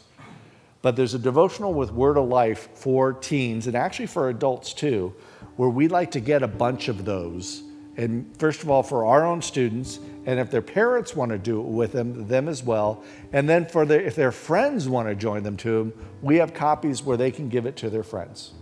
But 0.83 0.95
there's 0.95 1.15
a 1.15 1.19
devotional 1.19 1.73
with 1.73 1.91
Word 1.91 2.17
of 2.17 2.27
Life 2.27 2.69
for 2.75 3.13
teens 3.13 3.65
and 3.65 3.75
actually 3.75 4.05
for 4.05 4.29
adults 4.29 4.73
too, 4.73 5.15
where 5.55 5.69
we'd 5.69 5.91
like 5.91 6.11
to 6.11 6.19
get 6.19 6.43
a 6.43 6.47
bunch 6.47 6.87
of 6.87 7.03
those 7.03 7.63
and 7.99 8.33
first 8.39 8.63
of 8.63 8.69
all, 8.69 8.81
for 8.81 9.05
our 9.05 9.25
own 9.25 9.41
students, 9.41 9.99
and 10.25 10.39
if 10.39 10.49
their 10.49 10.61
parents 10.61 11.15
want 11.17 11.31
to 11.31 11.37
do 11.37 11.59
it 11.59 11.65
with 11.65 11.91
them, 11.91 12.27
them 12.29 12.47
as 12.47 12.63
well. 12.63 13.03
And 13.33 13.49
then 13.49 13.65
for 13.65 13.85
their, 13.85 13.99
if 13.99 14.15
their 14.15 14.31
friends 14.31 14.87
want 14.87 15.09
to 15.09 15.15
join 15.15 15.43
them 15.43 15.57
to 15.57 15.79
them, 15.79 15.93
we 16.21 16.37
have 16.37 16.53
copies 16.53 17.03
where 17.03 17.17
they 17.17 17.29
can 17.29 17.49
give 17.49 17.65
it 17.65 17.75
to 17.77 17.89
their 17.89 18.03
friends. 18.03 18.53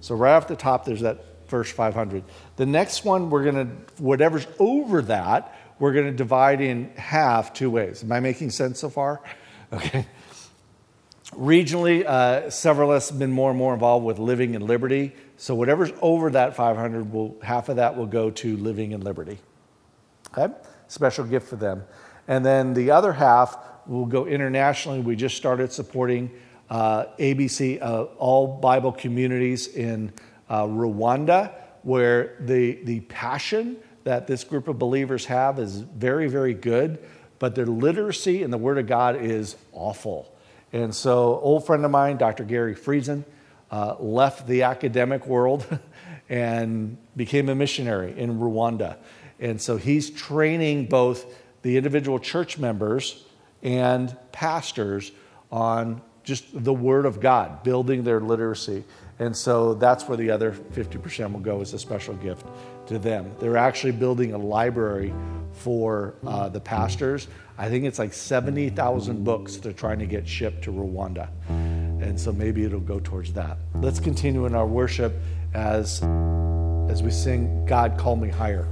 So 0.00 0.14
right 0.14 0.34
off 0.34 0.48
the 0.48 0.56
top, 0.56 0.84
there's 0.84 1.00
that 1.00 1.48
first 1.48 1.72
500. 1.72 2.22
The 2.56 2.66
next 2.66 3.06
one, 3.06 3.30
we're 3.30 3.44
going 3.44 3.68
to, 3.68 4.02
whatever's 4.02 4.46
over 4.58 5.00
that, 5.02 5.56
we're 5.78 5.94
going 5.94 6.06
to 6.06 6.12
divide 6.12 6.60
in 6.60 6.90
half 6.96 7.54
two 7.54 7.70
ways. 7.70 8.02
Am 8.02 8.12
I 8.12 8.20
making 8.20 8.50
sense 8.50 8.80
so 8.80 8.90
far? 8.90 9.22
Okay. 9.70 10.06
Regionally, 11.34 12.06
uh, 12.06 12.48
several 12.48 12.90
of 12.90 12.96
us 12.96 13.10
have 13.10 13.18
been 13.18 13.30
more 13.30 13.50
and 13.50 13.58
more 13.58 13.74
involved 13.74 14.06
with 14.06 14.18
Living 14.18 14.54
in 14.54 14.66
Liberty. 14.66 15.12
So 15.40 15.54
whatever's 15.54 15.92
over 16.02 16.30
that 16.30 16.56
500, 16.56 17.12
will, 17.12 17.36
half 17.42 17.68
of 17.68 17.76
that 17.76 17.96
will 17.96 18.06
go 18.06 18.28
to 18.30 18.56
Living 18.56 18.90
in 18.90 19.02
Liberty. 19.02 19.38
Okay? 20.36 20.52
Special 20.88 21.24
gift 21.24 21.46
for 21.46 21.54
them. 21.54 21.84
And 22.26 22.44
then 22.44 22.74
the 22.74 22.90
other 22.90 23.12
half 23.12 23.56
will 23.86 24.04
go 24.04 24.26
internationally. 24.26 25.00
We 25.00 25.14
just 25.14 25.36
started 25.36 25.72
supporting 25.72 26.32
uh, 26.68 27.06
ABC, 27.20 27.80
uh, 27.80 28.04
all 28.18 28.58
Bible 28.58 28.90
communities 28.90 29.68
in 29.68 30.12
uh, 30.48 30.64
Rwanda, 30.64 31.54
where 31.82 32.36
the, 32.40 32.80
the 32.82 33.00
passion 33.02 33.76
that 34.02 34.26
this 34.26 34.42
group 34.42 34.66
of 34.66 34.76
believers 34.76 35.24
have 35.26 35.60
is 35.60 35.78
very, 35.78 36.26
very 36.26 36.52
good, 36.52 36.98
but 37.38 37.54
their 37.54 37.66
literacy 37.66 38.42
in 38.42 38.50
the 38.50 38.58
Word 38.58 38.76
of 38.76 38.88
God 38.88 39.14
is 39.14 39.54
awful. 39.72 40.34
And 40.72 40.92
so, 40.92 41.38
old 41.40 41.64
friend 41.64 41.84
of 41.84 41.92
mine, 41.92 42.16
Dr. 42.16 42.44
Gary 42.44 42.74
Friesen, 42.74 43.24
uh, 43.70 43.96
left 43.98 44.46
the 44.46 44.62
academic 44.62 45.26
world 45.26 45.66
and 46.28 46.96
became 47.16 47.48
a 47.48 47.54
missionary 47.54 48.18
in 48.18 48.38
Rwanda. 48.38 48.96
And 49.40 49.60
so 49.60 49.76
he's 49.76 50.10
training 50.10 50.86
both 50.86 51.26
the 51.62 51.76
individual 51.76 52.18
church 52.18 52.58
members 52.58 53.24
and 53.62 54.16
pastors 54.32 55.12
on 55.50 56.00
just 56.24 56.44
the 56.52 56.74
Word 56.74 57.06
of 57.06 57.20
God, 57.20 57.62
building 57.62 58.04
their 58.04 58.20
literacy. 58.20 58.84
And 59.18 59.36
so 59.36 59.74
that's 59.74 60.06
where 60.06 60.16
the 60.16 60.30
other 60.30 60.52
50% 60.52 61.32
will 61.32 61.40
go 61.40 61.60
as 61.60 61.72
a 61.72 61.78
special 61.78 62.14
gift 62.14 62.46
to 62.86 62.98
them. 62.98 63.32
They're 63.40 63.56
actually 63.56 63.92
building 63.92 64.34
a 64.34 64.38
library 64.38 65.12
for 65.52 66.14
uh, 66.26 66.48
the 66.48 66.60
pastors. 66.60 67.28
I 67.56 67.68
think 67.68 67.84
it's 67.84 67.98
like 67.98 68.12
70,000 68.12 69.24
books 69.24 69.56
they're 69.56 69.72
trying 69.72 69.98
to 70.00 70.06
get 70.06 70.28
shipped 70.28 70.62
to 70.64 70.70
Rwanda. 70.70 71.28
And 72.00 72.18
so 72.18 72.32
maybe 72.32 72.64
it'll 72.64 72.80
go 72.80 73.00
towards 73.00 73.32
that. 73.32 73.58
Let's 73.74 74.00
continue 74.00 74.46
in 74.46 74.54
our 74.54 74.66
worship 74.66 75.14
as, 75.54 76.02
as 76.88 77.02
we 77.02 77.10
sing, 77.10 77.66
God, 77.66 77.98
call 77.98 78.16
me 78.16 78.28
higher. 78.28 78.66